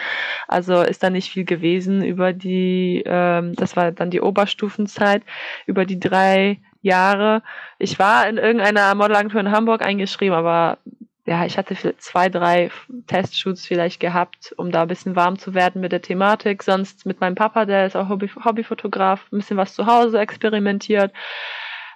Also 0.47 0.81
ist 0.81 1.03
da 1.03 1.11
nicht 1.11 1.31
viel 1.31 1.45
gewesen 1.45 2.03
über 2.03 2.33
die, 2.33 3.03
ähm, 3.05 3.53
das 3.55 3.75
war 3.75 3.91
dann 3.91 4.09
die 4.09 4.21
Oberstufenzeit, 4.21 5.21
über 5.67 5.85
die 5.85 5.99
drei 5.99 6.59
Jahre. 6.81 7.43
Ich 7.77 7.99
war 7.99 8.27
in 8.27 8.37
irgendeiner 8.37 8.95
Modelagentur 8.95 9.39
in 9.39 9.51
Hamburg 9.51 9.83
eingeschrieben, 9.83 10.35
aber 10.35 10.79
ja, 11.25 11.45
ich 11.45 11.57
hatte 11.57 11.75
zwei, 11.97 12.27
drei 12.27 12.69
Testshoots 13.07 13.65
vielleicht 13.65 13.99
gehabt, 13.99 14.53
um 14.57 14.71
da 14.71 14.81
ein 14.81 14.87
bisschen 14.87 15.15
warm 15.15 15.37
zu 15.37 15.53
werden 15.53 15.79
mit 15.79 15.91
der 15.91 16.01
Thematik. 16.01 16.63
Sonst 16.63 17.05
mit 17.05 17.21
meinem 17.21 17.35
Papa, 17.35 17.65
der 17.65 17.85
ist 17.85 17.95
auch 17.95 18.09
Hobby, 18.09 18.29
Hobbyfotograf, 18.43 19.27
ein 19.31 19.37
bisschen 19.37 19.57
was 19.57 19.73
zu 19.73 19.85
Hause 19.85 20.19
experimentiert. 20.19 21.13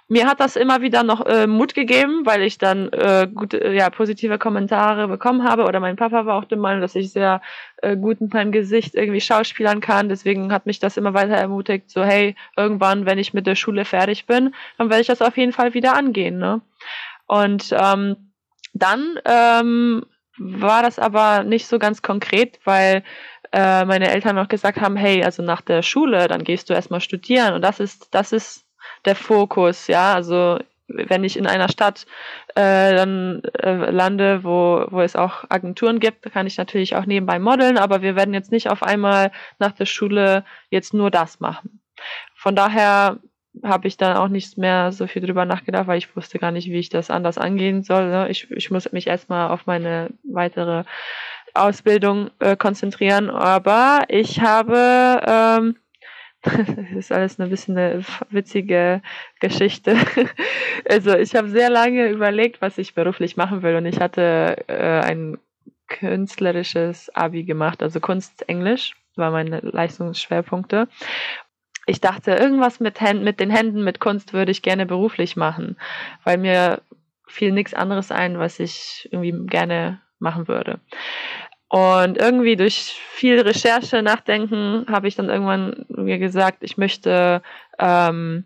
Mir 0.08 0.26
hat 0.26 0.40
das 0.40 0.56
immer 0.56 0.80
wieder 0.80 1.02
noch 1.02 1.24
äh, 1.26 1.46
Mut 1.46 1.74
gegeben, 1.74 2.22
weil 2.24 2.42
ich 2.42 2.56
dann 2.56 2.88
äh, 2.92 3.28
gute, 3.32 3.72
ja, 3.72 3.90
positive 3.90 4.38
Kommentare 4.38 5.06
bekommen 5.06 5.44
habe. 5.44 5.64
Oder 5.64 5.80
mein 5.80 5.96
Papa 5.96 6.24
war 6.24 6.36
auch 6.36 6.46
der 6.46 6.56
Meinung, 6.56 6.80
dass 6.80 6.94
ich 6.94 7.12
sehr 7.12 7.42
äh, 7.82 7.94
gut 7.94 8.20
mit 8.22 8.32
meinem 8.32 8.50
Gesicht 8.50 8.94
irgendwie 8.94 9.20
schauspielern 9.20 9.80
kann. 9.80 10.08
Deswegen 10.08 10.50
hat 10.50 10.64
mich 10.64 10.78
das 10.78 10.96
immer 10.96 11.12
weiter 11.12 11.34
ermutigt, 11.34 11.90
so 11.90 12.02
hey, 12.02 12.34
irgendwann, 12.56 13.04
wenn 13.04 13.18
ich 13.18 13.34
mit 13.34 13.46
der 13.46 13.54
Schule 13.54 13.84
fertig 13.84 14.24
bin, 14.24 14.54
dann 14.78 14.88
werde 14.88 15.02
ich 15.02 15.08
das 15.08 15.20
auf 15.20 15.36
jeden 15.36 15.52
Fall 15.52 15.74
wieder 15.74 15.94
angehen. 15.94 16.38
Ne? 16.38 16.62
Und 17.26 17.74
ähm, 17.78 18.32
dann 18.72 19.18
ähm, 19.26 20.06
war 20.38 20.82
das 20.82 20.98
aber 20.98 21.44
nicht 21.44 21.66
so 21.66 21.78
ganz 21.78 22.00
konkret, 22.00 22.60
weil 22.64 23.02
äh, 23.52 23.84
meine 23.84 24.10
Eltern 24.10 24.36
noch 24.36 24.48
gesagt 24.48 24.80
haben, 24.80 24.96
hey, 24.96 25.22
also 25.22 25.42
nach 25.42 25.60
der 25.60 25.82
Schule, 25.82 26.28
dann 26.28 26.44
gehst 26.44 26.70
du 26.70 26.74
erstmal 26.74 27.00
studieren 27.00 27.52
und 27.52 27.62
das 27.62 27.78
ist, 27.78 28.08
das 28.14 28.32
ist 28.32 28.64
der 29.04 29.16
Fokus, 29.16 29.86
ja, 29.86 30.14
also 30.14 30.58
wenn 30.88 31.22
ich 31.22 31.36
in 31.36 31.46
einer 31.46 31.68
Stadt 31.68 32.06
äh, 32.54 32.94
dann 32.94 33.42
äh, 33.62 33.90
lande, 33.90 34.42
wo, 34.42 34.86
wo 34.88 35.00
es 35.00 35.16
auch 35.16 35.44
Agenturen 35.48 36.00
gibt, 36.00 36.32
kann 36.32 36.46
ich 36.46 36.56
natürlich 36.56 36.96
auch 36.96 37.04
nebenbei 37.04 37.38
modeln, 37.38 37.76
aber 37.76 38.02
wir 38.02 38.16
werden 38.16 38.34
jetzt 38.34 38.52
nicht 38.52 38.70
auf 38.70 38.82
einmal 38.82 39.30
nach 39.58 39.72
der 39.72 39.84
Schule 39.84 40.44
jetzt 40.70 40.94
nur 40.94 41.10
das 41.10 41.40
machen. 41.40 41.80
Von 42.34 42.56
daher 42.56 43.18
habe 43.62 43.88
ich 43.88 43.96
dann 43.96 44.16
auch 44.16 44.28
nicht 44.28 44.56
mehr 44.56 44.92
so 44.92 45.06
viel 45.06 45.22
drüber 45.22 45.44
nachgedacht, 45.44 45.86
weil 45.86 45.98
ich 45.98 46.14
wusste 46.16 46.38
gar 46.38 46.52
nicht, 46.52 46.68
wie 46.68 46.78
ich 46.78 46.88
das 46.88 47.10
anders 47.10 47.38
angehen 47.38 47.82
soll. 47.82 48.08
Ne? 48.08 48.28
Ich, 48.30 48.50
ich 48.50 48.70
muss 48.70 48.90
mich 48.92 49.06
erstmal 49.06 49.50
auf 49.50 49.66
meine 49.66 50.10
weitere 50.22 50.84
Ausbildung 51.54 52.30
äh, 52.38 52.56
konzentrieren, 52.56 53.30
aber 53.30 54.04
ich 54.08 54.40
habe 54.40 55.20
ähm, 55.26 55.76
das 56.66 56.90
ist 56.96 57.12
alles 57.12 57.38
ein 57.38 57.50
bisschen 57.50 57.76
eine 57.76 58.04
witzige 58.30 59.02
Geschichte. 59.40 59.96
Also 60.88 61.14
ich 61.14 61.34
habe 61.34 61.48
sehr 61.50 61.68
lange 61.68 62.08
überlegt, 62.08 62.62
was 62.62 62.78
ich 62.78 62.94
beruflich 62.94 63.36
machen 63.36 63.62
will 63.62 63.74
und 63.74 63.84
ich 63.84 64.00
hatte 64.00 64.64
äh, 64.68 65.00
ein 65.00 65.36
künstlerisches 65.88 67.14
Abi 67.14 67.44
gemacht, 67.44 67.82
also 67.82 67.98
Kunst 68.00 68.48
Englisch 68.48 68.94
war 69.16 69.30
meine 69.30 69.60
Leistungsschwerpunkte. 69.60 70.88
Ich 71.86 72.00
dachte, 72.00 72.32
irgendwas 72.32 72.80
mit, 72.80 73.00
Händen, 73.00 73.24
mit 73.24 73.40
den 73.40 73.50
Händen, 73.50 73.82
mit 73.82 73.98
Kunst 73.98 74.32
würde 74.32 74.52
ich 74.52 74.62
gerne 74.62 74.86
beruflich 74.86 75.36
machen, 75.36 75.76
weil 76.24 76.38
mir 76.38 76.80
fiel 77.26 77.52
nichts 77.52 77.74
anderes 77.74 78.12
ein, 78.12 78.38
was 78.38 78.60
ich 78.60 79.08
irgendwie 79.10 79.46
gerne 79.46 80.00
machen 80.18 80.48
würde. 80.48 80.80
Und 81.68 82.16
irgendwie 82.16 82.56
durch 82.56 82.98
viel 83.10 83.40
Recherche, 83.40 84.02
Nachdenken 84.02 84.86
habe 84.90 85.06
ich 85.06 85.16
dann 85.16 85.28
irgendwann 85.28 85.84
mir 85.88 86.18
gesagt, 86.18 86.62
ich 86.62 86.78
möchte 86.78 87.42
ähm, 87.78 88.44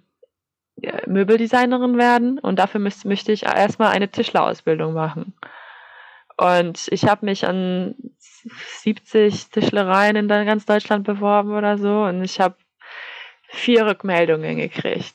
Möbeldesignerin 1.07 1.97
werden 1.99 2.39
und 2.41 2.59
dafür 2.59 2.81
müsste, 2.81 3.07
möchte 3.07 3.31
ich 3.31 3.45
erstmal 3.45 3.93
eine 3.93 4.09
Tischlerausbildung 4.09 4.93
machen. 4.93 5.35
Und 6.37 6.89
ich 6.91 7.05
habe 7.05 7.27
mich 7.27 7.47
an 7.47 7.95
70 8.81 9.51
Tischlereien 9.51 10.17
in 10.17 10.27
ganz 10.27 10.67
Deutschland 10.67 11.05
beworben 11.05 11.53
oder 11.53 11.79
so 11.79 12.05
und 12.05 12.25
ich 12.25 12.41
habe 12.41 12.57
vier 13.49 13.87
Rückmeldungen 13.87 14.57
gekriegt. 14.57 15.15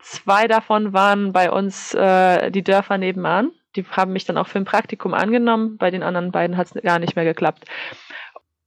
Zwei 0.00 0.48
davon 0.48 0.92
waren 0.92 1.32
bei 1.32 1.52
uns 1.52 1.94
äh, 1.94 2.50
die 2.50 2.64
Dörfer 2.64 2.98
nebenan 2.98 3.52
die 3.76 3.84
haben 3.84 4.12
mich 4.12 4.24
dann 4.24 4.38
auch 4.38 4.48
für 4.48 4.58
ein 4.58 4.64
Praktikum 4.64 5.14
angenommen. 5.14 5.76
Bei 5.78 5.90
den 5.90 6.02
anderen 6.02 6.32
beiden 6.32 6.56
hat 6.56 6.68
es 6.74 6.82
gar 6.82 6.98
nicht 6.98 7.16
mehr 7.16 7.24
geklappt. 7.24 7.64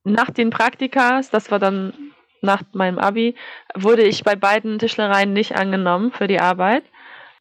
Nach 0.04 0.30
den 0.30 0.50
Praktikas, 0.50 1.30
das 1.30 1.52
war 1.52 1.60
dann 1.60 1.94
nach 2.42 2.62
meinem 2.74 3.00
Abi, 3.00 3.36
wurde 3.74 4.04
ich 4.04 4.24
bei 4.24 4.36
beiden 4.36 4.80
Tischlereien 4.80 5.34
nicht 5.34 5.56
angenommen 5.56 6.12
für 6.12 6.28
die 6.28 6.40
Arbeit. 6.40 6.84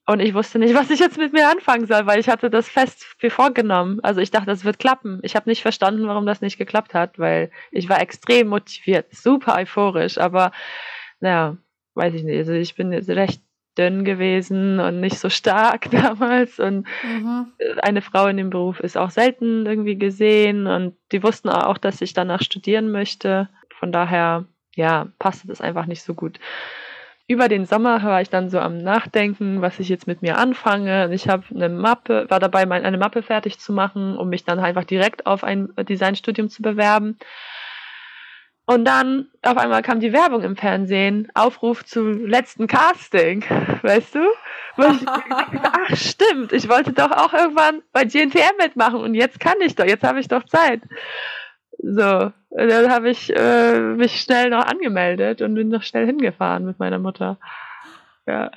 Und 0.06 0.20
ich 0.20 0.34
wusste 0.34 0.58
nicht, 0.58 0.74
was 0.74 0.90
ich 0.90 1.00
jetzt 1.00 1.18
mit 1.18 1.32
mir 1.32 1.48
anfangen 1.48 1.86
soll, 1.86 2.06
weil 2.06 2.20
ich 2.20 2.28
hatte 2.28 2.50
das 2.50 2.68
fest 2.68 3.04
für 3.18 3.30
vorgenommen. 3.30 4.00
Also 4.02 4.20
ich 4.20 4.30
dachte, 4.30 4.46
das 4.46 4.64
wird 4.64 4.78
klappen. 4.78 5.20
Ich 5.22 5.36
habe 5.36 5.48
nicht 5.48 5.62
verstanden, 5.62 6.06
warum 6.06 6.26
das 6.26 6.40
nicht 6.40 6.58
geklappt 6.58 6.94
hat, 6.94 7.18
weil 7.18 7.50
ich 7.70 7.88
war 7.88 8.00
extrem 8.00 8.48
motiviert, 8.48 9.06
super 9.14 9.56
euphorisch, 9.56 10.18
aber 10.18 10.52
naja, 11.20 11.56
weiß 11.94 12.14
ich 12.14 12.24
nicht. 12.24 12.38
Also 12.38 12.52
ich 12.52 12.74
bin 12.74 12.92
jetzt 12.92 13.08
recht 13.08 13.42
dünn 13.78 14.04
gewesen 14.04 14.80
und 14.80 15.00
nicht 15.00 15.18
so 15.18 15.28
stark 15.28 15.90
damals. 15.90 16.58
Und 16.58 16.86
mhm. 17.02 17.52
eine 17.82 18.02
Frau 18.02 18.26
in 18.26 18.36
dem 18.36 18.50
Beruf 18.50 18.80
ist 18.80 18.96
auch 18.96 19.10
selten 19.10 19.66
irgendwie 19.66 19.96
gesehen. 19.96 20.66
Und 20.66 20.96
die 21.12 21.22
wussten 21.22 21.48
auch, 21.48 21.78
dass 21.78 22.00
ich 22.00 22.12
danach 22.12 22.42
studieren 22.42 22.90
möchte. 22.90 23.48
Von 23.78 23.92
daher, 23.92 24.44
ja, 24.74 25.08
passte 25.18 25.48
das 25.48 25.60
einfach 25.60 25.86
nicht 25.86 26.02
so 26.02 26.14
gut. 26.14 26.38
Über 27.26 27.48
den 27.48 27.64
Sommer 27.64 28.02
war 28.02 28.20
ich 28.20 28.28
dann 28.28 28.50
so 28.50 28.58
am 28.58 28.76
Nachdenken, 28.76 29.62
was 29.62 29.80
ich 29.80 29.88
jetzt 29.88 30.06
mit 30.06 30.20
mir 30.20 30.36
anfange. 30.36 31.12
Ich 31.14 31.26
habe 31.26 31.44
eine 31.54 31.70
Mappe, 31.70 32.26
war 32.28 32.38
dabei, 32.38 32.70
eine 32.70 32.98
Mappe 32.98 33.22
fertig 33.22 33.58
zu 33.58 33.72
machen, 33.72 34.18
um 34.18 34.28
mich 34.28 34.44
dann 34.44 34.58
einfach 34.58 34.84
direkt 34.84 35.24
auf 35.24 35.42
ein 35.42 35.70
Designstudium 35.76 36.50
zu 36.50 36.60
bewerben. 36.60 37.16
Und 38.66 38.86
dann 38.86 39.28
auf 39.42 39.58
einmal 39.58 39.82
kam 39.82 40.00
die 40.00 40.12
Werbung 40.12 40.42
im 40.42 40.56
Fernsehen, 40.56 41.28
Aufruf 41.34 41.84
zum 41.84 42.24
letzten 42.24 42.66
Casting, 42.66 43.42
weißt 43.82 44.14
du? 44.14 44.20
Ich, 44.78 45.06
ach 45.06 45.96
stimmt, 45.96 46.52
ich 46.52 46.68
wollte 46.68 46.92
doch 46.92 47.10
auch 47.10 47.34
irgendwann 47.34 47.82
bei 47.92 48.04
GNTM 48.04 48.56
mitmachen 48.58 49.00
und 49.00 49.14
jetzt 49.14 49.38
kann 49.38 49.60
ich 49.60 49.74
doch, 49.74 49.84
jetzt 49.84 50.02
habe 50.02 50.18
ich 50.18 50.28
doch 50.28 50.44
Zeit. 50.44 50.80
So, 51.78 52.32
dann 52.50 52.90
habe 52.90 53.10
ich 53.10 53.34
äh, 53.36 53.78
mich 53.80 54.20
schnell 54.20 54.48
noch 54.48 54.64
angemeldet 54.64 55.42
und 55.42 55.54
bin 55.54 55.68
noch 55.68 55.82
schnell 55.82 56.06
hingefahren 56.06 56.64
mit 56.64 56.78
meiner 56.78 56.98
Mutter. 56.98 57.38
Ja. 58.26 58.50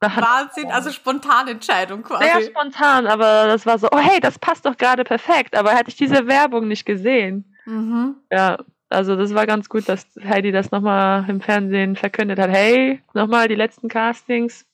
Wahnsinn, 0.00 0.70
also 0.70 0.90
spontane 0.90 1.52
Entscheidung 1.52 2.02
quasi. 2.02 2.24
Sehr 2.24 2.42
spontan, 2.42 3.06
aber 3.06 3.46
das 3.46 3.64
war 3.64 3.78
so, 3.78 3.88
oh 3.92 3.98
hey, 3.98 4.20
das 4.20 4.38
passt 4.38 4.66
doch 4.66 4.76
gerade 4.76 5.04
perfekt, 5.04 5.56
aber 5.56 5.70
hätte 5.70 5.90
ich 5.90 5.96
diese 5.96 6.26
Werbung 6.26 6.66
nicht 6.68 6.84
gesehen. 6.84 7.54
Mhm. 7.64 8.16
Ja, 8.30 8.58
also 8.94 9.16
das 9.16 9.34
war 9.34 9.46
ganz 9.46 9.68
gut, 9.68 9.88
dass 9.88 10.06
Heidi 10.22 10.52
das 10.52 10.70
nochmal 10.70 11.28
im 11.28 11.40
Fernsehen 11.40 11.96
verkündet 11.96 12.38
hat. 12.38 12.50
Hey, 12.50 13.00
nochmal 13.12 13.48
die 13.48 13.54
letzten 13.54 13.88
Castings. 13.88 14.66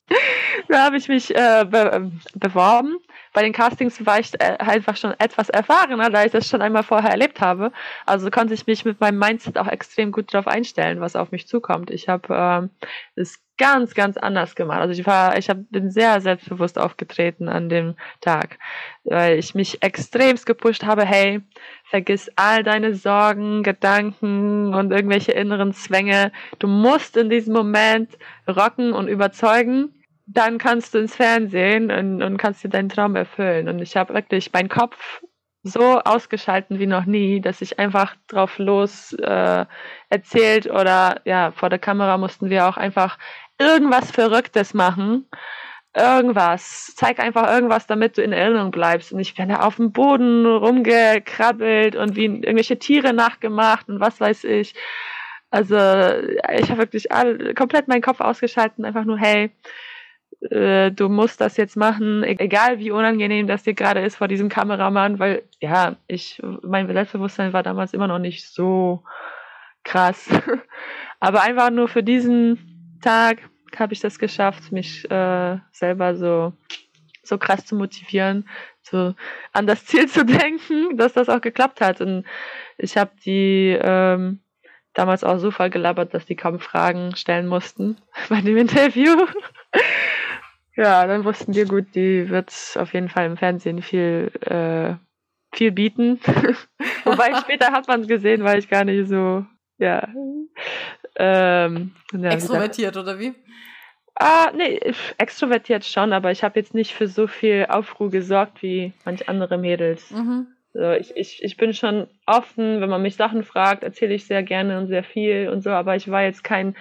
Da 0.71 0.85
habe 0.85 0.97
ich 0.97 1.07
mich 1.07 1.35
äh, 1.35 1.65
be 1.69 2.11
beworben. 2.35 2.97
Bei 3.33 3.43
den 3.43 3.53
Castings 3.53 4.05
war 4.05 4.19
ich 4.19 4.33
äh, 4.39 4.57
einfach 4.59 4.97
schon 4.97 5.13
etwas 5.19 5.49
erfahrener, 5.49 6.09
da 6.09 6.25
ich 6.25 6.31
das 6.31 6.47
schon 6.47 6.61
einmal 6.61 6.83
vorher 6.83 7.11
erlebt 7.11 7.39
habe. 7.39 7.71
Also 8.05 8.29
konnte 8.29 8.53
ich 8.53 8.67
mich 8.67 8.83
mit 8.83 8.99
meinem 8.99 9.19
Mindset 9.19 9.57
auch 9.57 9.67
extrem 9.67 10.11
gut 10.11 10.33
darauf 10.33 10.47
einstellen, 10.47 10.99
was 10.99 11.15
auf 11.15 11.31
mich 11.31 11.47
zukommt. 11.47 11.91
Ich 11.91 12.09
habe 12.09 12.69
äh, 13.15 13.21
es 13.21 13.39
ganz, 13.57 13.93
ganz 13.93 14.17
anders 14.17 14.55
gemacht. 14.55 14.79
Also 14.79 14.99
ich 14.99 15.05
war, 15.05 15.37
ich 15.37 15.49
hab, 15.49 15.57
bin 15.69 15.91
sehr 15.91 16.19
selbstbewusst 16.19 16.79
aufgetreten 16.79 17.47
an 17.47 17.69
dem 17.69 17.95
Tag, 18.19 18.57
weil 19.03 19.37
ich 19.37 19.53
mich 19.53 19.83
extremst 19.83 20.47
gepusht 20.47 20.83
habe, 20.83 21.05
hey, 21.05 21.41
vergiss 21.83 22.31
all 22.35 22.63
deine 22.63 22.95
Sorgen, 22.95 23.61
Gedanken 23.61 24.73
und 24.73 24.91
irgendwelche 24.91 25.33
inneren 25.33 25.73
Zwänge. 25.73 26.31
Du 26.57 26.67
musst 26.67 27.15
in 27.17 27.29
diesem 27.29 27.53
Moment 27.53 28.17
rocken 28.47 28.93
und 28.93 29.07
überzeugen. 29.07 29.93
Dann 30.25 30.57
kannst 30.57 30.93
du 30.93 30.99
ins 30.99 31.15
Fernsehen 31.15 31.91
und, 31.91 32.21
und 32.21 32.37
kannst 32.37 32.63
dir 32.63 32.69
deinen 32.69 32.89
Traum 32.89 33.15
erfüllen. 33.15 33.67
Und 33.67 33.79
ich 33.79 33.95
habe 33.97 34.13
wirklich 34.13 34.53
meinen 34.53 34.69
Kopf 34.69 35.21
so 35.63 35.99
ausgeschalten 35.99 36.79
wie 36.79 36.87
noch 36.87 37.05
nie, 37.05 37.39
dass 37.39 37.61
ich 37.61 37.77
einfach 37.79 38.15
drauf 38.27 38.57
los 38.57 39.13
äh, 39.13 39.65
erzählt 40.09 40.67
oder 40.67 41.21
ja, 41.25 41.51
vor 41.51 41.69
der 41.69 41.79
Kamera 41.79 42.17
mussten 42.17 42.49
wir 42.49 42.67
auch 42.67 42.77
einfach 42.77 43.17
irgendwas 43.59 44.11
Verrücktes 44.11 44.73
machen. 44.73 45.27
Irgendwas. 45.95 46.93
Zeig 46.95 47.19
einfach 47.19 47.51
irgendwas, 47.51 47.85
damit 47.85 48.17
du 48.17 48.23
in 48.23 48.31
Erinnerung 48.31 48.71
bleibst. 48.71 49.11
Und 49.11 49.19
ich 49.19 49.35
bin 49.35 49.49
da 49.49 49.57
auf 49.57 49.75
dem 49.75 49.91
Boden 49.91 50.45
rumgekrabbelt 50.45 51.95
und 51.95 52.15
wie 52.15 52.25
irgendwelche 52.25 52.79
Tiere 52.79 53.13
nachgemacht 53.13 53.89
und 53.89 53.99
was 53.99 54.19
weiß 54.21 54.45
ich. 54.45 54.73
Also 55.51 55.75
ich 55.75 56.69
habe 56.69 56.77
wirklich 56.77 57.11
all, 57.11 57.53
komplett 57.55 57.89
meinen 57.89 58.01
Kopf 58.01 58.21
ausgeschaltet, 58.21 58.83
einfach 58.85 59.03
nur, 59.03 59.17
hey, 59.17 59.51
äh, 60.49 60.91
du 60.91 61.09
musst 61.09 61.39
das 61.41 61.57
jetzt 61.57 61.77
machen, 61.77 62.23
e-, 62.23 62.35
egal 62.39 62.79
wie 62.79 62.91
unangenehm 62.91 63.47
das 63.47 63.63
dir 63.63 63.73
gerade 63.73 64.01
ist 64.01 64.17
vor 64.17 64.27
diesem 64.27 64.49
Kameramann, 64.49 65.19
weil 65.19 65.43
ja, 65.59 65.95
ich, 66.07 66.41
mein 66.63 66.91
Selbstbewusstsein 66.91 67.53
war 67.53 67.63
damals 67.63 67.93
immer 67.93 68.07
noch 68.07 68.19
nicht 68.19 68.47
so 68.47 69.03
krass. 69.83 70.29
Aber 71.19 71.43
einfach 71.43 71.69
nur 71.69 71.87
für 71.87 72.03
diesen 72.03 72.97
Tag 73.01 73.39
habe 73.77 73.93
ich 73.93 73.99
das 73.99 74.19
geschafft, 74.19 74.71
mich 74.71 75.09
äh, 75.09 75.57
selber 75.71 76.15
so, 76.15 76.53
so 77.23 77.37
krass 77.37 77.65
zu 77.65 77.75
motivieren, 77.75 78.47
so 78.81 79.13
an 79.53 79.67
das 79.67 79.85
Ziel 79.85 80.07
zu 80.07 80.25
denken, 80.25 80.97
dass 80.97 81.13
das 81.13 81.29
auch 81.29 81.41
geklappt 81.41 81.81
hat. 81.81 82.01
Und 82.01 82.25
ich 82.77 82.97
habe 82.97 83.11
die 83.23 83.77
ähm, 83.79 84.41
damals 84.93 85.23
auch 85.23 85.37
so 85.37 85.51
voll 85.51 85.69
gelabert, 85.69 86.13
dass 86.13 86.25
die 86.25 86.35
kaum 86.35 86.59
Fragen 86.59 87.15
stellen 87.15 87.47
mussten 87.47 87.97
bei 88.29 88.41
dem 88.41 88.57
Interview. 88.57 89.15
Ja, 90.75 91.05
dann 91.07 91.25
wussten 91.25 91.53
wir 91.53 91.65
gut, 91.65 91.95
die 91.95 92.29
wird 92.29 92.51
auf 92.75 92.93
jeden 92.93 93.09
Fall 93.09 93.25
im 93.25 93.37
Fernsehen 93.37 93.81
viel, 93.81 94.31
äh, 94.41 94.95
viel 95.55 95.71
bieten. 95.71 96.19
Wobei 97.03 97.35
später 97.41 97.71
hat 97.71 97.87
man 97.87 98.01
es 98.01 98.07
gesehen, 98.07 98.43
weil 98.43 98.59
ich 98.59 98.69
gar 98.69 98.83
nicht 98.83 99.07
so, 99.07 99.45
ja. 99.77 100.07
Ähm, 101.17 101.93
ja 102.13 102.31
Extrovertiert 102.31 102.95
oder 102.95 103.19
wie? 103.19 103.33
Ah, 104.15 104.51
nee, 104.55 104.79
extrovertiert 105.17 105.83
schon, 105.83 106.13
aber 106.13 106.31
ich 106.31 106.43
habe 106.43 106.59
jetzt 106.59 106.73
nicht 106.73 106.93
für 106.93 107.07
so 107.07 107.27
viel 107.27 107.65
Aufruhr 107.69 108.11
gesorgt 108.11 108.61
wie 108.61 108.93
manch 109.03 109.27
andere 109.27 109.57
Mädels. 109.57 110.11
Mhm. 110.11 110.47
So, 110.73 110.91
ich, 110.91 111.15
ich, 111.17 111.43
ich 111.43 111.57
bin 111.57 111.73
schon 111.73 112.07
offen, 112.25 112.79
wenn 112.81 112.89
man 112.89 113.01
mich 113.01 113.15
Sachen 113.15 113.43
fragt, 113.43 113.83
erzähle 113.83 114.13
ich 114.13 114.25
sehr 114.25 114.43
gerne 114.43 114.77
und 114.77 114.87
sehr 114.87 115.03
viel 115.03 115.49
und 115.49 115.61
so, 115.61 115.71
aber 115.71 115.95
ich 115.95 116.09
war 116.09 116.23
jetzt 116.23 116.43
kein 116.43 116.75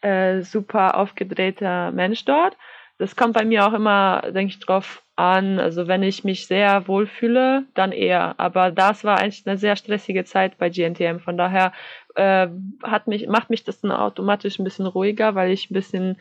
äh, 0.00 0.40
super 0.40 0.96
aufgedrehter 0.96 1.90
Mensch 1.92 2.24
dort. 2.24 2.56
Das 2.98 3.16
kommt 3.16 3.34
bei 3.34 3.44
mir 3.44 3.66
auch 3.66 3.72
immer, 3.72 4.22
denke 4.32 4.52
ich, 4.52 4.60
drauf 4.60 5.02
an. 5.16 5.58
Also 5.58 5.88
wenn 5.88 6.02
ich 6.02 6.24
mich 6.24 6.46
sehr 6.46 6.86
wohlfühle, 6.86 7.64
dann 7.74 7.92
eher. 7.92 8.38
Aber 8.38 8.70
das 8.70 9.04
war 9.04 9.18
eigentlich 9.18 9.46
eine 9.46 9.58
sehr 9.58 9.76
stressige 9.76 10.24
Zeit 10.24 10.58
bei 10.58 10.70
GNTM. 10.70 11.18
Von 11.18 11.36
daher 11.36 11.72
äh, 12.14 12.48
hat 12.82 13.06
mich, 13.06 13.26
macht 13.26 13.50
mich 13.50 13.64
das 13.64 13.80
dann 13.80 13.90
automatisch 13.90 14.58
ein 14.58 14.64
bisschen 14.64 14.86
ruhiger, 14.86 15.34
weil 15.34 15.50
ich 15.50 15.70
ein 15.70 15.74
bisschen 15.74 16.20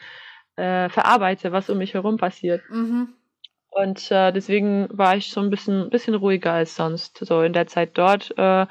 äh, 0.56 0.90
verarbeite, 0.90 1.52
was 1.52 1.70
um 1.70 1.78
mich 1.78 1.94
herum 1.94 2.18
passiert. 2.18 2.62
Mhm. 2.70 3.10
Und 3.70 4.12
äh, 4.12 4.32
deswegen 4.32 4.88
war 4.92 5.16
ich 5.16 5.32
so 5.32 5.42
ein 5.42 5.50
bisschen, 5.50 5.90
bisschen 5.90 6.14
ruhiger 6.14 6.54
als 6.54 6.76
sonst, 6.76 7.18
so 7.18 7.42
in 7.42 7.54
der 7.54 7.68
Zeit 7.68 7.98
dort. 7.98 8.36
Äh, 8.38 8.68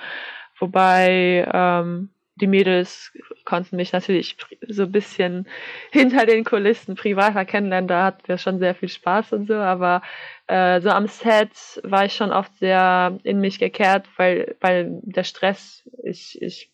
wobei 0.58 1.48
ähm, 1.52 2.10
die 2.42 2.48
Mädels 2.48 3.12
konnten 3.44 3.76
mich 3.76 3.92
natürlich 3.92 4.36
so 4.68 4.82
ein 4.82 4.92
bisschen 4.92 5.48
hinter 5.92 6.26
den 6.26 6.44
Kulissen 6.44 6.96
privater 6.96 7.44
kennenlernen. 7.44 7.88
Da 7.88 8.04
hatten 8.04 8.26
wir 8.26 8.36
schon 8.36 8.58
sehr 8.58 8.74
viel 8.74 8.88
Spaß 8.88 9.32
und 9.32 9.46
so, 9.46 9.54
aber 9.54 10.02
äh, 10.48 10.80
so 10.80 10.90
am 10.90 11.06
Set 11.06 11.52
war 11.84 12.04
ich 12.04 12.14
schon 12.14 12.32
oft 12.32 12.54
sehr 12.58 13.18
in 13.22 13.40
mich 13.40 13.60
gekehrt, 13.60 14.06
weil, 14.16 14.56
weil 14.60 15.00
der 15.02 15.24
Stress, 15.24 15.88
ich, 16.02 16.42
ich 16.42 16.71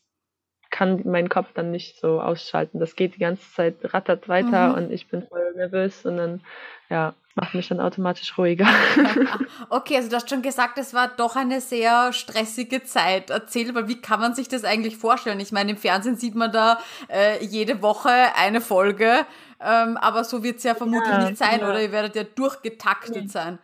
kann 0.79 1.03
meinen 1.05 1.29
Kopf 1.29 1.49
dann 1.55 1.73
nicht 1.73 1.99
so 1.99 2.21
ausschalten. 2.21 2.79
Das 2.79 2.95
geht 2.95 3.17
die 3.17 3.19
ganze 3.19 3.43
Zeit 3.53 3.79
rattert 3.83 4.29
weiter 4.29 4.69
mhm. 4.69 4.75
und 4.75 4.93
ich 4.93 5.09
bin 5.09 5.27
voll 5.27 5.53
nervös 5.57 6.07
und 6.07 6.19
dann, 6.19 6.41
ja, 6.89 7.15
macht 7.35 7.55
mich 7.55 7.67
dann 7.67 7.81
automatisch 7.81 8.39
ruhiger. 8.39 8.69
Okay, 9.71 9.97
also 9.97 10.09
du 10.09 10.15
hast 10.15 10.31
schon 10.31 10.41
gesagt, 10.41 10.79
es 10.79 10.95
war 10.95 11.09
doch 11.09 11.35
eine 11.35 11.61
sehr 11.61 12.13
stressige 12.13 12.85
Zeit. 12.85 13.31
Erzähl 13.31 13.73
mal, 13.73 13.89
wie 13.89 14.01
kann 14.01 14.21
man 14.21 14.35
sich 14.35 14.47
das 14.47 14.63
eigentlich 14.63 14.97
vorstellen? 14.97 15.41
Ich 15.41 15.51
meine, 15.51 15.73
im 15.73 15.77
Fernsehen 15.77 16.15
sieht 16.15 16.37
man 16.37 16.53
da 16.53 16.79
äh, 17.09 17.45
jede 17.45 17.83
Woche 17.83 18.13
eine 18.37 18.61
Folge, 18.61 19.27
ähm, 19.61 19.97
aber 19.97 20.23
so 20.23 20.45
wird 20.45 20.59
es 20.59 20.63
ja 20.63 20.77
vermutlich 20.77 21.13
ja, 21.13 21.25
nicht 21.25 21.39
sein, 21.39 21.59
ja. 21.61 21.69
oder 21.69 21.83
ihr 21.83 21.91
werdet 21.91 22.15
ja 22.15 22.23
durchgetaktet 22.23 23.25
ja. 23.25 23.29
sein. 23.29 23.59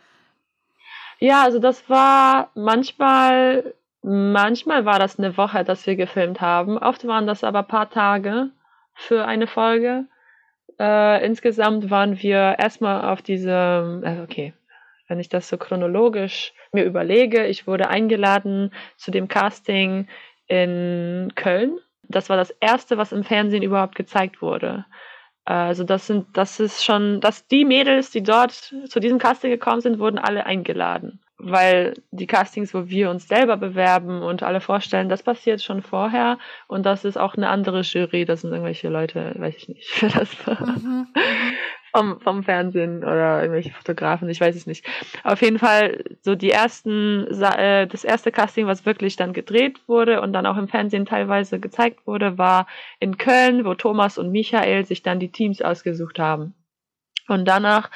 Ja, 1.21 1.43
also 1.45 1.61
das 1.61 1.89
war 1.89 2.51
manchmal 2.57 3.73
Manchmal 4.07 4.85
war 4.85 4.99
das 4.99 5.19
eine 5.19 5.39
Woche, 5.39 5.65
dass 5.65 5.87
wir 5.87 5.97
gefilmt 5.97 6.43
haben. 6.43 6.77
Oft 6.77 7.07
waren 7.07 7.27
das 7.27 7.43
aber 7.43 7.61
ein 7.61 7.67
paar 7.67 7.89
Tage 7.89 8.51
für 8.93 9.25
eine 9.25 9.47
Folge. 9.47 10.05
Äh, 10.79 11.25
insgesamt 11.25 11.89
waren 11.89 12.21
wir 12.21 12.57
erstmal 12.59 13.11
auf 13.11 13.23
diese, 13.23 14.03
also 14.05 14.23
okay, 14.23 14.53
wenn 15.09 15.21
ich 15.21 15.31
das 15.31 15.49
so 15.49 15.57
chronologisch 15.57 16.53
mir 16.71 16.85
überlege, 16.85 17.47
ich 17.47 17.67
wurde 17.67 17.89
eingeladen 17.89 18.75
zu 18.99 19.11
dem 19.11 19.27
Casting 19.27 20.07
in 20.49 21.33
Köln. 21.35 21.79
Das 22.03 22.29
war 22.29 22.37
das 22.37 22.51
erste, 22.51 22.99
was 22.99 23.11
im 23.11 23.25
Fernsehen 23.25 23.63
überhaupt 23.63 23.95
gezeigt 23.95 24.43
wurde. 24.43 24.85
Also 25.47 25.83
das 25.83 26.07
sind, 26.07 26.27
das 26.37 26.61
ist 26.61 26.85
schon, 26.85 27.23
dass 27.23 27.47
die 27.47 27.65
Mädels, 27.65 28.11
die 28.11 28.23
dort 28.23 28.53
zu 28.53 29.01
diesem 29.01 29.19
Casting 29.19 29.51
gekommen 29.51 29.81
sind, 29.81 29.99
wurden 29.99 30.19
alle 30.19 30.45
eingeladen 30.45 31.24
weil 31.39 31.95
die 32.11 32.27
Castings, 32.27 32.75
wo 32.75 32.89
wir 32.89 33.11
uns 33.11 33.27
selber 33.27 33.57
bewerben 33.57 34.23
und 34.23 34.43
alle 34.43 34.61
vorstellen, 34.61 35.09
das 35.09 35.23
passiert 35.23 35.63
schon 35.63 35.83
vorher 35.83 36.39
und 36.69 36.87
das 36.87 37.05
ist 37.05 37.17
auch 37.17 37.35
eine 37.35 37.49
andere 37.49 37.81
Jury, 37.81 38.25
das 38.25 38.43
sind 38.43 38.53
irgendwelche 38.53 38.89
Leute, 38.89 39.35
weiß 39.37 39.57
ich 39.57 39.69
nicht, 39.69 39.89
für 39.91 40.09
das 40.09 40.47
war. 40.47 40.67
Mhm. 40.67 41.09
vom, 41.93 42.21
vom 42.21 42.43
Fernsehen 42.43 42.99
oder 42.99 43.41
irgendwelche 43.41 43.73
Fotografen, 43.73 44.29
ich 44.29 44.41
weiß 44.41 44.57
es 44.57 44.67
nicht. 44.67 44.85
Auf 45.23 45.43
jeden 45.43 45.59
Fall 45.59 46.05
so 46.23 46.35
die 46.35 46.51
ersten, 46.51 47.27
äh, 47.27 47.87
das 47.87 48.05
erste 48.05 48.33
Casting, 48.33 48.67
was 48.67 48.87
wirklich 48.87 49.17
dann 49.17 49.33
gedreht 49.33 49.81
wurde 49.87 50.21
und 50.21 50.33
dann 50.33 50.47
auch 50.47 50.57
im 50.57 50.69
Fernsehen 50.69 51.07
teilweise 51.07 51.61
gezeigt 51.61 52.07
wurde, 52.07 52.37
war 52.37 52.67
in 52.99 53.17
Köln, 53.17 53.65
wo 53.65 53.75
Thomas 53.75 54.19
und 54.19 54.31
Michael 54.31 54.85
sich 54.85 55.03
dann 55.03 55.21
die 55.21 55.31
Teams 55.31 55.63
ausgesucht 55.63 56.19
haben. 56.19 56.55
Und 57.29 57.47
danach 57.47 57.91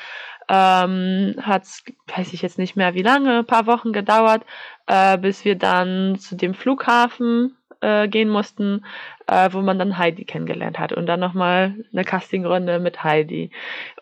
ähm, 0.48 1.34
hat 1.40 1.64
es, 1.64 1.84
weiß 2.14 2.32
ich 2.32 2.42
jetzt 2.42 2.58
nicht 2.58 2.76
mehr 2.76 2.94
wie 2.94 3.02
lange, 3.02 3.44
paar 3.44 3.66
Wochen 3.66 3.92
gedauert, 3.92 4.44
äh, 4.86 5.18
bis 5.18 5.44
wir 5.44 5.56
dann 5.56 6.18
zu 6.18 6.36
dem 6.36 6.54
Flughafen 6.54 7.56
äh, 7.80 8.08
gehen 8.08 8.28
mussten, 8.28 8.84
äh, 9.26 9.50
wo 9.52 9.60
man 9.60 9.78
dann 9.78 9.98
Heidi 9.98 10.24
kennengelernt 10.24 10.78
hat 10.78 10.92
und 10.92 11.06
dann 11.06 11.20
nochmal 11.20 11.74
eine 11.92 12.04
Castingrunde 12.04 12.78
mit 12.78 13.04
Heidi. 13.04 13.50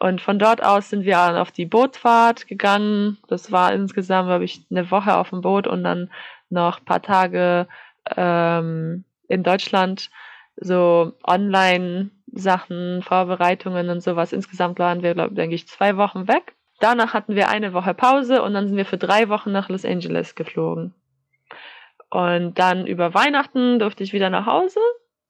Und 0.00 0.20
von 0.20 0.38
dort 0.38 0.64
aus 0.64 0.90
sind 0.90 1.04
wir 1.04 1.14
dann 1.14 1.36
auf 1.36 1.50
die 1.50 1.66
Bootfahrt 1.66 2.46
gegangen. 2.46 3.18
Das 3.28 3.52
war 3.52 3.72
insgesamt, 3.72 4.28
glaube 4.28 4.44
ich, 4.44 4.64
eine 4.70 4.90
Woche 4.90 5.16
auf 5.16 5.30
dem 5.30 5.40
Boot 5.40 5.66
und 5.66 5.84
dann 5.84 6.10
noch 6.48 6.84
paar 6.84 7.02
Tage 7.02 7.66
ähm, 8.16 9.04
in 9.28 9.42
Deutschland 9.42 10.10
so 10.56 11.12
online 11.26 12.10
Sachen, 12.38 13.02
Vorbereitungen 13.02 13.88
und 13.88 14.00
sowas. 14.00 14.32
Insgesamt 14.32 14.78
waren 14.78 15.02
wir, 15.02 15.14
glaube 15.14 15.34
denke 15.34 15.54
ich, 15.54 15.68
zwei 15.68 15.96
Wochen 15.96 16.28
weg. 16.28 16.54
Danach 16.80 17.14
hatten 17.14 17.34
wir 17.34 17.48
eine 17.48 17.72
Woche 17.72 17.94
Pause 17.94 18.42
und 18.42 18.54
dann 18.54 18.68
sind 18.68 18.76
wir 18.76 18.84
für 18.84 18.98
drei 18.98 19.28
Wochen 19.28 19.50
nach 19.52 19.68
Los 19.68 19.84
Angeles 19.84 20.34
geflogen. 20.34 20.94
Und 22.10 22.58
dann 22.58 22.86
über 22.86 23.14
Weihnachten 23.14 23.78
durfte 23.78 24.04
ich 24.04 24.12
wieder 24.12 24.30
nach 24.30 24.46
Hause 24.46 24.80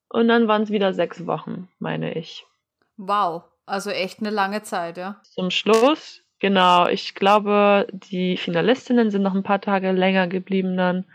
und 0.09 0.29
dann 0.29 0.49
waren 0.49 0.63
es 0.63 0.71
wieder 0.71 0.93
sechs 0.93 1.27
Wochen, 1.27 1.69
meine 1.79 2.15
ich. 2.15 2.45
Wow, 2.97 3.45
also 3.65 3.91
echt 3.91 4.21
eine 4.21 4.31
lange 4.31 4.63
Zeit, 4.63 4.99
ja. 4.99 5.21
Zum 5.23 5.51
Schluss, 5.51 6.23
genau, 6.41 6.89
ich 6.89 7.15
glaube, 7.15 7.87
die 7.93 8.37
Finalistinnen 8.37 9.11
sind 9.11 9.23
noch 9.23 9.35
ein 9.35 9.43
paar 9.43 9.61
Tage 9.61 9.93
länger 9.93 10.27
geblieben 10.27 10.77
dann 10.77 11.07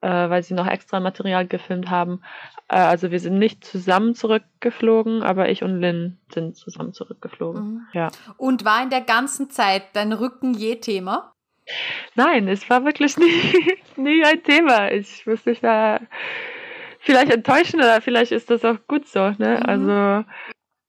äh, 0.00 0.30
weil 0.30 0.42
sie 0.42 0.54
noch 0.54 0.66
extra 0.66 1.00
Material 1.00 1.46
gefilmt 1.46 1.90
haben. 1.90 2.22
Äh, 2.68 2.76
also 2.76 3.10
wir 3.10 3.20
sind 3.20 3.38
nicht 3.38 3.64
zusammen 3.64 4.14
zurückgeflogen, 4.14 5.22
aber 5.22 5.48
ich 5.48 5.62
und 5.62 5.80
Lynn 5.80 6.18
sind 6.32 6.56
zusammen 6.56 6.92
zurückgeflogen. 6.92 7.62
Mhm. 7.62 7.86
Ja. 7.92 8.08
Und 8.36 8.64
war 8.64 8.82
in 8.82 8.90
der 8.90 9.02
ganzen 9.02 9.50
Zeit 9.50 9.84
dein 9.94 10.12
Rücken 10.12 10.54
je 10.54 10.76
Thema? 10.76 11.32
Nein, 12.14 12.48
es 12.48 12.68
war 12.70 12.84
wirklich 12.84 13.16
nie, 13.16 13.78
nie 13.96 14.24
ein 14.24 14.42
Thema. 14.42 14.90
Ich 14.90 15.26
muss 15.26 15.44
mich 15.44 15.60
da 15.60 16.00
vielleicht 17.00 17.32
enttäuschen 17.32 17.80
oder 17.80 18.00
vielleicht 18.00 18.32
ist 18.32 18.50
das 18.50 18.64
auch 18.64 18.78
gut 18.88 19.06
so. 19.06 19.30
Ne? 19.38 19.60
Mhm. 19.60 19.66
Also 19.66 20.24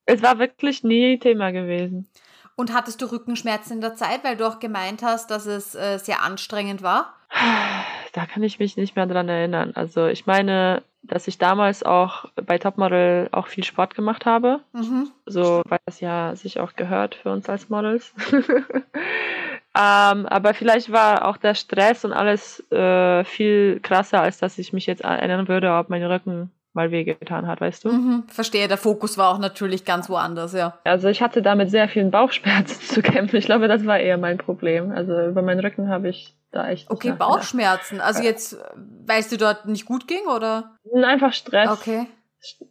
es 0.06 0.22
war 0.24 0.40
wirklich 0.40 0.84
nie 0.84 1.20
Thema 1.20 1.52
gewesen. 1.52 2.10
Und 2.56 2.74
hattest 2.74 3.02
du 3.02 3.06
Rückenschmerzen 3.06 3.74
in 3.74 3.82
der 3.82 3.94
Zeit, 3.94 4.24
weil 4.24 4.36
du 4.36 4.48
auch 4.48 4.60
gemeint 4.60 5.04
hast, 5.04 5.30
dass 5.30 5.46
es 5.46 5.76
äh, 5.76 6.00
sehr 6.00 6.24
anstrengend 6.24 6.82
war? 6.82 7.14
Da 8.18 8.26
kann 8.26 8.42
ich 8.42 8.58
mich 8.58 8.78
nicht 8.78 8.96
mehr 8.96 9.06
dran 9.06 9.30
erinnern. 9.30 9.74
Also 9.76 10.08
ich 10.08 10.26
meine, 10.26 10.82
dass 11.04 11.28
ich 11.28 11.38
damals 11.38 11.84
auch 11.84 12.26
bei 12.36 12.58
Topmodel 12.58 13.30
auch 13.32 13.46
viel 13.46 13.64
Sport 13.64 13.94
gemacht 13.94 14.26
habe. 14.26 14.62
Mhm. 14.74 15.12
So, 15.28 15.62
weil 15.68 15.78
das 15.86 16.00
ja 16.00 16.36
sich 16.36 16.60
auch 16.60 16.74
gehört 16.76 17.14
für 17.14 17.32
uns 17.32 17.48
als 17.48 17.70
Models. 17.70 18.16
ähm, 18.34 20.26
aber 20.26 20.56
vielleicht 20.56 20.92
war 20.92 21.28
auch 21.28 21.38
der 21.38 21.54
Stress 21.54 22.06
und 22.06 22.12
alles 22.12 22.60
äh, 22.72 23.24
viel 23.24 23.80
krasser, 23.84 24.20
als 24.20 24.40
dass 24.40 24.58
ich 24.58 24.74
mich 24.74 24.88
jetzt 24.88 25.04
erinnern 25.04 25.48
würde, 25.48 25.72
ob 25.74 25.90
mein 25.90 26.04
Rücken 26.04 26.50
mal 26.78 26.92
wehgetan 26.92 27.48
hat, 27.48 27.60
weißt 27.60 27.84
du? 27.84 27.90
Mhm, 27.90 28.24
verstehe, 28.28 28.70
der 28.70 28.78
Fokus 28.78 29.18
war 29.18 29.34
auch 29.34 29.40
natürlich 29.40 29.84
ganz 29.84 30.10
woanders, 30.10 30.54
ja. 30.54 30.78
Also 30.86 31.10
ich 31.10 31.22
hatte 31.22 31.42
damit 31.42 31.70
sehr 31.70 31.90
vielen 31.90 32.12
Bauchschmerzen 32.12 32.82
zu 32.94 33.02
kämpfen. 33.02 33.36
Ich 33.36 33.46
glaube, 33.46 33.68
das 33.68 33.86
war 33.86 34.00
eher 34.00 34.18
mein 34.18 34.38
Problem. 34.38 34.92
Also 34.92 35.20
über 35.26 35.42
meinen 35.42 35.60
Rücken 35.60 35.90
habe 35.90 36.08
ich 36.08 36.38
da 36.52 36.70
echt. 36.70 36.90
Okay, 36.90 37.12
Bauchschmerzen. 37.18 38.00
Also 38.00 38.24
jetzt, 38.24 38.58
weil 39.06 39.20
es 39.20 39.28
dir 39.28 39.38
dort 39.38 39.66
nicht 39.66 39.86
gut 39.86 40.08
ging, 40.08 40.26
oder? 40.34 40.78
Einfach 41.04 41.34
Stress. 41.34 41.70
Okay. 41.70 42.06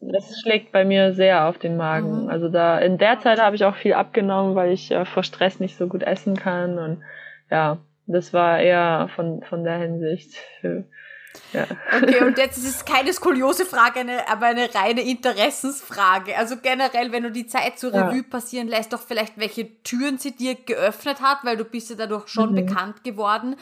Das 0.00 0.40
schlägt 0.40 0.72
bei 0.72 0.84
mir 0.84 1.12
sehr 1.12 1.48
auf 1.48 1.58
den 1.58 1.76
Magen. 1.76 2.22
Mhm. 2.24 2.28
Also 2.30 2.48
da 2.48 2.78
in 2.78 2.96
der 2.96 3.18
Zeit 3.18 3.40
habe 3.40 3.56
ich 3.56 3.64
auch 3.64 3.74
viel 3.74 3.92
abgenommen, 3.92 4.54
weil 4.54 4.72
ich 4.72 4.90
äh, 4.92 5.04
vor 5.04 5.24
Stress 5.24 5.60
nicht 5.60 5.76
so 5.76 5.88
gut 5.88 6.04
essen 6.04 6.36
kann 6.36 6.78
und 6.78 7.02
ja, 7.50 7.78
das 8.06 8.32
war 8.32 8.60
eher 8.60 9.10
von 9.16 9.42
von 9.42 9.64
der 9.64 9.78
Hinsicht. 9.78 10.36
Ja. 11.52 11.66
Okay, 11.96 12.22
und 12.24 12.38
jetzt 12.38 12.58
ist 12.58 12.66
es 12.66 12.84
keine 12.84 13.12
Skoliose-Frage, 13.12 14.00
eine, 14.00 14.28
aber 14.28 14.46
eine 14.46 14.74
reine 14.74 15.02
Interessensfrage. 15.02 16.36
Also 16.36 16.56
generell, 16.62 17.12
wenn 17.12 17.22
du 17.22 17.30
die 17.30 17.46
Zeit 17.46 17.78
zur 17.78 17.92
Revue 17.92 18.22
passieren 18.22 18.68
lässt, 18.68 18.92
doch 18.92 19.00
vielleicht 19.00 19.38
welche 19.38 19.82
Türen 19.82 20.18
sie 20.18 20.34
dir 20.34 20.54
geöffnet 20.54 21.20
hat, 21.20 21.38
weil 21.44 21.56
du 21.56 21.64
bist 21.64 21.90
ja 21.90 21.96
dadurch 21.96 22.28
schon 22.28 22.52
mhm. 22.52 22.66
bekannt 22.66 23.04
geworden. 23.04 23.56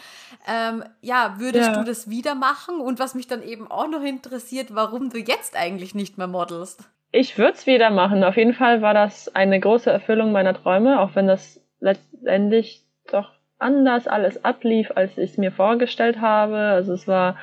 Ähm, 0.48 0.84
ja, 1.00 1.36
würdest 1.38 1.68
ja. 1.68 1.74
du 1.74 1.84
das 1.84 2.10
wieder 2.10 2.34
machen? 2.34 2.80
Und 2.80 2.98
was 2.98 3.14
mich 3.14 3.26
dann 3.26 3.42
eben 3.42 3.70
auch 3.70 3.88
noch 3.88 4.02
interessiert, 4.02 4.74
warum 4.74 5.10
du 5.10 5.18
jetzt 5.18 5.56
eigentlich 5.56 5.94
nicht 5.94 6.18
mehr 6.18 6.26
modelst? 6.26 6.88
Ich 7.12 7.38
würde 7.38 7.52
es 7.52 7.66
wieder 7.66 7.90
machen. 7.90 8.24
Auf 8.24 8.36
jeden 8.36 8.54
Fall 8.54 8.82
war 8.82 8.92
das 8.92 9.34
eine 9.34 9.60
große 9.60 9.90
Erfüllung 9.90 10.32
meiner 10.32 10.54
Träume, 10.54 11.00
auch 11.00 11.14
wenn 11.14 11.28
das 11.28 11.60
letztendlich 11.78 12.82
doch 13.10 13.30
anders 13.58 14.08
alles 14.08 14.44
ablief, 14.44 14.90
als 14.94 15.16
ich 15.16 15.30
es 15.30 15.38
mir 15.38 15.52
vorgestellt 15.52 16.20
habe. 16.20 16.56
Also 16.56 16.92
es 16.92 17.06
war 17.06 17.36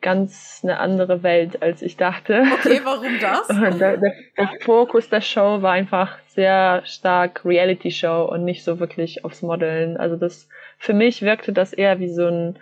ganz 0.00 0.60
eine 0.62 0.78
andere 0.78 1.22
Welt, 1.22 1.62
als 1.62 1.82
ich 1.82 1.96
dachte. 1.96 2.44
Okay, 2.54 2.80
warum 2.84 3.18
das? 3.20 3.48
Der, 3.78 3.96
der, 3.96 4.14
der 4.36 4.50
Fokus 4.60 5.08
der 5.08 5.20
Show 5.20 5.62
war 5.62 5.72
einfach 5.72 6.18
sehr 6.28 6.82
stark 6.84 7.44
Reality-Show 7.44 8.24
und 8.24 8.44
nicht 8.44 8.64
so 8.64 8.78
wirklich 8.78 9.24
aufs 9.24 9.42
Modeln. 9.42 9.96
Also 9.96 10.16
das, 10.16 10.48
für 10.78 10.92
mich 10.92 11.22
wirkte 11.22 11.52
das 11.52 11.72
eher 11.72 11.98
wie 11.98 12.10
so 12.10 12.26
ein 12.26 12.58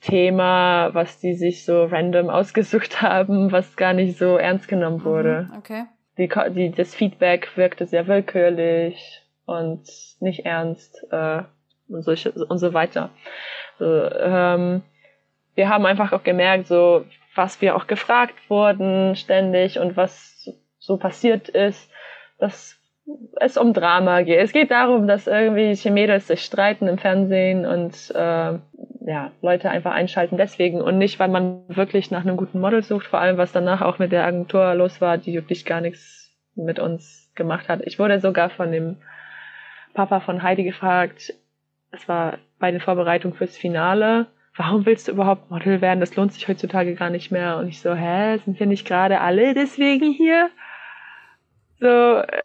Thema, 0.00 0.92
was 0.94 1.20
die 1.20 1.34
sich 1.34 1.64
so 1.64 1.84
random 1.84 2.30
ausgesucht 2.30 3.02
haben, 3.02 3.52
was 3.52 3.76
gar 3.76 3.92
nicht 3.92 4.18
so 4.18 4.36
ernst 4.36 4.68
genommen 4.68 4.98
mhm, 4.98 5.04
wurde. 5.04 5.50
Okay. 5.58 5.84
Die, 6.18 6.28
die, 6.54 6.70
das 6.70 6.94
Feedback 6.94 7.56
wirkte 7.56 7.86
sehr 7.86 8.06
willkürlich 8.06 9.22
und 9.46 9.82
nicht 10.20 10.44
ernst 10.44 11.06
äh, 11.10 11.42
und, 11.88 12.02
solche, 12.02 12.32
und 12.32 12.58
so 12.58 12.74
weiter. 12.74 13.10
So, 13.78 13.86
ähm, 13.86 14.82
wir 15.54 15.68
haben 15.68 15.86
einfach 15.86 16.12
auch 16.12 16.22
gemerkt, 16.22 16.66
so 16.66 17.04
was 17.34 17.60
wir 17.60 17.76
auch 17.76 17.86
gefragt 17.86 18.34
wurden 18.48 19.16
ständig 19.16 19.78
und 19.78 19.96
was 19.96 20.50
so 20.78 20.96
passiert 20.96 21.48
ist, 21.48 21.90
dass 22.38 22.78
es 23.40 23.56
um 23.56 23.72
Drama 23.72 24.22
geht. 24.22 24.38
Es 24.38 24.52
geht 24.52 24.70
darum, 24.70 25.06
dass 25.06 25.26
irgendwie 25.26 25.90
Mädels 25.90 26.28
sich 26.28 26.44
streiten 26.44 26.86
im 26.88 26.98
Fernsehen 26.98 27.66
und 27.66 28.12
äh, 28.14 28.58
ja, 29.04 29.32
Leute 29.40 29.70
einfach 29.70 29.92
einschalten 29.92 30.36
deswegen 30.36 30.80
und 30.80 30.98
nicht, 30.98 31.18
weil 31.18 31.28
man 31.28 31.62
wirklich 31.68 32.10
nach 32.10 32.22
einem 32.22 32.36
guten 32.36 32.60
Model 32.60 32.82
sucht, 32.82 33.06
vor 33.06 33.20
allem 33.20 33.38
was 33.38 33.52
danach 33.52 33.80
auch 33.80 33.98
mit 33.98 34.12
der 34.12 34.24
Agentur 34.24 34.74
los 34.74 35.00
war, 35.00 35.18
die 35.18 35.34
wirklich 35.34 35.64
gar 35.64 35.80
nichts 35.80 36.30
mit 36.54 36.78
uns 36.78 37.30
gemacht 37.34 37.68
hat. 37.68 37.80
Ich 37.84 37.98
wurde 37.98 38.20
sogar 38.20 38.50
von 38.50 38.70
dem 38.70 38.98
Papa 39.94 40.20
von 40.20 40.42
Heidi 40.42 40.64
gefragt, 40.64 41.34
es 41.90 42.08
war 42.08 42.38
bei 42.58 42.70
der 42.70 42.80
Vorbereitung 42.80 43.34
fürs 43.34 43.56
Finale, 43.56 44.26
warum 44.56 44.86
willst 44.86 45.08
du 45.08 45.12
überhaupt 45.12 45.50
Model 45.50 45.80
werden? 45.80 46.00
Das 46.00 46.16
lohnt 46.16 46.32
sich 46.32 46.48
heutzutage 46.48 46.94
gar 46.94 47.10
nicht 47.10 47.30
mehr. 47.30 47.56
Und 47.58 47.68
ich 47.68 47.80
so, 47.80 47.94
hä, 47.94 48.38
sind 48.44 48.58
wir 48.58 48.66
nicht 48.66 48.86
gerade 48.86 49.20
alle 49.20 49.54
deswegen 49.54 50.12
hier? 50.12 50.50
So, 51.80 51.88
äh, 51.88 52.42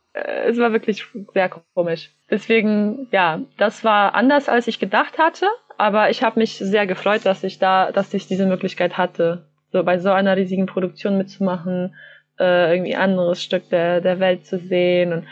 es 0.47 0.57
war 0.57 0.71
wirklich 0.71 1.05
sehr 1.33 1.49
komisch. 1.73 2.11
Deswegen, 2.29 3.07
ja, 3.11 3.41
das 3.57 3.83
war 3.83 4.15
anders, 4.15 4.49
als 4.49 4.67
ich 4.67 4.79
gedacht 4.79 5.17
hatte. 5.17 5.47
Aber 5.77 6.09
ich 6.09 6.23
habe 6.23 6.39
mich 6.39 6.57
sehr 6.57 6.87
gefreut, 6.87 7.25
dass 7.25 7.43
ich 7.43 7.59
da, 7.59 7.91
dass 7.91 8.13
ich 8.13 8.27
diese 8.27 8.47
Möglichkeit 8.47 8.97
hatte, 8.97 9.47
so 9.71 9.83
bei 9.83 9.99
so 9.99 10.09
einer 10.09 10.35
riesigen 10.35 10.65
Produktion 10.65 11.17
mitzumachen, 11.17 11.95
äh, 12.39 12.73
irgendwie 12.73 12.95
anderes 12.95 13.43
Stück 13.43 13.69
der, 13.69 14.01
der 14.01 14.19
Welt 14.19 14.45
zu 14.45 14.57
sehen 14.57 15.13
und 15.13 15.27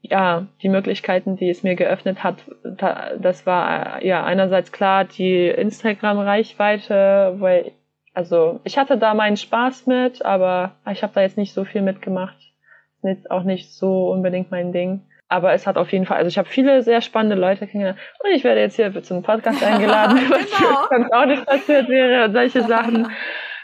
ja, 0.00 0.46
die 0.62 0.68
Möglichkeiten, 0.68 1.36
die 1.36 1.50
es 1.50 1.62
mir 1.62 1.74
geöffnet 1.74 2.22
hat, 2.22 2.36
das 2.62 3.46
war 3.46 4.02
ja 4.02 4.24
einerseits 4.24 4.72
klar 4.72 5.04
die 5.04 5.48
Instagram-Reichweite, 5.48 7.36
weil, 7.38 7.72
also 8.14 8.60
ich 8.64 8.78
hatte 8.78 8.96
da 8.96 9.14
meinen 9.14 9.36
Spaß 9.36 9.86
mit, 9.86 10.24
aber 10.24 10.76
ich 10.90 11.02
habe 11.02 11.12
da 11.14 11.22
jetzt 11.22 11.36
nicht 11.36 11.52
so 11.52 11.64
viel 11.64 11.82
mitgemacht. 11.82 12.36
Ist 12.38 13.04
jetzt 13.04 13.30
auch 13.30 13.42
nicht 13.42 13.72
so 13.72 14.10
unbedingt 14.10 14.50
mein 14.50 14.72
Ding. 14.72 15.02
Aber 15.28 15.52
es 15.52 15.66
hat 15.66 15.76
auf 15.76 15.92
jeden 15.92 16.06
Fall, 16.06 16.16
also 16.16 16.28
ich 16.28 16.38
habe 16.38 16.48
viele 16.48 16.82
sehr 16.82 17.02
spannende 17.02 17.36
Leute 17.36 17.66
kennengelernt 17.66 18.00
und 18.24 18.30
ich 18.30 18.44
werde 18.44 18.60
jetzt 18.60 18.76
hier 18.76 19.02
zum 19.02 19.22
Podcast 19.22 19.62
eingeladen, 19.62 20.16
genau. 20.26 20.38
was 20.38 20.88
sonst 20.90 21.12
auch 21.12 21.26
nicht 21.26 21.44
passiert 21.44 21.88
wäre 21.88 22.24
und 22.24 22.32
solche 22.32 22.62
Sachen. 22.62 23.08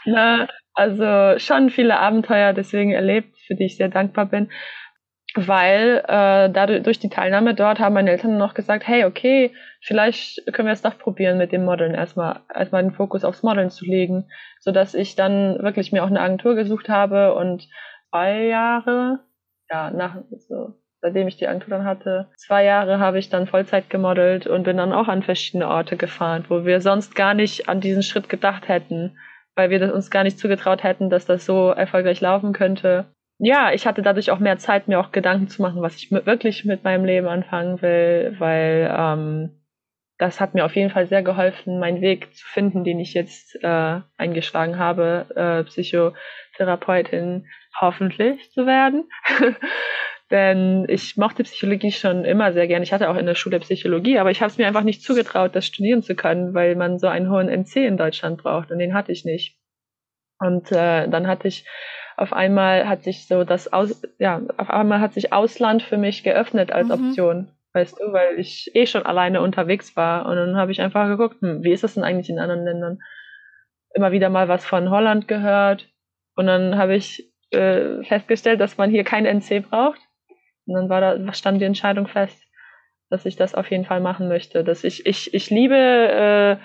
Ne? 0.05 0.47
Also 0.75 1.39
schon 1.39 1.69
viele 1.71 1.97
Abenteuer 1.97 2.53
deswegen 2.53 2.91
erlebt, 2.91 3.35
für 3.47 3.55
die 3.55 3.65
ich 3.65 3.77
sehr 3.77 3.89
dankbar 3.89 4.25
bin 4.25 4.49
weil 5.35 6.01
äh, 6.07 6.49
dadurch 6.49 6.83
durch 6.83 6.99
die 6.99 7.09
Teilnahme 7.09 7.53
dort 7.53 7.79
haben 7.79 7.93
meine 7.93 8.11
Eltern 8.11 8.37
noch 8.37 8.53
gesagt, 8.53 8.87
hey, 8.87 9.05
okay, 9.05 9.51
vielleicht 9.81 10.45
können 10.53 10.67
wir 10.67 10.73
es 10.73 10.81
doch 10.81 10.97
probieren 10.97 11.37
mit 11.37 11.51
dem 11.51 11.65
Modeln 11.65 11.93
erstmal 11.93 12.39
erstmal 12.53 12.83
den 12.83 12.93
Fokus 12.93 13.23
aufs 13.23 13.43
Modeln 13.43 13.69
zu 13.69 13.85
legen, 13.85 14.29
so 14.59 14.71
dass 14.71 14.93
ich 14.93 15.15
dann 15.15 15.61
wirklich 15.61 15.91
mir 15.91 16.03
auch 16.03 16.09
eine 16.09 16.21
Agentur 16.21 16.55
gesucht 16.55 16.89
habe 16.89 17.35
und 17.35 17.67
zwei 18.09 18.45
Jahre, 18.45 19.19
ja, 19.69 19.91
nach 19.91 20.17
so 20.37 20.73
seitdem 21.01 21.27
ich 21.27 21.37
die 21.37 21.47
Agentur 21.47 21.69
dann 21.77 21.85
hatte, 21.85 22.27
zwei 22.35 22.63
Jahre 22.63 22.99
habe 22.99 23.19
ich 23.19 23.29
dann 23.29 23.45
Vollzeit 23.45 23.89
gemodelt 23.89 24.47
und 24.47 24.63
bin 24.63 24.77
dann 24.77 24.93
auch 24.93 25.07
an 25.07 25.21
verschiedene 25.21 25.67
Orte 25.67 25.97
gefahren, 25.97 26.45
wo 26.49 26.65
wir 26.65 26.81
sonst 26.81 27.13
gar 27.13 27.33
nicht 27.33 27.69
an 27.69 27.81
diesen 27.81 28.01
Schritt 28.01 28.27
gedacht 28.29 28.67
hätten, 28.67 29.17
weil 29.55 29.69
wir 29.69 29.93
uns 29.93 30.09
gar 30.09 30.23
nicht 30.23 30.39
zugetraut 30.39 30.83
hätten, 30.83 31.09
dass 31.09 31.25
das 31.25 31.45
so 31.45 31.69
erfolgreich 31.69 32.21
laufen 32.21 32.53
könnte 32.53 33.05
ja, 33.37 33.73
ich 33.73 33.85
hatte 33.85 34.01
dadurch 34.01 34.31
auch 34.31 34.39
mehr 34.39 34.57
Zeit, 34.57 34.87
mir 34.87 34.99
auch 34.99 35.11
Gedanken 35.11 35.47
zu 35.47 35.61
machen, 35.61 35.81
was 35.81 35.95
ich 35.97 36.11
mit, 36.11 36.25
wirklich 36.25 36.65
mit 36.65 36.83
meinem 36.83 37.05
Leben 37.05 37.27
anfangen 37.27 37.81
will, 37.81 38.35
weil 38.39 38.93
ähm, 38.97 39.61
das 40.17 40.39
hat 40.39 40.53
mir 40.53 40.63
auf 40.63 40.75
jeden 40.75 40.91
Fall 40.91 41.07
sehr 41.07 41.23
geholfen, 41.23 41.79
meinen 41.79 42.01
Weg 42.01 42.33
zu 42.33 42.45
finden, 42.45 42.85
den 42.85 42.99
ich 42.99 43.13
jetzt 43.13 43.61
äh, 43.61 43.99
eingeschlagen 44.17 44.79
habe, 44.79 45.25
äh, 45.35 45.63
Psychotherapeutin 45.65 47.47
hoffentlich 47.79 48.51
zu 48.51 48.65
werden. 48.65 49.09
Denn 50.31 50.85
ich 50.87 51.17
mochte 51.17 51.43
Psychologie 51.43 51.91
schon 51.91 52.25
immer 52.25 52.53
sehr 52.53 52.67
gern. 52.67 52.81
Ich 52.81 52.93
hatte 52.93 53.09
auch 53.09 53.15
in 53.15 53.27
der 53.27 53.35
Schule 53.35 53.59
Psychologie, 53.59 54.17
aber 54.17 54.31
ich 54.31 54.41
habe 54.41 54.49
es 54.49 54.57
mir 54.57 54.65
einfach 54.65 54.83
nicht 54.83 55.03
zugetraut, 55.03 55.55
das 55.55 55.65
studieren 55.65 56.01
zu 56.01 56.15
können, 56.15 56.53
weil 56.53 56.75
man 56.75 56.97
so 56.97 57.07
einen 57.07 57.29
hohen 57.29 57.49
NC 57.49 57.85
in 57.85 57.97
Deutschland 57.97 58.41
braucht 58.41 58.71
und 58.71 58.79
den 58.79 58.93
hatte 58.93 59.11
ich 59.11 59.25
nicht. 59.25 59.59
Und 60.39 60.71
äh, 60.71 61.07
dann 61.09 61.27
hatte 61.27 61.47
ich 61.47 61.65
auf 62.17 62.33
einmal 62.33 62.87
hat 62.87 63.03
sich 63.03 63.27
so 63.27 63.43
das 63.43 63.71
Aus, 63.71 64.01
ja, 64.19 64.41
auf 64.57 64.69
einmal 64.69 65.01
hat 65.01 65.13
sich 65.13 65.33
Ausland 65.33 65.83
für 65.83 65.97
mich 65.97 66.23
geöffnet 66.23 66.71
als 66.71 66.87
mhm. 66.87 66.93
Option, 66.93 67.51
weißt 67.73 67.99
du, 67.99 68.13
weil 68.13 68.39
ich 68.39 68.71
eh 68.73 68.85
schon 68.85 69.05
alleine 69.05 69.41
unterwegs 69.41 69.95
war 69.95 70.25
und 70.25 70.35
dann 70.35 70.55
habe 70.55 70.71
ich 70.71 70.81
einfach 70.81 71.07
geguckt, 71.07 71.41
hm, 71.41 71.63
wie 71.63 71.71
ist 71.71 71.83
das 71.83 71.95
denn 71.95 72.03
eigentlich 72.03 72.29
in 72.29 72.39
anderen 72.39 72.63
Ländern? 72.63 72.99
Immer 73.93 74.11
wieder 74.11 74.29
mal 74.29 74.47
was 74.47 74.65
von 74.65 74.89
Holland 74.89 75.27
gehört 75.27 75.89
und 76.35 76.47
dann 76.47 76.77
habe 76.77 76.95
ich 76.95 77.31
äh, 77.51 78.03
festgestellt, 78.03 78.59
dass 78.61 78.77
man 78.77 78.89
hier 78.89 79.03
kein 79.03 79.25
NC 79.25 79.69
braucht 79.69 79.99
und 80.65 80.75
dann 80.75 80.89
war 80.89 81.01
da 81.01 81.33
stand 81.33 81.59
die 81.59 81.65
Entscheidung 81.65 82.07
fest, 82.07 82.41
dass 83.09 83.25
ich 83.25 83.35
das 83.35 83.55
auf 83.55 83.69
jeden 83.69 83.85
Fall 83.85 83.99
machen 83.99 84.29
möchte, 84.29 84.63
dass 84.63 84.83
ich 84.83 85.05
ich 85.05 85.33
ich 85.33 85.49
liebe 85.49 85.75
äh, 85.75 86.57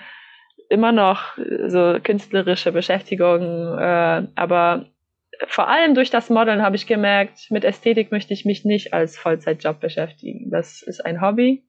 immer 0.73 0.93
noch 0.93 1.37
so 1.67 1.97
künstlerische 2.01 2.71
Beschäftigung, 2.71 3.77
äh, 3.77 4.27
aber 4.35 4.85
vor 5.47 5.67
allem 5.67 5.95
durch 5.95 6.09
das 6.09 6.29
Modeln 6.29 6.61
habe 6.61 6.75
ich 6.75 6.87
gemerkt, 6.87 7.49
mit 7.49 7.63
Ästhetik 7.63 8.11
möchte 8.11 8.33
ich 8.33 8.45
mich 8.45 8.65
nicht 8.65 8.93
als 8.93 9.17
Vollzeitjob 9.17 9.79
beschäftigen. 9.79 10.49
Das 10.51 10.81
ist 10.81 11.05
ein 11.05 11.21
Hobby, 11.21 11.63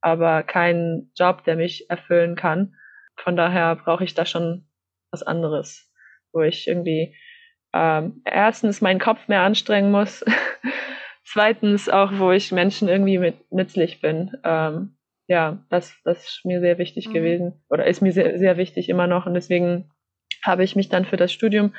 aber 0.00 0.42
kein 0.42 1.10
Job, 1.16 1.44
der 1.44 1.56
mich 1.56 1.88
erfüllen 1.90 2.36
kann. 2.36 2.74
Von 3.16 3.36
daher 3.36 3.76
brauche 3.76 4.04
ich 4.04 4.14
da 4.14 4.26
schon 4.26 4.66
was 5.10 5.22
anderes, 5.22 5.90
wo 6.32 6.42
ich 6.42 6.66
irgendwie 6.66 7.16
ähm, 7.72 8.22
erstens 8.24 8.80
meinen 8.80 9.00
Kopf 9.00 9.28
mehr 9.28 9.42
anstrengen 9.42 9.90
muss, 9.90 10.24
zweitens 11.24 11.88
auch, 11.88 12.12
wo 12.18 12.32
ich 12.32 12.52
Menschen 12.52 12.88
irgendwie 12.88 13.18
mit 13.18 13.52
nützlich 13.52 14.00
bin. 14.00 14.32
Ähm, 14.44 14.96
ja, 15.26 15.64
das, 15.70 15.96
das 16.04 16.24
ist 16.24 16.44
mir 16.44 16.60
sehr 16.60 16.78
wichtig 16.78 17.08
mhm. 17.08 17.14
gewesen 17.14 17.64
oder 17.70 17.86
ist 17.86 18.02
mir 18.02 18.12
sehr, 18.12 18.38
sehr 18.38 18.56
wichtig 18.56 18.88
immer 18.88 19.06
noch 19.06 19.26
und 19.26 19.34
deswegen 19.34 19.90
habe 20.42 20.64
ich 20.64 20.76
mich 20.76 20.88
dann 20.88 21.04
für 21.04 21.16
das 21.16 21.32
Studium 21.32 21.74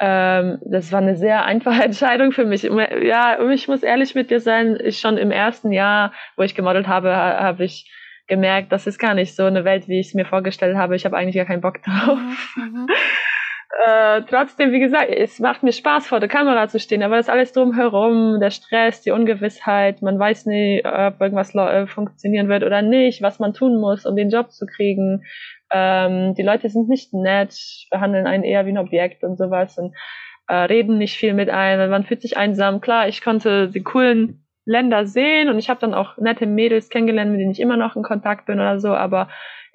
ähm, 0.00 0.58
das 0.64 0.92
war 0.92 1.00
eine 1.00 1.16
sehr 1.16 1.44
einfache 1.44 1.82
Entscheidung 1.84 2.32
für 2.32 2.44
mich. 2.44 2.62
Ja, 2.62 3.50
ich 3.50 3.68
muss 3.68 3.82
ehrlich 3.82 4.14
mit 4.14 4.30
dir 4.30 4.40
sein, 4.40 4.78
ich 4.82 5.00
schon 5.00 5.16
im 5.16 5.30
ersten 5.30 5.72
Jahr, 5.72 6.12
wo 6.36 6.42
ich 6.42 6.54
gemodelt 6.54 6.86
habe, 6.86 7.14
habe 7.14 7.64
ich 7.64 7.90
gemerkt, 8.26 8.72
das 8.72 8.86
ist 8.86 8.98
gar 8.98 9.14
nicht 9.14 9.34
so 9.34 9.44
eine 9.44 9.64
Welt, 9.64 9.88
wie 9.88 10.00
ich 10.00 10.08
es 10.08 10.14
mir 10.14 10.26
vorgestellt 10.26 10.76
habe. 10.76 10.94
Ich 10.94 11.04
habe 11.04 11.16
eigentlich 11.16 11.36
gar 11.36 11.46
keinen 11.46 11.62
Bock 11.62 11.82
drauf. 11.82 12.18
Mhm. 12.56 12.62
mhm. 12.62 12.86
Äh, 13.86 14.22
trotzdem, 14.22 14.72
wie 14.72 14.80
gesagt, 14.80 15.10
es 15.10 15.38
macht 15.38 15.62
mir 15.62 15.72
Spaß, 15.72 16.06
vor 16.06 16.20
der 16.20 16.28
Kamera 16.28 16.68
zu 16.68 16.80
stehen, 16.80 17.02
aber 17.02 17.16
das 17.16 17.28
alles 17.28 17.52
drumherum, 17.52 18.40
der 18.40 18.50
Stress, 18.50 19.02
die 19.02 19.10
Ungewissheit, 19.10 20.00
man 20.00 20.18
weiß 20.18 20.46
nie, 20.46 20.82
ob 20.84 21.20
irgendwas 21.20 21.54
äh, 21.54 21.86
funktionieren 21.86 22.48
wird 22.48 22.64
oder 22.64 22.82
nicht, 22.82 23.20
was 23.20 23.38
man 23.38 23.52
tun 23.52 23.78
muss, 23.78 24.06
um 24.06 24.16
den 24.16 24.30
Job 24.30 24.52
zu 24.52 24.64
kriegen. 24.64 25.22
Ähm, 25.72 26.34
die 26.34 26.42
Leute 26.42 26.68
sind 26.70 26.88
nicht 26.88 27.12
nett, 27.12 27.54
behandeln 27.90 28.26
einen 28.26 28.44
eher 28.44 28.66
wie 28.66 28.70
ein 28.70 28.78
Objekt 28.78 29.24
und 29.24 29.36
sowas 29.36 29.78
und 29.78 29.94
äh, 30.48 30.54
reden 30.54 30.98
nicht 30.98 31.16
viel 31.16 31.34
mit 31.34 31.50
einem. 31.50 31.90
Man 31.90 32.04
fühlt 32.04 32.22
sich 32.22 32.36
einsam. 32.36 32.80
Klar, 32.80 33.08
ich 33.08 33.22
konnte 33.22 33.68
die 33.68 33.82
coolen 33.82 34.44
Länder 34.64 35.06
sehen 35.06 35.48
und 35.48 35.58
ich 35.58 35.70
habe 35.70 35.80
dann 35.80 35.94
auch 35.94 36.18
nette 36.18 36.46
Mädels 36.46 36.90
kennengelernt, 36.90 37.30
mit 37.30 37.40
denen 37.40 37.50
ich 37.50 37.60
immer 37.60 37.76
noch 37.76 37.96
in 37.96 38.02
Kontakt 38.02 38.46
bin 38.46 38.60
oder 38.60 38.80
so, 38.80 38.88
aber 38.94 39.28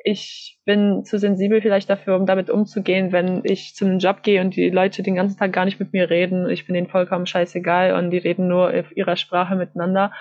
ich 0.04 0.60
bin 0.66 1.06
zu 1.06 1.18
sensibel 1.18 1.62
vielleicht 1.62 1.90
dafür, 1.90 2.16
um 2.16 2.26
damit 2.26 2.50
umzugehen, 2.50 3.12
wenn 3.12 3.42
ich 3.44 3.74
zu 3.74 3.86
einem 3.86 4.00
Job 4.00 4.22
gehe 4.22 4.42
und 4.42 4.56
die 4.56 4.70
Leute 4.70 5.02
den 5.02 5.16
ganzen 5.16 5.38
Tag 5.38 5.54
gar 5.54 5.66
nicht 5.66 5.80
mit 5.80 5.94
mir 5.94 6.10
reden. 6.10 6.50
Ich 6.50 6.66
bin 6.66 6.76
denen 6.76 6.88
vollkommen 6.88 7.26
scheißegal 7.26 7.94
und 7.94 8.12
die 8.12 8.18
reden 8.18 8.48
nur 8.48 8.68
auf 8.68 8.96
ihrer 8.96 9.16
Sprache 9.16 9.56
miteinander 9.56 10.12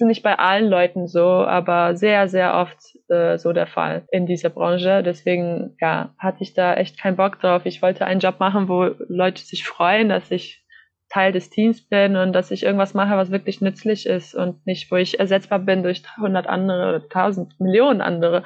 ist 0.00 0.06
nicht 0.06 0.22
bei 0.22 0.38
allen 0.38 0.68
Leuten 0.68 1.06
so, 1.06 1.24
aber 1.24 1.96
sehr, 1.96 2.28
sehr 2.28 2.54
oft 2.54 2.78
äh, 3.08 3.38
so 3.38 3.52
der 3.52 3.66
Fall 3.66 4.06
in 4.10 4.26
dieser 4.26 4.50
Branche. 4.50 5.02
Deswegen, 5.02 5.76
ja, 5.80 6.14
hatte 6.18 6.42
ich 6.42 6.54
da 6.54 6.74
echt 6.74 6.98
keinen 6.98 7.16
Bock 7.16 7.40
drauf. 7.40 7.62
Ich 7.64 7.82
wollte 7.82 8.04
einen 8.04 8.20
Job 8.20 8.40
machen, 8.40 8.68
wo 8.68 8.90
Leute 9.08 9.42
sich 9.42 9.66
freuen, 9.66 10.08
dass 10.08 10.30
ich 10.30 10.64
Teil 11.10 11.32
des 11.32 11.50
Teams 11.50 11.86
bin 11.86 12.16
und 12.16 12.32
dass 12.32 12.50
ich 12.50 12.64
irgendwas 12.64 12.94
mache, 12.94 13.16
was 13.16 13.30
wirklich 13.30 13.60
nützlich 13.60 14.06
ist 14.06 14.34
und 14.34 14.66
nicht, 14.66 14.90
wo 14.90 14.96
ich 14.96 15.20
ersetzbar 15.20 15.60
bin 15.60 15.82
durch 15.82 16.02
hundert 16.16 16.46
andere 16.46 16.88
oder 16.88 17.08
tausend 17.08 17.58
Millionen 17.60 18.00
andere. 18.00 18.42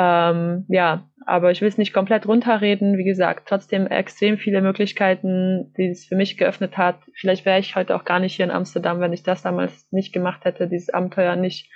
Ähm, 0.00 0.64
ja, 0.68 1.10
Aber 1.26 1.50
ich 1.50 1.60
will 1.60 1.68
es 1.68 1.76
nicht 1.76 1.92
komplett 1.92 2.26
runterreden. 2.28 2.96
Wie 2.96 3.04
gesagt, 3.04 3.48
trotzdem 3.48 3.88
extrem 3.88 4.38
viele 4.38 4.62
Möglichkeiten, 4.62 5.74
die 5.76 5.88
es 5.88 6.06
für 6.06 6.14
mich 6.14 6.38
geöffnet 6.38 6.78
hat. 6.78 7.00
Vielleicht 7.16 7.44
wäre 7.44 7.58
ich 7.58 7.74
heute 7.74 7.96
auch 7.96 8.04
gar 8.04 8.20
nicht 8.20 8.36
hier 8.36 8.44
in 8.44 8.52
Amsterdam, 8.52 9.00
wenn 9.00 9.12
ich 9.12 9.24
das 9.24 9.42
damals 9.42 9.90
nicht 9.90 10.12
gemacht 10.12 10.44
hätte, 10.44 10.68
dieses 10.68 10.90
Abenteuer 10.90 11.34
nicht 11.34 11.68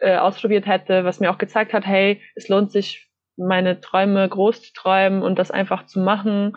äh, 0.00 0.16
ausprobiert 0.16 0.66
hätte, 0.66 1.04
was 1.04 1.20
mir 1.20 1.30
auch 1.30 1.36
gezeigt 1.36 1.74
hat, 1.74 1.86
hey, 1.86 2.22
es 2.34 2.48
lohnt 2.48 2.72
sich, 2.72 3.10
meine 3.36 3.80
Träume 3.80 4.26
groß 4.26 4.62
zu 4.62 4.72
träumen 4.72 5.22
und 5.22 5.38
das 5.38 5.50
einfach 5.50 5.84
zu 5.84 6.00
machen, 6.00 6.56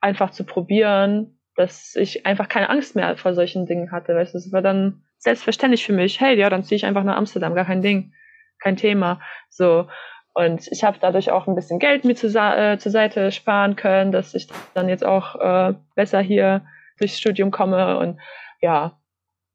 einfach 0.00 0.30
zu 0.30 0.44
probieren, 0.44 1.38
dass 1.56 1.94
ich 1.94 2.24
einfach 2.24 2.48
keine 2.48 2.70
Angst 2.70 2.96
mehr 2.96 3.14
vor 3.18 3.34
solchen 3.34 3.66
Dingen 3.66 3.92
hatte. 3.92 4.14
Weißt 4.14 4.32
du, 4.32 4.38
es 4.38 4.50
war 4.50 4.62
dann 4.62 5.02
selbstverständlich 5.18 5.84
für 5.84 5.92
mich, 5.92 6.20
hey, 6.22 6.38
ja, 6.38 6.48
dann 6.48 6.64
ziehe 6.64 6.76
ich 6.76 6.86
einfach 6.86 7.04
nach 7.04 7.16
Amsterdam, 7.16 7.54
gar 7.54 7.66
kein 7.66 7.82
Ding, 7.82 8.14
kein 8.58 8.76
Thema. 8.76 9.20
So. 9.50 9.88
Und 10.34 10.66
ich 10.70 10.82
habe 10.82 10.98
dadurch 11.00 11.30
auch 11.30 11.46
ein 11.46 11.54
bisschen 11.54 11.78
Geld 11.78 12.04
mir 12.04 12.14
zur, 12.14 12.30
äh, 12.34 12.78
zur 12.78 12.92
Seite 12.92 13.32
sparen 13.32 13.76
können, 13.76 14.12
dass 14.12 14.34
ich 14.34 14.48
dann 14.74 14.88
jetzt 14.88 15.04
auch 15.04 15.36
äh, 15.40 15.74
besser 15.94 16.20
hier 16.20 16.62
durchs 16.98 17.18
Studium 17.18 17.50
komme. 17.50 17.98
Und 17.98 18.18
ja, 18.60 18.98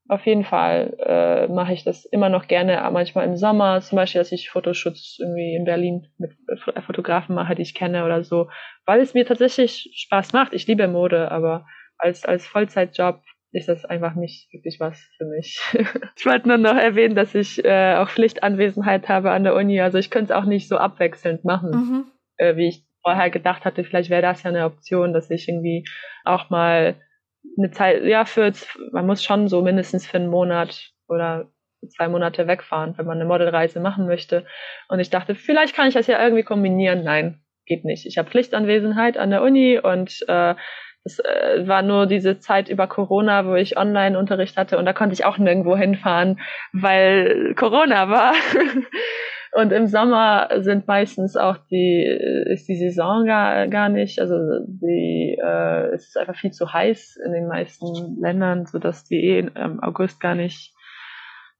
auf 0.07 0.25
jeden 0.25 0.45
Fall 0.45 0.95
äh, 0.99 1.47
mache 1.47 1.73
ich 1.73 1.84
das 1.84 2.05
immer 2.05 2.30
noch 2.30 2.47
gerne, 2.47 2.88
manchmal 2.91 3.25
im 3.25 3.36
Sommer, 3.36 3.82
zum 3.82 3.97
Beispiel, 3.97 4.21
dass 4.21 4.32
ich 4.32 4.49
Fotoschutz 4.49 5.17
irgendwie 5.19 5.55
in 5.55 5.65
Berlin 5.65 6.07
mit 6.17 6.34
Fotografen 6.86 7.36
mache, 7.36 7.55
die 7.55 7.63
ich 7.63 7.73
kenne 7.73 8.05
oder 8.05 8.23
so, 8.23 8.49
weil 8.86 9.01
es 9.01 9.13
mir 9.13 9.25
tatsächlich 9.25 9.91
Spaß 9.95 10.32
macht. 10.34 10.53
Ich 10.53 10.67
liebe 10.67 10.88
Mode, 10.88 11.32
aber 11.32 11.65
als, 11.97 12.23
als 12.23 12.45
Vollzeitjob 12.45 13.21
ist 13.52 13.70
das 13.70 13.86
einfach 13.86 14.16
nicht 14.16 14.52
wirklich 14.52 14.80
was 14.80 15.00
für 15.18 15.26
mich. 15.26 15.60
ich 16.18 16.26
wollte 16.26 16.48
nur 16.48 16.58
noch 16.58 16.76
erwähnen, 16.76 17.16
dass 17.16 17.34
ich 17.34 17.64
äh, 17.64 17.95
auch 17.95 18.10
Pflichtanwesenheit 18.10 19.10
habe 19.10 19.32
an 19.32 19.43
der 19.43 19.56
Uni. 19.56 19.80
Also 19.82 19.98
ich 19.98 20.10
könnte 20.10 20.34
es 20.34 20.38
auch 20.38 20.45
nicht 20.45 20.68
so 20.68 20.78
abwechselnd 20.78 21.45
machen, 21.45 21.72
mhm. 21.72 22.06
äh, 22.38 22.56
wie 22.56 22.68
ich 22.68 22.84
vorher 23.02 23.30
gedacht 23.30 23.66
hatte. 23.66 23.84
Vielleicht 23.84 24.10
wäre 24.10 24.22
das 24.22 24.43
ja 24.43 24.50
eine 24.50 24.66
Option, 24.66 25.14
dass 25.14 25.30
ich 25.30 25.48
irgendwie 25.48 25.86
auch 26.26 26.50
mal 26.50 26.95
eine 27.58 27.72
Zeit, 27.72 28.04
ja, 28.04 28.26
für, 28.26 28.52
man 28.91 29.08
muss 29.08 29.24
schon 29.24 29.48
so 29.48 29.62
mindestens 29.62 30.06
für 30.06 30.18
einen 30.18 30.30
Monat 30.30 30.91
oder 31.08 31.50
zwei 31.95 32.10
Monate 32.10 32.48
wegfahren, 32.48 32.98
wenn 32.98 33.06
man 33.06 33.18
eine 33.18 33.28
Modelreise 33.28 33.80
machen 33.80 34.08
möchte. 34.08 34.45
Und 34.89 35.00
ich 35.00 35.10
dachte, 35.10 35.36
vielleicht 35.36 35.76
kann 35.76 35.88
ich 35.88 35.93
das 35.93 36.08
ja 36.08 36.22
irgendwie 36.22 36.43
kombinieren. 36.43 37.04
Nein, 37.04 37.41
geht 37.66 37.86
nicht. 37.86 38.06
Ich 38.06 38.18
habe 38.18 38.30
Pflichtanwesenheit 38.30 39.18
an 39.18 39.30
der 39.30 39.41
Uni 39.41 39.80
und 39.80 40.26
äh, 40.28 40.56
es 41.08 41.20
äh, 41.20 41.68
war 41.68 41.82
nur 41.82 42.05
diese 42.05 42.39
Zeit 42.39 42.70
über 42.70 42.88
Corona, 42.88 43.45
wo 43.45 43.55
ich 43.55 43.78
Online-Unterricht 43.78 44.58
hatte 44.58 44.78
und 44.78 44.86
da 44.86 44.93
konnte 44.93 45.14
ich 45.14 45.26
auch 45.26 45.38
nirgendwo 45.38 45.76
hinfahren, 45.76 46.39
weil 46.74 47.53
Corona 47.55 48.10
war. 48.10 48.34
und 49.53 49.72
im 49.72 49.88
Sommer 49.88 50.49
sind 50.58 50.88
meistens 50.88 51.36
auch 51.38 51.58
die, 51.72 52.03
ist 52.51 52.68
die 52.68 52.76
Saison 52.76 53.26
gar, 53.26 53.68
gar 53.68 53.89
nicht, 53.89 54.20
also 54.20 54.36
die, 54.68 55.38
äh, 55.41 55.93
es 55.93 56.10
ist 56.10 56.18
einfach 56.18 56.36
viel 56.36 56.51
zu 56.51 56.72
heiß 56.72 57.18
in 57.26 57.32
den 57.32 57.47
meisten 57.47 58.20
Ländern, 58.22 58.66
sodass 58.66 59.05
die 59.05 59.24
eh 59.24 59.39
im 59.39 59.82
August 59.82 60.20
gar 60.20 60.36
nicht, 60.36 60.76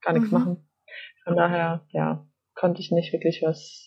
gar 0.02 0.14
nichts 0.14 0.32
mhm. 0.32 0.38
machen. 0.38 0.70
Von 1.24 1.36
daher, 1.36 1.86
ja, 1.92 2.26
konnte 2.56 2.82
ich 2.82 2.92
nicht 2.92 3.14
wirklich 3.14 3.42
was 3.46 3.87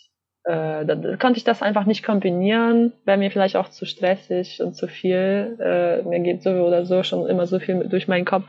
äh, 0.51 0.85
dann 0.85 1.19
konnte 1.19 1.39
ich 1.39 1.45
das 1.45 1.63
einfach 1.63 1.85
nicht 1.85 2.05
kombinieren, 2.05 2.93
wäre 3.05 3.19
mir 3.19 3.31
vielleicht 3.31 3.57
auch 3.57 3.69
zu 3.69 3.87
stressig 3.87 4.61
und 4.61 4.75
zu 4.75 4.89
viel. 4.89 5.57
Äh, 5.61 6.03
mir 6.03 6.21
geht 6.21 6.43
so 6.43 6.51
oder 6.51 6.85
so 6.87 7.05
schon 7.05 7.29
immer 7.29 7.47
so 7.47 7.61
viel 7.61 7.89
durch 7.89 8.09
meinen 8.09 8.25
Kopf. 8.25 8.49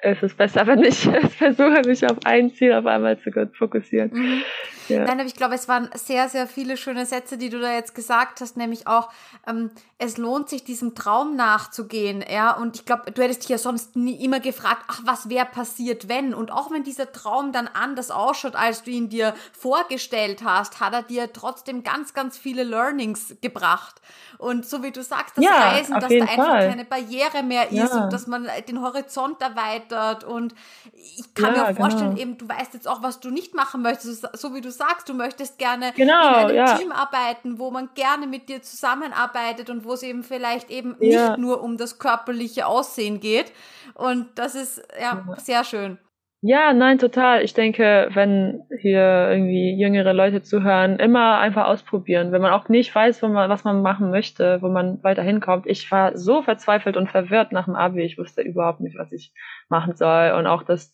Es 0.00 0.22
ist 0.22 0.38
besser, 0.38 0.66
wenn 0.66 0.82
ich 0.82 1.00
versuche, 1.36 1.82
mich 1.86 2.08
auf 2.08 2.18
ein 2.24 2.50
Ziel 2.50 2.72
auf 2.72 2.86
einmal 2.86 3.18
zu 3.18 3.30
fokussieren. 3.52 4.10
Mhm. 4.12 4.42
Ja. 4.88 5.04
Nein, 5.04 5.20
aber 5.20 5.26
ich 5.26 5.34
glaube, 5.34 5.54
es 5.54 5.68
waren 5.68 5.90
sehr, 5.94 6.28
sehr 6.28 6.46
viele 6.46 6.76
schöne 6.76 7.06
Sätze, 7.06 7.38
die 7.38 7.50
du 7.50 7.60
da 7.60 7.72
jetzt 7.72 7.94
gesagt 7.94 8.40
hast, 8.40 8.56
nämlich 8.56 8.86
auch, 8.86 9.10
ähm, 9.46 9.70
es 9.98 10.16
lohnt 10.16 10.48
sich, 10.48 10.64
diesem 10.64 10.94
Traum 10.94 11.36
nachzugehen, 11.36 12.24
ja, 12.28 12.52
und 12.52 12.76
ich 12.76 12.84
glaube, 12.84 13.10
du 13.10 13.22
hättest 13.22 13.42
dich 13.42 13.50
ja 13.50 13.58
sonst 13.58 13.96
nie 13.96 14.24
immer 14.24 14.40
gefragt, 14.40 14.84
ach, 14.88 15.00
was 15.04 15.28
wäre 15.28 15.46
passiert, 15.46 16.08
wenn, 16.08 16.34
und 16.34 16.50
auch 16.52 16.70
wenn 16.70 16.84
dieser 16.84 17.12
Traum 17.12 17.52
dann 17.52 17.68
anders 17.68 18.10
ausschaut, 18.10 18.56
als 18.56 18.82
du 18.82 18.90
ihn 18.90 19.08
dir 19.08 19.34
vorgestellt 19.52 20.42
hast, 20.44 20.80
hat 20.80 20.92
er 20.92 21.02
dir 21.02 21.32
trotzdem 21.32 21.82
ganz, 21.82 22.14
ganz 22.14 22.38
viele 22.38 22.62
Learnings 22.62 23.36
gebracht. 23.40 24.00
Und 24.38 24.66
so 24.66 24.82
wie 24.82 24.92
du 24.92 25.02
sagst, 25.02 25.36
das 25.36 25.44
ja, 25.44 25.50
Reisen, 25.50 25.98
dass 25.98 26.08
da 26.08 26.24
einfach 26.24 26.46
Fall. 26.46 26.68
keine 26.68 26.84
Barriere 26.84 27.42
mehr 27.42 27.70
ist 27.70 27.92
ja. 27.92 28.04
und 28.04 28.12
dass 28.12 28.26
man 28.26 28.48
den 28.68 28.80
Horizont 28.82 29.40
erweitert 29.42 30.24
und 30.24 30.54
ich 30.92 31.34
kann 31.34 31.54
ja, 31.54 31.62
mir 31.62 31.70
auch 31.70 31.76
vorstellen, 31.76 32.10
genau. 32.10 32.22
eben, 32.22 32.38
du 32.38 32.48
weißt 32.48 32.74
jetzt 32.74 32.86
auch, 32.86 33.02
was 33.02 33.20
du 33.20 33.30
nicht 33.30 33.54
machen 33.54 33.82
möchtest, 33.82 34.28
so 34.34 34.54
wie 34.54 34.60
du 34.60 34.70
sagst, 34.78 35.08
du 35.08 35.14
möchtest 35.14 35.58
gerne 35.58 35.92
genau, 35.94 36.28
in 36.28 36.34
einem 36.34 36.56
ja. 36.56 36.78
Team 36.78 36.92
arbeiten, 36.92 37.58
wo 37.58 37.70
man 37.70 37.90
gerne 37.94 38.26
mit 38.26 38.48
dir 38.48 38.62
zusammenarbeitet 38.62 39.68
und 39.68 39.84
wo 39.84 39.92
es 39.92 40.02
eben 40.02 40.22
vielleicht 40.22 40.70
eben 40.70 40.96
ja. 41.00 41.30
nicht 41.30 41.38
nur 41.38 41.62
um 41.62 41.76
das 41.76 41.98
körperliche 41.98 42.66
Aussehen 42.66 43.20
geht. 43.20 43.52
Und 43.94 44.26
das 44.36 44.54
ist 44.54 44.82
ja, 44.98 45.24
ja. 45.26 45.36
sehr 45.36 45.64
schön. 45.64 45.98
Ja, 46.40 46.72
nein, 46.72 46.98
total. 46.98 47.42
Ich 47.42 47.52
denke, 47.52 48.10
wenn 48.12 48.62
hier 48.80 49.28
irgendwie 49.28 49.76
jüngere 49.76 50.12
Leute 50.12 50.40
zuhören, 50.40 51.00
immer 51.00 51.38
einfach 51.38 51.66
ausprobieren. 51.66 52.30
Wenn 52.30 52.42
man 52.42 52.52
auch 52.52 52.68
nicht 52.68 52.94
weiß, 52.94 53.22
man, 53.22 53.50
was 53.50 53.64
man 53.64 53.82
machen 53.82 54.10
möchte, 54.10 54.62
wo 54.62 54.68
man 54.68 55.02
weiter 55.02 55.22
hinkommt. 55.22 55.66
Ich 55.66 55.90
war 55.90 56.16
so 56.16 56.42
verzweifelt 56.42 56.96
und 56.96 57.10
verwirrt 57.10 57.50
nach 57.50 57.64
dem 57.64 57.74
Abi. 57.74 58.02
Ich 58.02 58.18
wusste 58.18 58.42
überhaupt 58.42 58.78
nicht, 58.78 58.96
was 58.96 59.10
ich 59.10 59.32
machen 59.68 59.96
soll. 59.96 60.30
Und 60.38 60.46
auch 60.46 60.62
das 60.62 60.92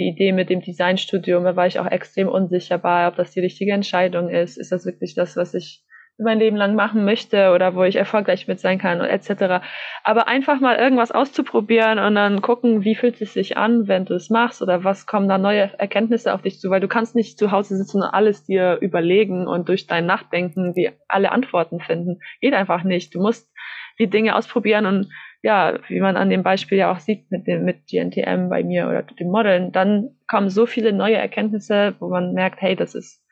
die 0.00 0.08
Idee 0.08 0.32
mit 0.32 0.50
dem 0.50 0.62
Designstudium, 0.62 1.44
da 1.44 1.54
war 1.54 1.66
ich 1.66 1.78
auch 1.78 1.86
extrem 1.86 2.28
unsicher 2.28 2.78
bei, 2.78 3.06
ob 3.06 3.16
das 3.16 3.30
die 3.32 3.40
richtige 3.40 3.72
Entscheidung 3.72 4.28
ist. 4.30 4.56
Ist 4.56 4.72
das 4.72 4.86
wirklich 4.86 5.14
das, 5.14 5.36
was 5.36 5.54
ich 5.54 5.84
mein 6.18 6.38
Leben 6.38 6.56
lang 6.56 6.74
machen 6.74 7.04
möchte 7.04 7.52
oder 7.52 7.74
wo 7.74 7.82
ich 7.82 7.96
erfolgreich 7.96 8.46
mit 8.46 8.60
sein 8.60 8.78
kann 8.78 9.00
etc. 9.00 9.64
Aber 10.04 10.28
einfach 10.28 10.60
mal 10.60 10.76
irgendwas 10.76 11.12
auszuprobieren 11.12 11.98
und 11.98 12.14
dann 12.14 12.42
gucken, 12.42 12.84
wie 12.84 12.94
fühlt 12.94 13.20
es 13.20 13.32
sich 13.32 13.56
an, 13.56 13.88
wenn 13.88 14.04
du 14.04 14.14
es 14.14 14.28
machst 14.28 14.60
oder 14.60 14.84
was 14.84 15.06
kommen 15.06 15.28
da 15.28 15.38
neue 15.38 15.70
Erkenntnisse 15.78 16.34
auf 16.34 16.42
dich 16.42 16.60
zu, 16.60 16.70
weil 16.70 16.80
du 16.80 16.88
kannst 16.88 17.14
nicht 17.14 17.38
zu 17.38 17.50
Hause 17.50 17.76
sitzen 17.76 18.02
und 18.02 18.08
alles 18.08 18.44
dir 18.44 18.78
überlegen 18.80 19.46
und 19.46 19.68
durch 19.68 19.86
dein 19.86 20.06
Nachdenken 20.06 20.74
die 20.74 20.90
alle 21.08 21.32
Antworten 21.32 21.80
finden. 21.80 22.20
Geht 22.40 22.54
einfach 22.54 22.84
nicht. 22.84 23.14
Du 23.14 23.20
musst 23.20 23.50
die 23.98 24.08
Dinge 24.08 24.36
ausprobieren 24.36 24.86
und 24.86 25.10
ja, 25.42 25.78
wie 25.88 26.00
man 26.00 26.16
an 26.16 26.30
dem 26.30 26.42
Beispiel 26.42 26.78
ja 26.78 26.92
auch 26.92 26.98
sieht 26.98 27.30
mit 27.30 27.46
dem, 27.46 27.64
mit 27.64 27.86
GNTM 27.86 28.48
bei 28.48 28.62
mir 28.62 28.88
oder 28.88 29.02
dem 29.02 29.30
Modeln, 29.30 29.72
dann 29.72 30.10
kommen 30.28 30.50
so 30.50 30.66
viele 30.66 30.92
neue 30.92 31.16
Erkenntnisse, 31.16 31.94
wo 31.98 32.08
man 32.08 32.34
merkt, 32.34 32.60
hey, 32.60 32.76
das 32.76 32.94
ist 32.94 33.22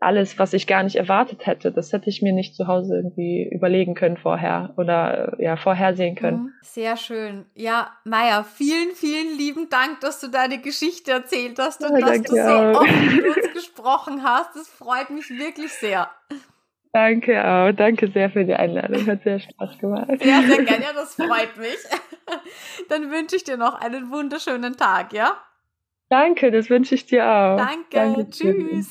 alles, 0.00 0.38
was 0.38 0.52
ich 0.52 0.66
gar 0.66 0.82
nicht 0.82 0.96
erwartet 0.96 1.46
hätte. 1.46 1.70
Das 1.70 1.92
hätte 1.92 2.08
ich 2.08 2.22
mir 2.22 2.32
nicht 2.32 2.54
zu 2.54 2.66
Hause 2.66 2.96
irgendwie 2.96 3.48
überlegen 3.52 3.94
können 3.94 4.16
vorher 4.16 4.72
oder 4.76 5.36
ja, 5.38 5.56
vorhersehen 5.56 6.16
können. 6.16 6.38
Mhm. 6.38 6.52
Sehr 6.62 6.96
schön. 6.96 7.44
Ja, 7.54 7.90
Maya, 8.04 8.42
vielen, 8.42 8.92
vielen 8.94 9.36
lieben 9.36 9.68
Dank, 9.68 10.00
dass 10.00 10.20
du 10.20 10.28
deine 10.28 10.58
Geschichte 10.58 11.12
erzählt 11.12 11.58
hast 11.58 11.84
und 11.84 11.98
ja, 11.98 12.06
dass 12.06 12.22
du 12.22 12.34
so 12.34 12.78
offen 12.80 13.16
mit 13.16 13.24
uns 13.36 13.52
gesprochen 13.52 14.22
hast. 14.22 14.56
Das 14.56 14.68
freut 14.68 15.10
mich 15.10 15.28
wirklich 15.30 15.72
sehr. 15.72 16.08
Danke 16.92 17.42
auch. 17.42 17.72
Danke 17.72 18.08
sehr 18.08 18.30
für 18.30 18.44
die 18.44 18.54
Einladung. 18.54 19.06
Hat 19.06 19.22
sehr 19.22 19.40
Spaß 19.40 19.78
gemacht. 19.78 20.08
Ja, 20.22 20.42
sehr 20.42 20.62
gerne. 20.64 20.84
Ja, 20.84 20.92
das 20.92 21.14
freut 21.14 21.56
mich. 21.56 21.78
Dann 22.88 23.10
wünsche 23.10 23.36
ich 23.36 23.44
dir 23.44 23.56
noch 23.56 23.74
einen 23.80 24.10
wunderschönen 24.10 24.76
Tag, 24.76 25.12
ja? 25.12 25.36
Danke, 26.10 26.50
das 26.50 26.68
wünsche 26.68 26.94
ich 26.94 27.06
dir 27.06 27.24
auch. 27.24 27.56
Danke. 27.56 27.86
Danke 27.90 28.30
Tschüss. 28.30 28.90